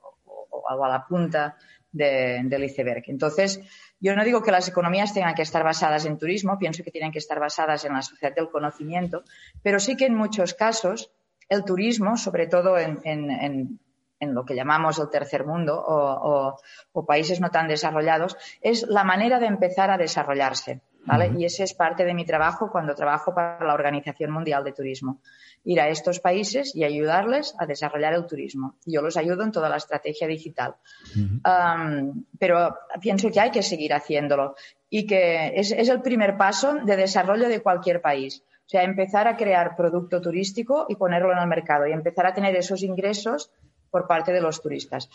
a 0.67 0.87
la 0.87 1.05
punta 1.07 1.57
de, 1.91 2.41
del 2.43 2.65
iceberg. 2.65 3.03
Entonces, 3.07 3.61
yo 3.99 4.15
no 4.15 4.23
digo 4.23 4.43
que 4.43 4.51
las 4.51 4.67
economías 4.67 5.13
tengan 5.13 5.35
que 5.35 5.41
estar 5.41 5.63
basadas 5.63 6.05
en 6.05 6.17
turismo, 6.17 6.59
pienso 6.59 6.83
que 6.83 6.91
tienen 6.91 7.11
que 7.11 7.19
estar 7.19 7.39
basadas 7.39 7.85
en 7.85 7.93
la 7.93 8.01
sociedad 8.01 8.35
del 8.35 8.49
conocimiento, 8.49 9.23
pero 9.63 9.79
sí 9.79 9.95
que 9.95 10.05
en 10.05 10.15
muchos 10.15 10.53
casos 10.53 11.11
el 11.49 11.63
turismo, 11.63 12.17
sobre 12.17 12.47
todo 12.47 12.77
en, 12.77 13.79
lo 14.19 14.45
que 14.45 14.55
llamamos 14.55 14.99
el 14.99 15.09
tercer 15.09 15.45
mundo 15.45 15.81
o, 15.87 17.05
países 17.05 17.39
no 17.39 17.51
tan 17.51 17.67
desarrollados, 17.67 18.35
es 18.61 18.83
la 18.83 19.03
manera 19.03 19.39
de 19.39 19.47
empezar 19.47 19.91
a 19.91 19.97
desarrollarse. 19.97 20.81
¿Vale? 21.05 21.31
Y 21.37 21.45
ese 21.45 21.63
es 21.63 21.73
parte 21.73 22.03
de 22.03 22.13
mi 22.13 22.25
trabajo 22.25 22.69
cuando 22.71 22.95
trabajo 22.95 23.33
para 23.33 23.65
la 23.65 23.73
Organización 23.73 24.31
Mundial 24.31 24.63
de 24.63 24.73
Turismo. 24.73 25.21
Ir 25.63 25.81
a 25.81 25.89
estos 25.89 26.19
países 26.19 26.75
y 26.75 26.83
ayudarles 26.83 27.55
a 27.57 27.65
desarrollar 27.65 28.13
el 28.13 28.25
turismo. 28.25 28.75
Yo 28.85 29.01
los 29.01 29.17
ayudo 29.17 29.43
en 29.43 29.51
toda 29.51 29.69
la 29.69 29.77
estrategia 29.77 30.27
digital. 30.27 30.75
um, 31.15 32.23
pero 32.37 32.77
pienso 33.01 33.31
que 33.31 33.39
hay 33.39 33.51
que 33.51 33.63
seguir 33.63 33.93
haciéndolo 33.93 34.55
y 34.89 35.05
que 35.05 35.53
es, 35.55 35.71
es 35.71 35.89
el 35.89 36.01
primer 36.01 36.37
paso 36.37 36.75
de 36.75 36.95
desarrollo 36.95 37.47
de 37.47 37.61
cualquier 37.61 38.01
país. 38.01 38.43
O 38.65 38.69
sea, 38.69 38.83
empezar 38.83 39.27
a 39.27 39.37
crear 39.37 39.75
producto 39.75 40.19
turístico 40.21 40.87
y 40.89 40.95
ponerlo 40.95 41.31
en 41.31 41.37
el 41.37 41.47
mercado 41.47 41.85
y 41.85 41.91
empezar 41.91 42.25
a 42.25 42.33
tener 42.33 42.55
esos 42.55 42.81
ingresos 42.81 43.51
por 43.91 44.07
parte 44.07 44.33
de 44.33 44.41
los 44.41 44.61
turistas. 44.61 45.09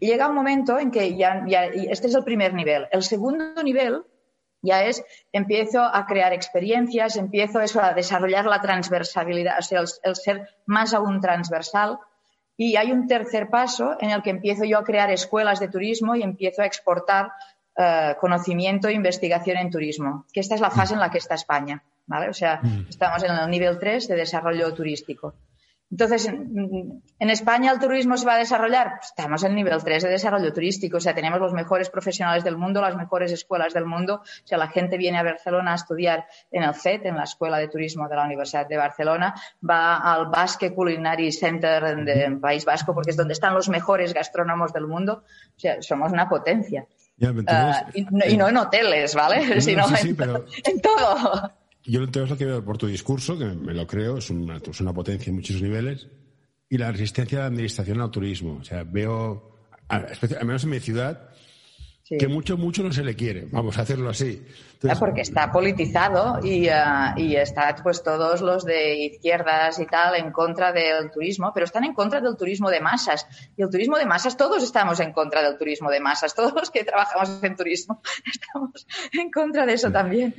Llega 0.00 0.28
un 0.28 0.34
momento 0.34 0.78
en 0.78 0.90
que 0.90 1.16
ya, 1.16 1.44
ya, 1.46 1.66
este 1.66 2.08
es 2.08 2.14
el 2.14 2.24
primer 2.24 2.54
nivel. 2.54 2.86
El 2.90 3.02
segundo 3.02 3.62
nivel 3.62 4.02
ya 4.66 4.84
es, 4.84 5.04
empiezo 5.32 5.82
a 5.82 6.04
crear 6.06 6.32
experiencias, 6.32 7.16
empiezo 7.16 7.60
eso 7.60 7.80
a 7.80 7.94
desarrollar 7.94 8.46
la 8.46 8.60
transversalidad, 8.60 9.58
o 9.58 9.62
sea, 9.62 9.80
el, 9.80 9.86
el 10.02 10.16
ser 10.16 10.48
más 10.66 10.92
aún 10.92 11.20
transversal. 11.20 11.98
Y 12.58 12.76
hay 12.76 12.90
un 12.92 13.06
tercer 13.06 13.48
paso 13.48 13.96
en 14.00 14.10
el 14.10 14.22
que 14.22 14.30
empiezo 14.30 14.64
yo 14.64 14.78
a 14.78 14.84
crear 14.84 15.10
escuelas 15.10 15.60
de 15.60 15.68
turismo 15.68 16.14
y 16.16 16.22
empiezo 16.22 16.62
a 16.62 16.66
exportar 16.66 17.32
uh, 17.76 18.18
conocimiento 18.18 18.88
e 18.88 18.94
investigación 18.94 19.58
en 19.58 19.70
turismo, 19.70 20.24
que 20.32 20.40
esta 20.40 20.54
es 20.54 20.60
la 20.60 20.70
fase 20.70 20.94
en 20.94 21.00
la 21.00 21.10
que 21.10 21.18
está 21.18 21.34
España. 21.34 21.82
¿vale? 22.06 22.28
O 22.28 22.34
sea, 22.34 22.60
mm. 22.62 22.86
estamos 22.88 23.22
en 23.22 23.32
el 23.32 23.50
nivel 23.50 23.78
3 23.78 24.08
de 24.08 24.16
desarrollo 24.16 24.72
turístico. 24.72 25.34
Entonces, 25.90 26.26
en, 26.26 27.30
España 27.30 27.70
el 27.70 27.78
turismo 27.78 28.16
se 28.16 28.26
va 28.26 28.34
a 28.34 28.38
desarrollar. 28.38 28.94
Pues 28.96 29.10
estamos 29.10 29.42
en 29.44 29.50
el 29.50 29.56
nivel 29.56 29.82
3 29.82 30.02
de 30.02 30.08
desarrollo 30.08 30.52
turístico. 30.52 30.96
O 30.96 31.00
sea, 31.00 31.14
tenemos 31.14 31.40
los 31.40 31.52
mejores 31.52 31.90
profesionales 31.90 32.42
del 32.42 32.56
mundo, 32.56 32.80
las 32.80 32.96
mejores 32.96 33.30
escuelas 33.30 33.72
del 33.72 33.86
mundo. 33.86 34.16
O 34.16 34.46
sea, 34.46 34.58
la 34.58 34.68
gente 34.68 34.96
viene 34.96 35.18
a 35.18 35.22
Barcelona 35.22 35.72
a 35.72 35.74
estudiar 35.76 36.26
en 36.50 36.64
el 36.64 36.74
CET, 36.74 37.06
en 37.06 37.16
la 37.16 37.22
Escuela 37.22 37.58
de 37.58 37.68
Turismo 37.68 38.08
de 38.08 38.16
la 38.16 38.24
Universidad 38.24 38.66
de 38.66 38.76
Barcelona. 38.76 39.34
Va 39.68 39.98
al 39.98 40.26
Basque 40.26 40.74
Culinary 40.74 41.30
Center 41.30 41.84
en 41.84 42.40
País 42.40 42.64
Vasco 42.64 42.92
porque 42.92 43.10
es 43.10 43.16
donde 43.16 43.34
están 43.34 43.54
los 43.54 43.68
mejores 43.68 44.12
gastrónomos 44.12 44.72
del 44.72 44.88
mundo. 44.88 45.22
O 45.56 45.60
sea, 45.60 45.80
somos 45.82 46.10
una 46.10 46.28
potencia. 46.28 46.86
Ya, 47.18 47.30
uh, 47.30 47.90
y, 47.94 48.02
no, 48.10 48.26
y, 48.26 48.36
no, 48.36 48.48
en 48.48 48.56
hoteles, 48.56 49.14
¿vale? 49.14 49.46
No, 49.46 49.60
Sino 49.60 49.88
sí, 49.88 49.96
sí, 49.96 50.08
en, 50.10 50.16
pero... 50.16 50.44
en 50.64 50.80
todo. 50.80 51.52
Yo 51.86 52.02
entonces 52.02 52.30
lo 52.30 52.36
que 52.36 52.44
veo 52.44 52.64
por 52.64 52.78
tu 52.78 52.86
discurso, 52.86 53.38
que 53.38 53.44
me 53.44 53.72
lo 53.72 53.86
creo, 53.86 54.18
es 54.18 54.30
una, 54.30 54.56
es 54.56 54.80
una 54.80 54.92
potencia 54.92 55.30
en 55.30 55.36
muchos 55.36 55.62
niveles, 55.62 56.08
y 56.68 56.78
la 56.78 56.90
resistencia 56.90 57.38
de 57.38 57.42
la 57.42 57.48
administración 57.48 58.00
al 58.00 58.10
turismo. 58.10 58.58
O 58.60 58.64
sea, 58.64 58.82
veo, 58.84 59.56
al 59.88 60.46
menos 60.46 60.64
en 60.64 60.70
mi 60.70 60.80
ciudad, 60.80 61.30
sí. 62.02 62.18
que 62.18 62.26
mucho, 62.26 62.56
mucho 62.56 62.82
no 62.82 62.92
se 62.92 63.04
le 63.04 63.14
quiere. 63.14 63.46
Vamos 63.52 63.78
a 63.78 63.82
hacerlo 63.82 64.10
así. 64.10 64.44
Entonces, 64.74 64.98
Porque 64.98 65.20
está 65.20 65.52
politizado 65.52 66.44
y, 66.44 66.68
uh, 66.68 67.16
y 67.16 67.36
está 67.36 67.74
pues 67.82 68.02
todos 68.02 68.40
los 68.40 68.64
de 68.64 68.96
izquierdas 68.96 69.78
y 69.78 69.86
tal 69.86 70.16
en 70.16 70.32
contra 70.32 70.72
del 70.72 71.10
turismo, 71.12 71.52
pero 71.54 71.64
están 71.64 71.84
en 71.84 71.94
contra 71.94 72.20
del 72.20 72.36
turismo 72.36 72.68
de 72.68 72.80
masas. 72.80 73.26
Y 73.56 73.62
el 73.62 73.70
turismo 73.70 73.96
de 73.96 74.06
masas, 74.06 74.36
todos 74.36 74.62
estamos 74.62 74.98
en 74.98 75.12
contra 75.12 75.42
del 75.42 75.56
turismo 75.56 75.88
de 75.90 76.00
masas. 76.00 76.34
Todos 76.36 76.52
los 76.52 76.70
que 76.70 76.84
trabajamos 76.84 77.42
en 77.42 77.54
turismo 77.54 78.02
estamos 78.26 78.86
en 79.12 79.30
contra 79.30 79.64
de 79.64 79.74
eso 79.74 79.90
también. 79.92 80.34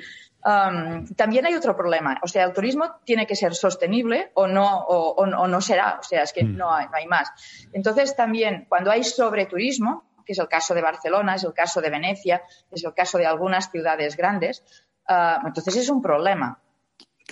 Um, 0.48 1.06
también 1.08 1.46
hay 1.46 1.56
otro 1.56 1.76
problema. 1.76 2.18
O 2.24 2.28
sea, 2.30 2.46
el 2.46 2.54
turismo 2.54 2.86
tiene 3.04 3.28
que 3.28 3.36
ser 3.36 3.54
sostenible 3.54 4.32
o 4.34 4.48
no, 4.48 4.80
o, 4.80 5.10
o, 5.10 5.24
o 5.24 5.48
no 5.48 5.60
será. 5.60 5.98
O 6.00 6.04
sea, 6.04 6.24
es 6.24 6.32
que 6.32 6.46
mm. 6.46 6.56
no, 6.56 6.74
hay, 6.74 6.86
no 6.86 6.96
hay 6.96 7.06
más. 7.06 7.30
Entonces, 7.74 8.16
también, 8.16 8.66
cuando 8.70 8.90
hay 8.90 9.04
sobreturismo, 9.04 10.06
que 10.26 10.32
es 10.32 10.40
el 10.40 10.48
caso 10.48 10.74
de 10.74 10.82
Barcelona, 10.82 11.36
es 11.36 11.44
el 11.44 11.54
caso 11.54 11.82
de 11.82 11.90
Venecia, 11.90 12.44
es 12.72 12.82
el 12.82 12.94
caso 12.94 13.18
de 13.18 13.26
algunas 13.26 13.70
ciudades 13.72 14.16
grandes, 14.16 14.64
uh, 15.10 15.46
entonces 15.46 15.76
es 15.76 15.90
un 15.90 16.02
problema. 16.02 16.62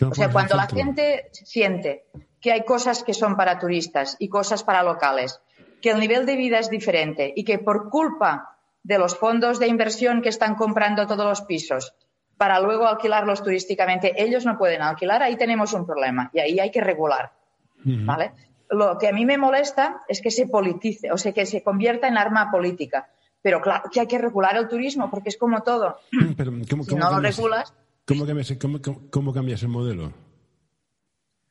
O 0.09 0.13
sea, 0.13 0.29
cuando 0.29 0.57
la 0.57 0.67
gente 0.67 1.29
siente 1.31 2.07
que 2.41 2.51
hay 2.51 2.65
cosas 2.65 3.01
que 3.01 3.13
son 3.13 3.37
para 3.37 3.59
turistas 3.59 4.17
y 4.19 4.27
cosas 4.27 4.63
para 4.63 4.83
locales, 4.83 5.39
que 5.81 5.91
el 5.91 5.99
nivel 5.99 6.25
de 6.25 6.35
vida 6.35 6.59
es 6.59 6.69
diferente 6.69 7.31
y 7.33 7.45
que 7.45 7.59
por 7.59 7.89
culpa 7.89 8.57
de 8.83 8.97
los 8.97 9.17
fondos 9.17 9.57
de 9.57 9.67
inversión 9.67 10.21
que 10.21 10.29
están 10.29 10.55
comprando 10.55 11.07
todos 11.07 11.25
los 11.25 11.41
pisos, 11.43 11.95
para 12.37 12.59
luego 12.59 12.87
alquilarlos 12.87 13.43
turísticamente, 13.43 14.13
ellos 14.21 14.45
no 14.45 14.57
pueden 14.57 14.81
alquilar, 14.81 15.23
ahí 15.23 15.37
tenemos 15.37 15.73
un 15.73 15.85
problema 15.85 16.29
y 16.33 16.39
ahí 16.39 16.59
hay 16.59 16.71
que 16.71 16.81
regular. 16.81 17.31
Uh 17.85 17.89
-huh. 17.89 18.05
¿vale? 18.05 18.31
Lo 18.69 18.97
que 18.97 19.07
a 19.07 19.13
mí 19.13 19.25
me 19.25 19.37
molesta 19.37 20.01
es 20.07 20.21
que 20.21 20.31
se 20.31 20.47
politice, 20.47 21.11
o 21.11 21.17
sea, 21.17 21.31
que 21.31 21.45
se 21.45 21.63
convierta 21.63 22.07
en 22.07 22.17
arma 22.17 22.49
política. 22.51 23.07
Pero 23.41 23.61
claro 23.61 23.89
que 23.91 23.99
hay 23.99 24.07
que 24.07 24.17
regular 24.17 24.57
el 24.57 24.67
turismo 24.67 25.09
porque 25.11 25.29
es 25.29 25.37
como 25.37 25.61
todo. 25.61 25.99
Pero, 26.35 26.51
¿cómo, 26.69 26.83
si 26.83 26.89
cómo 26.89 27.03
no 27.03 27.11
lo 27.11 27.19
regulas. 27.19 27.73
¿cómo 28.07 28.25
cambias, 28.25 28.53
cómo, 28.59 28.79
cómo 29.11 29.33
cambias 29.33 29.61
el 29.61 29.69
modelo? 29.69 30.11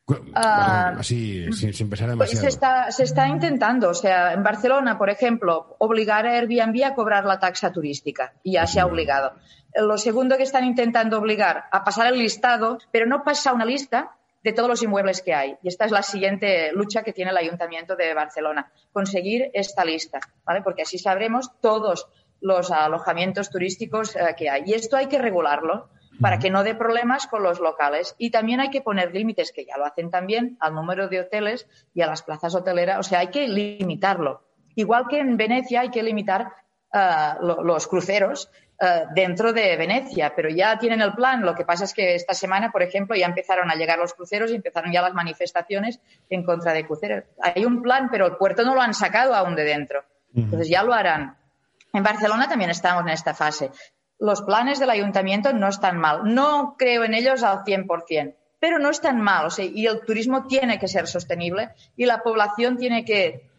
Uh, 0.07 0.99
así, 0.99 1.51
sin, 1.51 1.73
sin 1.73 1.89
pensar 1.89 2.09
demasiado. 2.09 2.41
Se 2.41 2.47
está, 2.49 2.91
se 2.91 3.03
está 3.03 3.27
intentando. 3.27 3.89
O 3.89 3.93
sea, 3.93 4.33
en 4.33 4.43
Barcelona, 4.43 4.97
por 4.97 5.09
ejemplo, 5.09 5.75
obligar 5.79 6.27
a 6.27 6.37
Airbnb 6.37 6.83
a 6.83 6.93
cobrar 6.93 7.25
la 7.25 7.39
taxa 7.39 7.71
turística. 7.71 8.33
Y 8.43 8.53
ya 8.53 8.67
se 8.67 8.79
ha 8.79 8.85
obligado. 8.85 9.33
Lo 9.75 9.97
segundo 9.97 10.37
que 10.37 10.43
están 10.43 10.63
intentando 10.63 11.17
obligar 11.17 11.65
a 11.71 11.83
pasar 11.83 12.07
el 12.07 12.19
listado, 12.19 12.77
pero 12.91 13.07
no 13.07 13.23
pasa 13.23 13.51
una 13.51 13.65
lista 13.65 14.11
de 14.43 14.53
todos 14.53 14.69
los 14.69 14.83
inmuebles 14.83 15.23
que 15.23 15.33
hay. 15.33 15.57
Y 15.63 15.69
esta 15.69 15.85
es 15.85 15.91
la 15.91 16.03
siguiente 16.03 16.71
lucha 16.71 17.01
que 17.01 17.11
tiene 17.11 17.31
el 17.31 17.37
Ayuntamiento 17.37 17.95
de 17.95 18.13
Barcelona, 18.13 18.71
conseguir 18.93 19.49
esta 19.53 19.83
lista, 19.83 20.19
¿vale? 20.45 20.61
Porque 20.61 20.83
así 20.83 20.99
sabremos 20.99 21.49
todos 21.61 22.07
los 22.41 22.69
alojamientos 22.69 23.49
turísticos 23.49 24.15
eh, 24.15 24.35
que 24.37 24.51
hay. 24.51 24.63
Y 24.67 24.73
esto 24.73 24.97
hay 24.97 25.07
que 25.07 25.17
regularlo 25.17 25.89
para 26.19 26.39
que 26.39 26.49
no 26.49 26.63
dé 26.63 26.75
problemas 26.75 27.27
con 27.27 27.43
los 27.43 27.59
locales. 27.59 28.15
Y 28.17 28.31
también 28.31 28.59
hay 28.59 28.69
que 28.69 28.81
poner 28.81 29.13
límites, 29.13 29.51
que 29.51 29.65
ya 29.65 29.77
lo 29.77 29.85
hacen 29.85 30.09
también, 30.09 30.57
al 30.59 30.73
número 30.73 31.07
de 31.07 31.21
hoteles 31.21 31.67
y 31.93 32.01
a 32.01 32.07
las 32.07 32.23
plazas 32.23 32.55
hoteleras. 32.55 32.99
O 32.99 33.03
sea, 33.03 33.19
hay 33.19 33.27
que 33.27 33.47
limitarlo. 33.47 34.43
Igual 34.75 35.07
que 35.09 35.19
en 35.19 35.37
Venecia 35.37 35.81
hay 35.81 35.89
que 35.89 36.03
limitar 36.03 36.53
uh, 36.93 37.45
lo, 37.45 37.63
los 37.63 37.87
cruceros 37.87 38.49
uh, 38.81 39.13
dentro 39.13 39.53
de 39.53 39.77
Venecia, 39.77 40.33
pero 40.35 40.49
ya 40.49 40.77
tienen 40.77 41.01
el 41.01 41.13
plan. 41.13 41.41
Lo 41.41 41.55
que 41.55 41.65
pasa 41.65 41.85
es 41.85 41.93
que 41.93 42.15
esta 42.15 42.33
semana, 42.33 42.71
por 42.71 42.83
ejemplo, 42.83 43.15
ya 43.15 43.25
empezaron 43.25 43.71
a 43.71 43.75
llegar 43.75 43.97
los 43.97 44.13
cruceros 44.13 44.51
y 44.51 44.55
empezaron 44.55 44.91
ya 44.91 45.01
las 45.01 45.13
manifestaciones 45.13 46.01
en 46.29 46.43
contra 46.43 46.73
de 46.73 46.85
cruceros. 46.85 47.23
Hay 47.41 47.65
un 47.65 47.81
plan, 47.81 48.09
pero 48.11 48.25
el 48.25 48.35
puerto 48.37 48.63
no 48.63 48.75
lo 48.75 48.81
han 48.81 48.93
sacado 48.93 49.33
aún 49.33 49.55
de 49.55 49.63
dentro. 49.63 50.03
Entonces 50.35 50.67
ya 50.67 50.83
lo 50.83 50.93
harán. 50.93 51.37
En 51.93 52.03
Barcelona 52.03 52.49
también 52.49 52.69
estamos 52.69 53.03
en 53.03 53.13
esta 53.13 53.33
fase 53.33 53.71
los 54.19 54.41
planes 54.41 54.79
del 54.79 54.89
ayuntamiento 54.89 55.53
no 55.53 55.67
están 55.67 55.97
mal. 55.97 56.33
No 56.33 56.75
creo 56.77 57.03
en 57.03 57.13
ellos 57.13 57.43
al 57.43 57.63
100%, 57.63 58.35
pero 58.59 58.79
no 58.79 58.89
están 58.89 59.19
mal. 59.21 59.45
O 59.45 59.49
sea, 59.49 59.65
y 59.65 59.85
el 59.85 60.01
turismo 60.01 60.47
tiene 60.47 60.79
que 60.79 60.87
ser 60.87 61.07
sostenible 61.07 61.71
y 61.95 62.05
la 62.05 62.19
población 62.23 62.77
tiene 62.77 63.03
que 63.03 63.49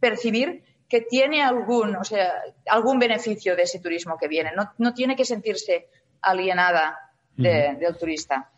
percibir 0.00 0.64
que 0.88 1.00
tiene 1.00 1.42
algún, 1.42 1.96
o 1.96 2.04
sea, 2.04 2.30
algún 2.68 2.98
beneficio 2.98 3.56
de 3.56 3.62
ese 3.62 3.80
turismo 3.80 4.18
que 4.18 4.28
viene. 4.28 4.52
No, 4.54 4.72
no 4.76 4.92
tiene 4.92 5.16
que 5.16 5.24
sentirse 5.24 5.88
alienada 6.20 6.98
de, 7.34 7.48
uh 7.48 7.52
-huh. 7.52 7.78
del 7.78 7.96
turista. 7.96 8.50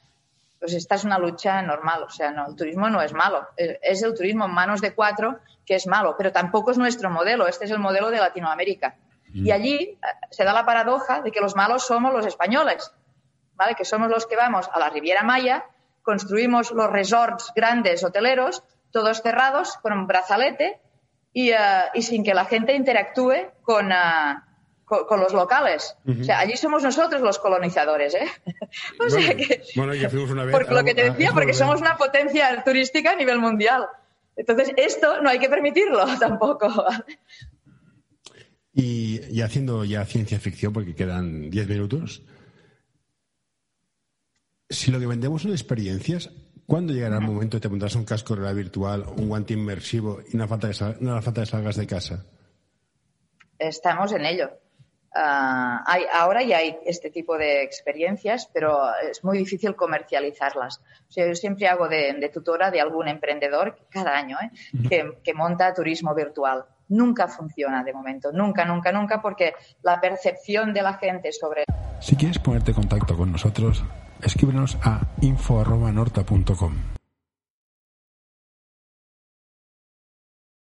Pues 0.58 0.72
esta 0.74 0.96
es 0.96 1.04
una 1.04 1.18
lucha 1.18 1.62
normal. 1.62 2.02
O 2.02 2.10
sea, 2.10 2.32
no, 2.32 2.48
el 2.48 2.56
turismo 2.56 2.88
no 2.90 3.00
es 3.02 3.12
malo. 3.12 3.46
Es 3.56 4.02
el 4.02 4.14
turismo 4.14 4.46
en 4.46 4.50
manos 4.50 4.80
de 4.80 4.94
cuatro 4.94 5.38
que 5.64 5.76
es 5.76 5.86
malo, 5.86 6.16
pero 6.18 6.32
tampoco 6.32 6.72
es 6.72 6.78
nuestro 6.78 7.08
modelo. 7.10 7.46
Este 7.46 7.66
es 7.66 7.70
el 7.70 7.78
modelo 7.78 8.10
de 8.10 8.18
Latinoamérica. 8.18 8.96
Y 9.34 9.50
allí 9.50 9.98
se 10.30 10.44
da 10.44 10.52
la 10.52 10.64
paradoja 10.64 11.20
de 11.20 11.32
que 11.32 11.40
los 11.40 11.56
malos 11.56 11.84
somos 11.84 12.12
los 12.12 12.24
españoles, 12.24 12.92
¿vale? 13.54 13.74
Que 13.74 13.84
somos 13.84 14.08
los 14.08 14.26
que 14.26 14.36
vamos 14.36 14.70
a 14.72 14.78
la 14.78 14.90
Riviera 14.90 15.24
Maya, 15.24 15.64
construimos 16.02 16.70
los 16.70 16.90
resorts 16.90 17.52
grandes 17.56 18.04
hoteleros, 18.04 18.62
todos 18.92 19.22
cerrados, 19.22 19.76
con 19.78 19.92
un 19.92 20.06
brazalete 20.06 20.80
y, 21.32 21.52
uh, 21.52 21.90
y 21.94 22.02
sin 22.02 22.22
que 22.22 22.32
la 22.32 22.44
gente 22.44 22.74
interactúe 22.74 23.50
con, 23.62 23.90
uh, 23.90 24.40
con, 24.84 25.04
con, 25.06 25.18
los 25.18 25.32
locales. 25.32 25.96
Uh 26.04 26.12
-huh. 26.12 26.20
O 26.20 26.24
sea, 26.24 26.38
allí 26.38 26.56
somos 26.56 26.84
nosotros 26.84 27.20
los 27.20 27.40
colonizadores, 27.40 28.14
¿eh? 28.14 28.28
o 29.00 29.10
sea 29.10 29.20
bueno, 29.20 29.36
que, 29.36 29.62
bueno, 29.74 29.94
ya 29.94 30.10
fuimos 30.10 30.30
una 30.30 30.44
vez 30.44 30.52
por 30.52 30.70
lo 30.70 30.84
que 30.84 30.94
te 30.94 31.10
decía, 31.10 31.32
porque 31.32 31.54
somos 31.54 31.80
una 31.80 31.96
potencia 31.96 32.62
turística 32.62 33.10
a 33.10 33.16
nivel 33.16 33.40
mundial. 33.40 33.88
Entonces, 34.36 34.72
esto 34.76 35.20
no 35.22 35.30
hay 35.30 35.38
que 35.38 35.48
permitirlo 35.48 36.04
tampoco. 36.20 36.68
Y, 38.74 39.40
haciendo 39.40 39.84
ya 39.84 40.04
ciencia 40.04 40.40
ficción, 40.40 40.72
porque 40.72 40.94
quedan 40.94 41.48
10 41.48 41.68
minutos, 41.68 42.22
si 44.68 44.90
lo 44.90 44.98
que 44.98 45.06
vendemos 45.06 45.42
son 45.42 45.52
experiencias, 45.52 46.30
¿cuándo 46.66 46.92
llegará 46.92 47.18
el 47.18 47.22
momento 47.22 47.56
de 47.56 47.60
te 47.60 47.68
pondrás 47.68 47.94
un 47.94 48.04
casco 48.04 48.34
real 48.34 48.54
virtual, 48.54 49.04
un 49.16 49.28
guante 49.28 49.54
inmersivo 49.54 50.20
y 50.32 50.36
no, 50.36 50.48
falta 50.48 50.70
que 50.70 50.96
no 51.00 51.22
falta 51.22 51.42
que 51.42 51.46
salgas 51.46 51.76
de 51.76 51.86
casa? 51.86 52.24
Estamos 53.58 54.12
en 54.12 54.26
ello. 54.26 54.50
Ah, 55.16 55.84
hay, 55.86 56.02
ahora 56.12 56.42
ya 56.42 56.58
hay 56.58 56.76
este 56.84 57.08
tipo 57.08 57.38
de 57.38 57.62
experiencias, 57.62 58.50
pero 58.52 58.92
es 58.96 59.22
muy 59.22 59.38
difícil 59.38 59.76
comercializarlas. 59.76 60.78
O 61.08 61.12
sea, 61.12 61.28
yo 61.28 61.34
siempre 61.36 61.68
hago 61.68 61.88
de, 61.88 62.30
tutora 62.34 62.72
de 62.72 62.80
algún 62.80 63.06
emprendedor 63.06 63.78
cada 63.88 64.16
año 64.16 64.36
¿eh? 64.42 64.50
que, 65.22 65.34
monta 65.34 65.72
turismo 65.72 66.14
virtual. 66.16 66.64
Nunca 66.88 67.28
funciona 67.28 67.82
de 67.82 67.92
momento, 67.92 68.30
nunca, 68.32 68.64
nunca, 68.64 68.92
nunca, 68.92 69.22
porque 69.22 69.54
la 69.82 70.00
percepción 70.00 70.74
de 70.74 70.82
la 70.82 70.94
gente 70.94 71.32
sobre. 71.32 71.64
Si 72.00 72.16
quieres 72.16 72.38
ponerte 72.38 72.72
en 72.72 72.76
contacto 72.76 73.16
con 73.16 73.32
nosotros, 73.32 73.84
escríbenos 74.22 74.76
a 74.82 75.00
info.norta.com. 75.20 76.74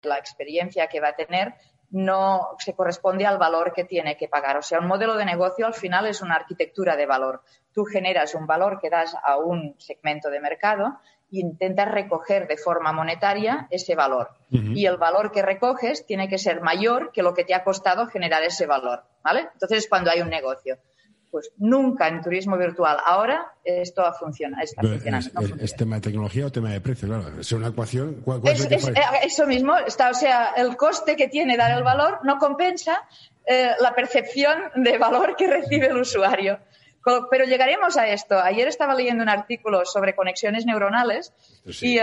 La 0.03 0.19
experiencia 0.19 0.87
que 0.87 1.01
va 1.01 1.09
a 1.09 1.17
tener 1.17 1.55
no 1.91 2.57
se 2.59 2.75
corresponde 2.75 3.27
al 3.27 3.39
valor 3.39 3.73
que 3.73 3.85
tiene 3.85 4.17
que 4.17 4.29
pagar. 4.29 4.57
O 4.57 4.63
sea, 4.63 4.79
un 4.79 4.87
modelo 4.87 5.17
de 5.17 5.25
negocio 5.25 5.67
al 5.67 5.75
final 5.75 6.07
es 6.07 6.23
una 6.23 6.37
arquitectura 6.37 6.97
de 6.97 7.07
valor. 7.07 7.43
Tú 7.73 7.85
generas 7.85 8.35
un 8.35 8.47
valor 8.47 8.79
que 8.81 8.91
das 8.91 9.17
a 9.23 9.37
un 9.37 9.75
segmento 9.79 10.31
de 10.31 10.41
mercado 10.41 11.01
intentas 11.31 11.91
recoger 11.91 12.47
de 12.49 12.57
forma 12.57 12.93
monetaria 12.93 13.67
ese 13.71 13.95
valor. 13.95 14.31
Y 14.51 14.87
el 14.87 14.97
valor 14.97 15.31
que 15.31 15.43
recoges 15.43 16.05
tiene 16.07 16.29
que 16.29 16.39
ser 16.39 16.61
mayor 16.61 17.13
que 17.13 17.23
lo 17.23 17.35
que 17.35 17.45
te 17.45 17.55
ha 17.55 17.63
costado 17.63 18.07
generar 18.07 18.43
ese 18.43 18.67
valor. 18.67 19.05
¿Vale? 19.23 19.49
Entonces 19.53 19.79
es 19.79 19.89
cuando 19.89 20.11
hay 20.11 20.23
un 20.23 20.29
negocio. 20.29 20.79
Pues 21.31 21.53
nunca 21.59 22.09
en 22.09 22.21
turismo 22.23 22.59
virtual. 22.59 22.99
Ahora 23.07 23.53
esto 23.63 24.03
funciona, 24.19 24.61
está 24.63 24.83
funcionando. 24.83 25.31
Es, 25.61 25.77
tema 25.77 25.97
de 25.97 26.01
tecnología 26.01 26.47
o 26.47 26.51
tema 26.51 26.71
de 26.71 26.81
precio? 26.81 27.07
Claro, 27.07 27.39
es 27.39 27.53
una 27.53 27.69
ecuación. 27.69 28.25
es, 28.43 28.89
eh, 28.89 28.95
eso 29.23 29.47
mismo, 29.47 29.77
está, 29.77 30.11
o 30.11 30.15
sea, 30.15 30.55
el 30.57 30.77
coste 30.77 31.15
que 31.15 31.29
tiene 31.29 31.57
dar 31.57 31.71
el 31.71 31.85
valor 31.85 32.19
no 32.25 32.39
compensa 32.39 33.07
eh, 33.47 33.71
la 33.81 33.95
percepción 33.95 34.59
de 34.75 34.99
valor 34.99 35.37
que 35.37 35.47
recibe 35.47 35.87
el 35.87 35.99
usuario. 35.99 36.59
Pero 37.31 37.45
llegaremos 37.45 37.97
a 37.97 38.09
esto. 38.09 38.39
Ayer 38.39 38.69
estaba 38.69 38.95
leyendo 38.95 39.23
un 39.23 39.29
artículo 39.29 39.85
sobre 39.85 40.15
conexiones 40.15 40.67
neuronales 40.67 41.33
y, 41.81 41.99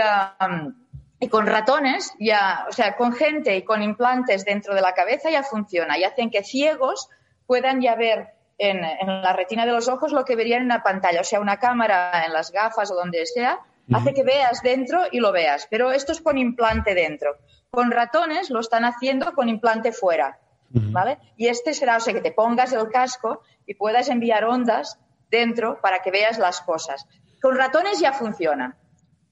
y 1.20 1.28
con 1.28 1.46
ratones, 1.46 2.12
ya, 2.18 2.66
o 2.68 2.72
sea, 2.72 2.96
con 2.96 3.12
gente 3.12 3.56
y 3.56 3.62
con 3.62 3.82
implantes 3.82 4.44
dentro 4.44 4.74
de 4.74 4.80
la 4.80 4.94
cabeza 4.94 5.30
ya 5.30 5.42
funciona 5.42 5.98
y 5.98 6.04
hacen 6.04 6.30
que 6.30 6.42
ciegos 6.42 7.08
puedan 7.46 7.80
ya 7.80 7.94
ver 7.94 8.34
en, 8.58 8.80
la 8.80 9.32
retina 9.32 9.64
de 9.64 9.72
los 9.72 9.88
ojos 9.88 10.12
lo 10.12 10.24
que 10.24 10.36
verían 10.36 10.60
en 10.60 10.66
una 10.66 10.82
pantalla, 10.82 11.20
o 11.20 11.24
sea, 11.24 11.40
una 11.40 11.58
cámara 11.58 12.24
en 12.26 12.32
las 12.32 12.50
gafas 12.52 12.90
o 12.90 12.94
donde 12.94 13.24
sea, 13.26 13.60
hace 13.92 14.12
que 14.12 14.22
veas 14.22 14.62
dentro 14.62 15.02
y 15.10 15.20
lo 15.20 15.32
veas. 15.32 15.66
Pero 15.70 15.92
esto 15.92 16.12
es 16.12 16.20
con 16.20 16.36
implante 16.36 16.94
dentro. 16.94 17.36
Con 17.70 17.90
ratones 17.90 18.50
lo 18.50 18.60
están 18.60 18.84
haciendo 18.84 19.32
con 19.32 19.48
implante 19.48 19.92
fuera. 19.92 20.38
¿Vale? 20.70 21.18
Y 21.36 21.48
este 21.48 21.72
será, 21.72 21.96
o 21.96 22.00
sea, 22.00 22.12
que 22.12 22.20
te 22.20 22.32
pongas 22.32 22.72
el 22.72 22.88
casco 22.90 23.42
y 23.66 23.74
puedas 23.74 24.08
enviar 24.08 24.44
ondas 24.44 24.98
dentro 25.30 25.80
para 25.80 26.00
que 26.00 26.10
veas 26.10 26.38
las 26.38 26.60
cosas. 26.60 27.06
Con 27.40 27.56
ratones 27.56 28.00
ya 28.00 28.12
funciona. 28.12 28.76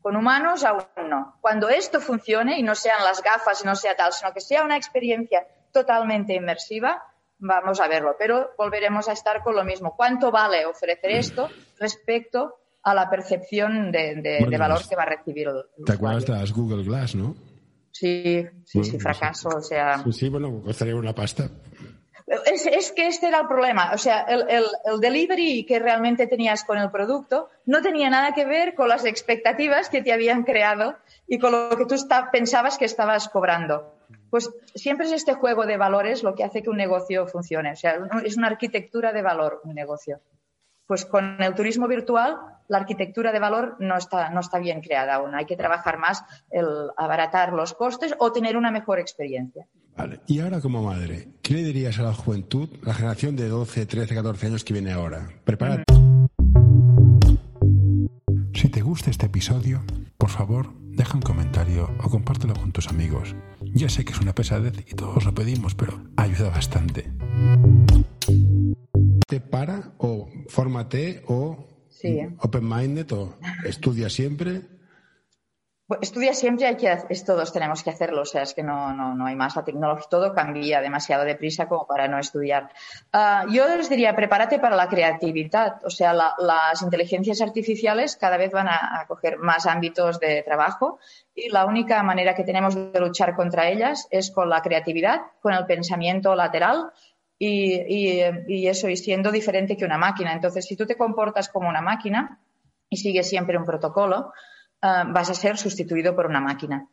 Con 0.00 0.16
humanos 0.16 0.64
aún 0.64 0.84
no. 1.08 1.36
Cuando 1.40 1.68
esto 1.68 2.00
funcione 2.00 2.58
y 2.58 2.62
no 2.62 2.74
sean 2.74 3.02
las 3.02 3.22
gafas 3.22 3.62
y 3.62 3.66
no 3.66 3.74
sea 3.74 3.96
tal, 3.96 4.12
sino 4.12 4.32
que 4.32 4.40
sea 4.40 4.64
una 4.64 4.76
experiencia 4.76 5.46
totalmente 5.72 6.34
inmersiva, 6.34 7.02
vamos 7.38 7.80
a 7.80 7.88
verlo. 7.88 8.14
Pero 8.18 8.50
volveremos 8.56 9.08
a 9.08 9.12
estar 9.12 9.42
con 9.42 9.56
lo 9.56 9.64
mismo. 9.64 9.94
¿Cuánto 9.96 10.30
vale 10.30 10.64
ofrecer 10.64 11.10
esto 11.10 11.48
respecto 11.78 12.54
a 12.82 12.94
la 12.94 13.10
percepción 13.10 13.90
de, 13.90 14.46
valor 14.58 14.88
que 14.88 14.94
va 14.94 15.02
a 15.02 15.06
recibir 15.06 15.48
el, 15.48 15.84
¿Te 15.84 15.94
acuerdas 15.94 16.24
de 16.24 16.34
las 16.34 16.52
Google 16.52 16.84
Glass, 16.84 17.16
no? 17.16 17.34
Sí, 17.98 18.46
sí, 18.66 18.84
sí, 18.84 18.98
fracaso, 18.98 19.48
o 19.48 19.62
sea... 19.62 20.02
Sí, 20.04 20.12
sí, 20.12 20.28
bueno, 20.28 20.60
costaría 20.62 20.94
una 20.94 21.14
pasta. 21.14 21.50
Es, 22.26 22.92
que 22.92 23.06
este 23.06 23.28
era 23.28 23.40
el 23.40 23.46
problema. 23.46 23.92
O 23.94 23.98
sea, 23.98 24.20
el, 24.22 24.44
el, 24.50 25.00
delivery 25.00 25.64
que 25.64 25.78
realmente 25.78 26.26
tenías 26.26 26.64
con 26.64 26.76
el 26.76 26.90
producto 26.90 27.48
no 27.64 27.80
tenía 27.80 28.10
nada 28.10 28.32
que 28.32 28.44
ver 28.44 28.74
con 28.74 28.88
las 28.88 29.06
expectativas 29.06 29.88
que 29.88 30.02
te 30.02 30.12
habían 30.12 30.42
creado 30.42 30.96
y 31.26 31.38
con 31.38 31.52
lo 31.52 31.70
que 31.70 31.86
tú 31.86 31.94
pensabas 32.30 32.76
que 32.76 32.84
estabas 32.84 33.30
cobrando. 33.30 33.94
Pues 34.28 34.50
siempre 34.74 35.06
es 35.06 35.12
este 35.12 35.32
juego 35.32 35.64
de 35.64 35.78
valores 35.78 36.22
lo 36.22 36.34
que 36.34 36.44
hace 36.44 36.62
que 36.62 36.68
un 36.68 36.76
negocio 36.76 37.26
funcione. 37.26 37.72
O 37.72 37.76
sea, 37.76 37.98
es 38.24 38.36
una 38.36 38.48
arquitectura 38.48 39.14
de 39.14 39.22
valor 39.22 39.62
un 39.64 39.74
negocio. 39.74 40.20
Pues 40.86 41.06
con 41.06 41.42
el 41.42 41.54
turismo 41.54 41.88
virtual, 41.88 42.36
la 42.68 42.78
arquitectura 42.78 43.32
de 43.32 43.38
valor 43.38 43.76
no 43.78 43.96
está, 43.96 44.30
no 44.30 44.40
está 44.40 44.58
bien 44.58 44.80
creada 44.80 45.14
aún. 45.14 45.34
Hay 45.34 45.46
que 45.46 45.56
trabajar 45.56 45.98
más 45.98 46.24
el 46.50 46.66
abaratar 46.96 47.52
los 47.52 47.74
costes 47.74 48.14
o 48.18 48.32
tener 48.32 48.56
una 48.56 48.70
mejor 48.70 48.98
experiencia. 48.98 49.66
Vale. 49.96 50.20
Y 50.26 50.40
ahora 50.40 50.60
como 50.60 50.82
madre, 50.82 51.28
¿qué 51.42 51.54
le 51.54 51.64
dirías 51.64 51.98
a 51.98 52.02
la 52.02 52.12
juventud, 52.12 52.68
la 52.82 52.92
generación 52.92 53.34
de 53.34 53.48
12, 53.48 53.86
13, 53.86 54.14
14 54.14 54.46
años 54.46 54.64
que 54.64 54.74
viene 54.74 54.92
ahora? 54.92 55.28
Prepárate. 55.44 55.84
Si 58.52 58.68
te 58.68 58.80
gusta 58.82 59.10
este 59.10 59.26
episodio, 59.26 59.82
por 60.18 60.30
favor, 60.30 60.72
deja 60.80 61.14
un 61.14 61.22
comentario 61.22 61.90
o 62.02 62.10
compártelo 62.10 62.54
con 62.54 62.72
tus 62.72 62.88
amigos. 62.88 63.34
Ya 63.62 63.88
sé 63.88 64.04
que 64.04 64.12
es 64.12 64.20
una 64.20 64.34
pesadez 64.34 64.74
y 64.90 64.94
todos 64.94 65.24
lo 65.24 65.34
pedimos, 65.34 65.74
pero 65.74 66.00
ayuda 66.16 66.50
bastante. 66.50 67.10
¿Te 69.26 69.40
para 69.40 69.92
o 69.98 70.28
fórmate 70.48 71.22
o 71.26 71.75
open-minded 72.40 73.12
o 73.12 73.36
estudia 73.64 74.08
siempre? 74.08 74.76
estudia 76.00 76.34
siempre, 76.34 76.66
hay 76.66 76.76
que, 76.76 76.92
es, 77.08 77.24
todos 77.24 77.52
tenemos 77.52 77.84
que 77.84 77.90
hacerlo, 77.90 78.22
o 78.22 78.24
sea, 78.24 78.42
es 78.42 78.54
que 78.54 78.62
no, 78.62 78.92
no, 78.92 79.14
no 79.14 79.26
hay 79.26 79.36
más. 79.36 79.54
La 79.54 79.64
tecnología, 79.64 80.06
todo 80.10 80.34
cambia 80.34 80.80
demasiado 80.80 81.24
deprisa 81.24 81.68
como 81.68 81.86
para 81.86 82.08
no 82.08 82.18
estudiar. 82.18 82.70
Ah, 83.12 83.46
yo 83.48 83.68
les 83.68 83.88
diría, 83.88 84.16
prepárate 84.16 84.58
para 84.58 84.74
la 84.74 84.88
creatividad, 84.88 85.84
o 85.84 85.90
sea, 85.90 86.12
las 86.12 86.82
inteligencias 86.82 87.40
artificiales 87.40 88.16
cada 88.16 88.36
vez 88.36 88.50
van 88.50 88.68
a, 88.68 89.04
coger 89.06 89.38
más 89.38 89.66
ámbitos 89.66 90.18
de 90.18 90.42
trabajo 90.42 90.98
y 91.34 91.48
la 91.50 91.64
única 91.66 92.02
manera 92.02 92.34
que 92.34 92.42
tenemos 92.42 92.74
de 92.74 92.98
luchar 92.98 93.36
contra 93.36 93.68
ellas 93.68 94.08
es 94.10 94.30
con 94.32 94.48
la 94.48 94.62
creatividad, 94.62 95.20
con 95.40 95.52
el 95.52 95.66
pensamiento 95.66 96.34
lateral 96.34 96.90
y, 97.38 97.74
y, 97.74 98.22
y 98.48 98.66
eso, 98.68 98.88
y 98.88 98.96
siendo 98.96 99.30
diferente 99.30 99.76
que 99.76 99.84
una 99.84 99.98
máquina. 99.98 100.32
Entonces, 100.32 100.64
si 100.64 100.76
tú 100.76 100.86
te 100.86 100.96
comportas 100.96 101.48
como 101.48 101.68
una 101.68 101.82
máquina 101.82 102.40
y 102.88 102.96
sigues 102.96 103.28
siempre 103.28 103.58
un 103.58 103.64
protocolo, 103.64 104.32
eh, 104.82 105.04
vas 105.08 105.30
a 105.30 105.34
ser 105.34 105.58
sustituido 105.58 106.14
por 106.14 106.26
una 106.26 106.40
máquina. 106.40 106.88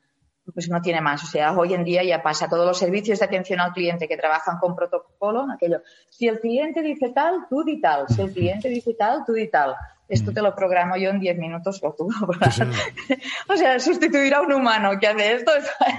Pues 0.54 0.70
no 0.70 0.82
tiene 0.82 1.00
más. 1.00 1.24
O 1.24 1.28
sea, 1.28 1.58
hoy 1.58 1.74
en 1.74 1.86
día 1.86 2.04
ya 2.04 2.22
pasa. 2.22 2.50
Todos 2.50 2.66
los 2.66 2.78
servicios 2.78 3.20
de 3.20 3.26
atención 3.26 3.62
al 3.62 3.72
cliente 3.72 4.10
que 4.10 4.18
trabajan 4.18 4.58
con 4.60 4.76
protocolo, 4.76 5.48
aquello. 5.50 5.82
Si 6.10 6.28
el 6.28 6.40
cliente 6.42 6.82
dice 6.82 7.12
tal, 7.12 7.46
tú 7.50 7.64
di 7.64 7.80
tal. 7.80 8.10
Si 8.10 8.22
el 8.22 8.34
cliente 8.34 8.68
dice 8.68 8.94
tal, 8.94 9.24
tú 9.26 9.32
di 9.32 9.50
tal. 9.50 9.76
Esto 10.08 10.32
mm. 10.32 10.34
te 10.34 10.42
lo 10.42 10.56
programo 10.56 10.98
yo 10.98 11.10
en 11.10 11.20
10 11.20 11.38
minutos 11.38 11.80
o 11.84 11.94
tú. 11.94 12.10
o 13.50 13.58
sea, 13.58 13.80
sustituir 13.80 14.34
a 14.34 14.42
un 14.42 14.54
humano 14.54 15.00
que 15.00 15.08
hace 15.08 15.34
esto 15.34 15.52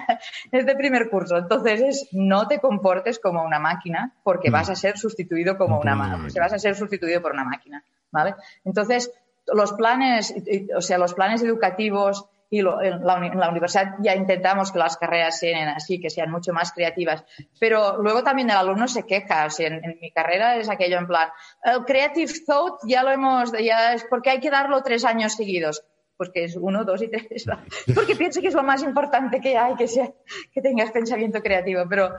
es, 0.53 0.67
de 0.67 0.77
primer 0.77 1.09
curso. 1.09 1.39
Entonces 1.39 1.81
es 1.81 2.09
no 2.13 2.47
te 2.47 2.59
comportes 2.59 3.19
como 3.19 3.43
una 3.43 3.59
máquina 3.59 4.13
porque 4.23 4.51
vas 4.51 4.71
a 4.71 4.77
ser 4.77 4.99
sustituido 4.99 5.57
como 5.57 5.81
una 5.81 5.95
máquina. 5.95 6.41
vas 6.41 6.53
a 6.53 6.59
ser 6.59 6.77
sustituido 6.77 7.23
por 7.23 7.33
una 7.33 7.45
máquina. 7.45 7.83
¿Vale? 8.11 8.37
Entonces, 8.65 9.11
los 9.53 9.73
planes, 9.73 10.35
o 10.77 10.81
sea, 10.81 10.99
los 10.99 11.15
planes 11.15 11.43
educativos 11.43 12.27
y 12.51 12.61
en, 12.61 13.05
la, 13.05 13.49
universidad 13.51 13.95
ya 14.01 14.15
intentamos 14.15 14.71
que 14.71 14.79
las 14.79 14.97
carreras 14.97 15.39
sean 15.39 15.69
así, 15.69 16.01
que 16.01 16.11
sean 16.11 16.31
mucho 16.31 16.53
más 16.53 16.73
creativas. 16.73 17.25
Pero 17.59 18.01
luego 18.03 18.23
también 18.23 18.51
el 18.51 18.57
alumno 18.57 18.87
se 18.87 19.05
queja. 19.05 19.47
O 19.47 19.51
sea, 19.51 19.69
en, 19.69 19.99
mi 20.01 20.11
carrera 20.13 20.57
es 20.57 20.69
aquello 20.69 20.99
en 20.99 21.07
plan, 21.07 21.31
el 21.63 21.85
creative 21.85 22.33
thought 22.47 22.81
ya 22.87 23.03
lo 23.03 23.11
hemos, 23.11 23.53
ya 23.53 23.95
es 23.95 24.05
porque 24.09 24.31
hay 24.31 24.41
que 24.41 24.51
darlo 24.51 24.83
tres 24.83 25.05
años 25.05 25.35
seguidos. 25.35 25.85
Porque 26.17 26.45
es 26.45 26.55
uno, 26.55 26.85
dos 26.85 27.03
y 27.03 27.09
tres. 27.09 27.45
Porque 27.95 28.15
pienso 28.15 28.41
que 28.41 28.47
es 28.47 28.55
lo 28.55 28.63
más 28.63 28.85
importante 28.85 29.41
que 29.41 29.59
hay, 29.59 29.75
que, 29.75 29.89
sea, 29.89 30.13
que 30.53 30.63
tengas 30.63 30.93
pensamiento 30.93 31.43
creativo. 31.43 31.83
Pero 31.91 32.11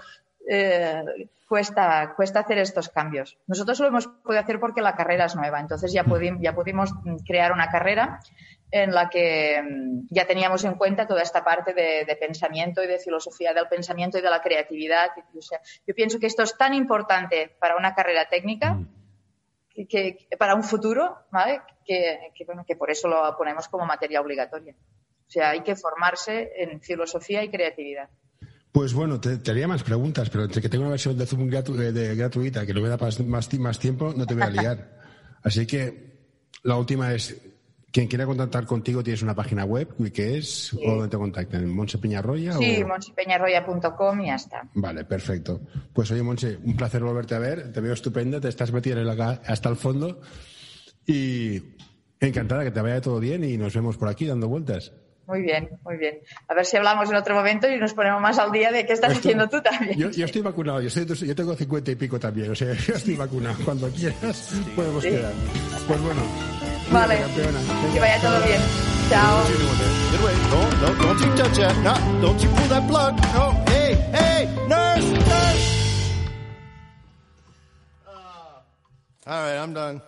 eh, 0.50 1.30
cuesta, 1.48 2.14
cuesta 2.16 2.42
hacer 2.42 2.58
estos 2.58 2.90
cambios. 2.90 3.38
Nosotros 3.48 3.80
lo 3.80 3.88
hemos 3.88 4.08
podido 4.08 4.42
hacer 4.42 4.60
porque 4.60 4.82
la 4.82 4.96
carrera 4.96 5.26
es 5.26 5.36
nueva, 5.36 5.60
entonces 5.60 5.94
ya, 5.94 6.04
pudimos, 6.04 6.42
ya 6.42 6.54
pudimos 6.54 6.92
crear 7.26 7.52
una 7.52 7.70
carrera 7.70 8.20
en 8.72 8.94
la 8.94 9.10
que 9.10 9.62
mm, 9.62 10.08
ya 10.10 10.26
teníamos 10.26 10.64
en 10.66 10.76
cuenta 10.76 11.08
toda 11.08 11.22
esta 11.22 11.44
parte 11.44 11.74
de, 11.74 12.18
pensamiento 12.20 12.84
y 12.84 12.88
de 12.88 13.00
filosofía 13.00 13.54
del 13.54 13.68
pensamiento 13.68 14.18
y 14.18 14.22
de 14.22 14.30
la 14.30 14.42
creatividad. 14.42 15.12
yo 15.88 15.96
pienso 15.96 16.20
que 16.20 16.28
esto 16.28 16.44
es 16.44 16.58
tan 16.58 16.74
importante 16.74 17.56
para 17.60 17.78
una 17.78 17.96
carrera 17.96 18.26
técnica, 18.26 18.80
que, 19.90 20.28
para 20.38 20.56
un 20.56 20.64
futuro, 20.64 21.18
¿vale? 21.32 21.62
Que, 21.86 22.32
bueno, 22.46 22.64
que 22.66 22.76
por 22.76 22.90
eso 22.90 23.08
lo 23.08 23.36
ponemos 23.38 23.68
como 23.68 23.86
materia 23.86 24.22
obligatoria. 24.22 24.74
O 25.28 25.32
sea, 25.32 25.50
hay 25.50 25.62
que 25.62 25.76
formarse 25.76 26.52
en 26.56 26.82
filosofía 26.82 27.44
y 27.44 27.50
creatividad. 27.50 28.10
Pues 28.76 28.94
bueno, 28.94 29.22
te, 29.22 29.40
haría 29.50 29.70
más 29.70 29.84
preguntas, 29.84 30.30
pero 30.30 30.44
entre 30.44 30.62
que 30.62 30.68
tengo 30.68 30.84
una 30.84 30.92
versión 30.92 31.18
de 31.18 31.26
Zoom 31.26 31.50
de, 31.50 32.14
gratuita 32.14 32.66
que 32.66 32.74
no 32.74 32.82
me 32.82 32.90
da 32.90 32.98
más, 32.98 33.50
más 33.58 33.80
tiempo, 33.80 34.14
no 34.14 34.26
te 34.26 34.34
voy 34.34 34.44
a 34.44 34.50
liar. 34.50 35.00
Así 35.44 35.66
que 35.66 36.28
la 36.62 36.76
última 36.76 37.14
es, 37.14 37.42
quien 37.90 38.10
quiera 38.10 38.26
contactar 38.26 38.66
contigo, 38.66 39.02
tienes 39.02 39.22
una 39.22 39.34
página 39.34 39.64
web, 39.64 40.12
que 40.12 40.38
es, 40.38 40.74
o 40.74 40.92
donde 40.92 41.08
te 41.08 41.16
contactan, 41.16 41.64
¿en 41.64 41.74
Monse 41.74 42.00
Peñarroya? 42.00 42.52
Sí, 42.58 42.84
o... 42.84 42.88
monsepeñarroya.com 42.90 44.20
y 44.20 44.26
ya 44.26 44.36
está. 44.36 44.70
Vale, 44.74 45.06
perfecto. 45.06 45.62
Pues 45.94 46.12
oye, 46.12 46.22
Monse, 46.22 46.60
un 46.62 46.76
placer 46.76 47.02
volverte 47.02 47.36
a 47.36 47.40
ver, 47.40 47.72
te 47.72 47.80
veo 47.80 47.94
estupenda, 47.94 48.42
te 48.42 48.50
estás 48.50 48.74
metida 48.74 49.00
en 49.00 49.08
la, 49.08 49.42
hasta 49.48 49.70
el 49.70 49.78
fondo 49.78 50.20
y 51.08 51.62
encantada 52.20 52.66
que 52.66 52.72
te 52.72 52.82
vaya 52.82 53.00
todo 53.00 53.22
bien 53.22 53.46
y 53.46 53.56
nos 53.56 53.74
vemos 53.74 53.96
por 53.96 54.10
aquí 54.10 54.26
dando 54.26 54.50
vueltas. 54.50 54.92
Muy 55.28 55.42
bien, 55.42 55.70
muy 55.84 55.98
bien. 55.98 56.20
A 56.48 56.54
ver 56.54 56.66
si 56.66 56.78
hablamos 56.78 57.10
en 57.10 57.16
otro 57.16 57.36
momento 57.36 57.68
y 57.70 57.78
nos 57.78 57.94
ponemos 57.94 58.22
más 58.22 58.38
al 58.38 58.52
día 58.52 58.72
de 58.72 58.86
qué 58.86 58.94
estás 58.94 59.18
haciendo 59.18 59.50
tú 59.50 59.62
también. 59.62 59.98
Yo, 59.98 60.26
estoy 60.26 60.42
vacunado, 60.42 60.82
yo, 60.82 60.90
yo, 61.04 61.36
tengo 61.36 61.56
cincuenta 61.56 61.92
y 61.92 61.96
pico 61.96 62.20
también, 62.20 62.52
o 62.52 62.56
sea, 62.56 62.74
yo 62.88 62.94
estoy 62.94 63.16
vacunado. 63.16 63.56
Cuando 63.66 63.90
quieras 63.90 64.54
podemos 64.76 65.04
quedar. 65.04 65.34
Pues 65.88 66.02
bueno. 66.02 66.22
Vale. 66.92 67.18
Que 67.94 68.00
vaya 68.00 68.22
todo 68.22 68.46
bien. 68.46 68.62
Chao. 69.10 69.44
No, 70.50 70.70
no, 70.82 70.94
don't 71.02 71.20
you 71.20 71.36
touch 71.36 71.58
that. 71.58 71.78
No, 71.84 72.22
don't 72.22 72.42
you 72.42 72.50
pull 72.50 72.68
that 72.70 72.88
plug. 72.88 73.16
No, 73.34 73.64
hey, 73.68 73.96
hey, 74.14 74.50
nurse, 74.68 75.12
nurse. 75.12 75.76
All 79.28 79.44
right, 79.44 79.58
I'm 79.58 79.74
done. 79.74 80.02